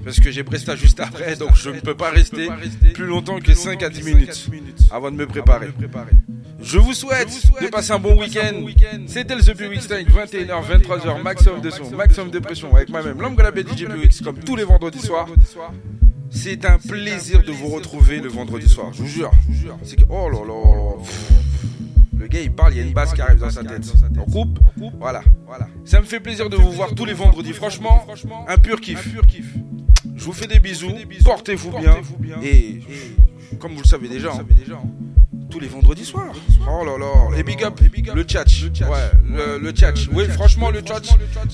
Parce 0.03 0.19
que 0.19 0.31
j'ai 0.31 0.43
Presta 0.43 0.75
juste 0.75 0.99
après, 0.99 1.35
donc 1.35 1.55
je 1.55 1.69
ne 1.69 1.79
peux 1.79 1.95
pas 1.95 2.09
rester 2.09 2.49
plus 2.93 3.05
longtemps 3.05 3.39
que 3.39 3.53
5 3.53 3.81
à 3.83 3.89
10 3.89 4.03
minutes. 4.03 4.49
avant 4.91 5.11
de 5.11 5.17
me 5.17 5.27
préparer. 5.27 5.69
Je 6.61 6.77
vous 6.77 6.93
souhaite 6.93 7.41
de 7.61 7.67
passer 7.67 7.91
un 7.91 7.99
bon 7.99 8.19
week-end. 8.19 8.65
C'était 9.07 9.35
le 9.35 9.41
The 9.41 9.55
Time, 9.55 10.07
21h, 10.07 10.81
23h, 10.83 11.21
maximum 11.23 11.61
de 11.61 11.69
son, 11.69 11.89
maximum 11.91 12.29
de 12.29 12.39
pression 12.39 12.75
avec 12.75 12.89
moi-même, 12.89 13.19
l'homme 13.19 13.35
l'appelle 13.37 13.67
DJ 13.67 13.85
PX, 13.85 14.21
comme 14.21 14.39
tous 14.39 14.55
les 14.55 14.63
vendredis 14.63 14.99
soirs. 14.99 15.27
C'est 16.29 16.65
un 16.65 16.77
plaisir 16.77 17.43
de 17.43 17.51
vous 17.51 17.67
retrouver 17.67 18.19
le 18.19 18.29
vendredi 18.29 18.69
soir, 18.69 18.91
je 18.93 19.01
vous 19.01 19.07
jure. 19.07 19.31
C'est 19.83 19.97
que, 19.97 20.05
oh 20.09 20.29
là 20.29 20.39
là, 20.45 21.40
le 22.21 22.27
gars 22.27 22.39
il 22.39 22.51
parle, 22.51 22.73
il 22.73 22.77
y 22.77 22.79
a 22.79 22.83
une 22.83 22.93
basse 22.93 23.13
qui 23.13 23.21
arrive 23.21 23.39
dans 23.39 23.49
sa 23.49 23.63
tête. 23.63 23.91
On 24.17 24.29
coupe, 24.29 24.59
voilà. 24.99 25.21
Ça 25.85 25.99
me 25.99 26.05
fait 26.05 26.19
plaisir 26.19 26.49
de 26.49 26.55
vous 26.55 26.71
voir 26.71 26.93
tous 26.93 27.05
les 27.05 27.13
vendredis. 27.13 27.53
Franchement, 27.53 28.05
un 28.47 28.57
pur 28.57 28.79
kiff. 28.79 29.09
Je 30.15 30.23
vous 30.23 30.33
fais 30.33 30.47
des 30.47 30.59
bisous, 30.59 30.93
portez-vous 31.25 31.71
bien. 31.79 31.97
Et 32.43 32.81
comme 33.59 33.73
vous 33.73 33.81
le 33.81 33.87
savez 33.87 34.07
déjà, 34.07 34.31
hein, 34.31 34.45
tous 35.49 35.59
les 35.59 35.67
vendredis 35.67 36.05
soirs. 36.05 36.33
Oh 36.65 36.85
là 36.85 36.97
là. 36.97 37.37
Et 37.37 37.43
big 37.43 37.63
up, 37.63 37.79
le 38.13 38.23
chat. 38.27 38.45
Ouais, 38.87 39.11
le, 39.27 39.57
le 39.57 39.73
chat. 39.75 39.93
Oui, 40.13 40.25
franchement, 40.29 40.69
le 40.69 40.81
chat. 40.85 41.01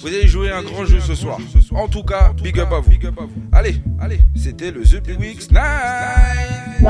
Vous 0.02 0.08
allez 0.08 0.28
jouer 0.28 0.52
un 0.52 0.64
grand 0.64 0.86
jeu 0.86 1.00
ce 1.00 1.16
soir. 1.16 1.40
En 1.72 1.88
tout 1.88 2.04
cas, 2.04 2.34
big 2.44 2.60
up 2.60 2.74
à 2.74 2.80
vous. 2.80 2.92
Allez, 3.54 3.82
allez. 4.00 4.20
C'était 4.36 4.72
le 4.72 4.84
The 4.84 5.18
Weeks 5.18 5.50
Night. 5.50 6.84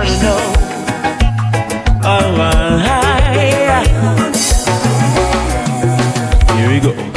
Here 6.56 6.70
we 6.70 6.80
go. 6.80 7.17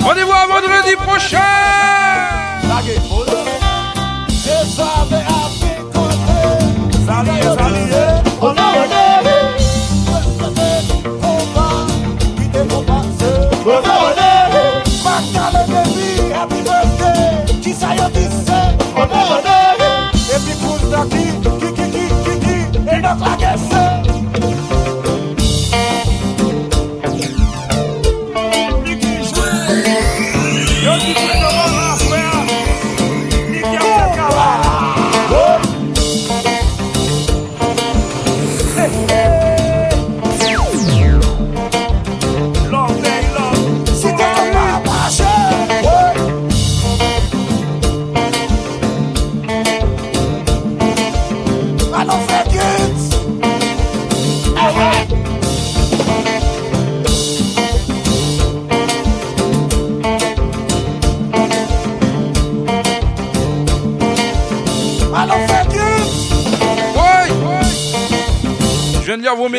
Rendez-vous 0.00 0.32
à 0.32 0.46
vendredi 0.46 0.96
prochain. 0.96 1.38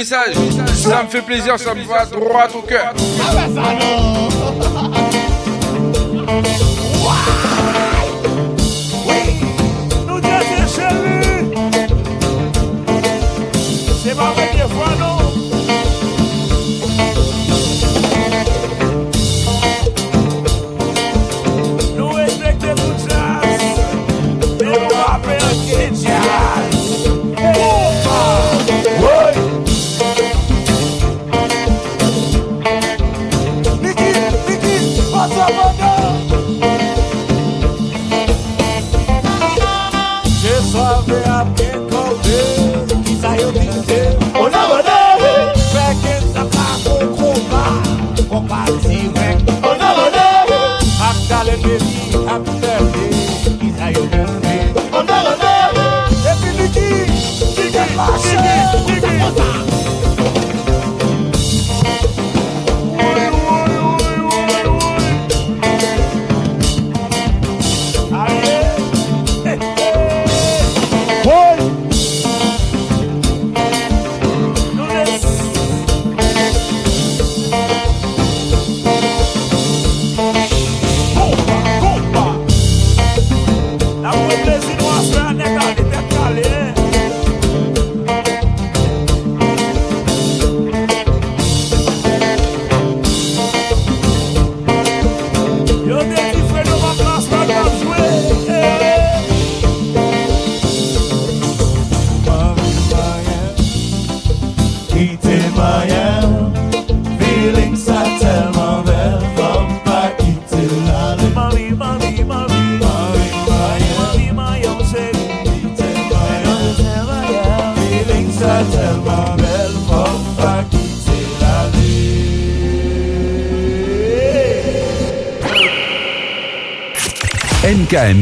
Ça 0.10 1.04
me 1.04 1.08
fait 1.08 1.22
plaisir, 1.22 1.60
ça 1.60 1.76
me 1.76 1.84
va 1.84 2.04
droit 2.04 2.48
au 2.56 2.64
cœur. 2.64 2.96
Ah 3.22 3.36
bah 3.36 3.70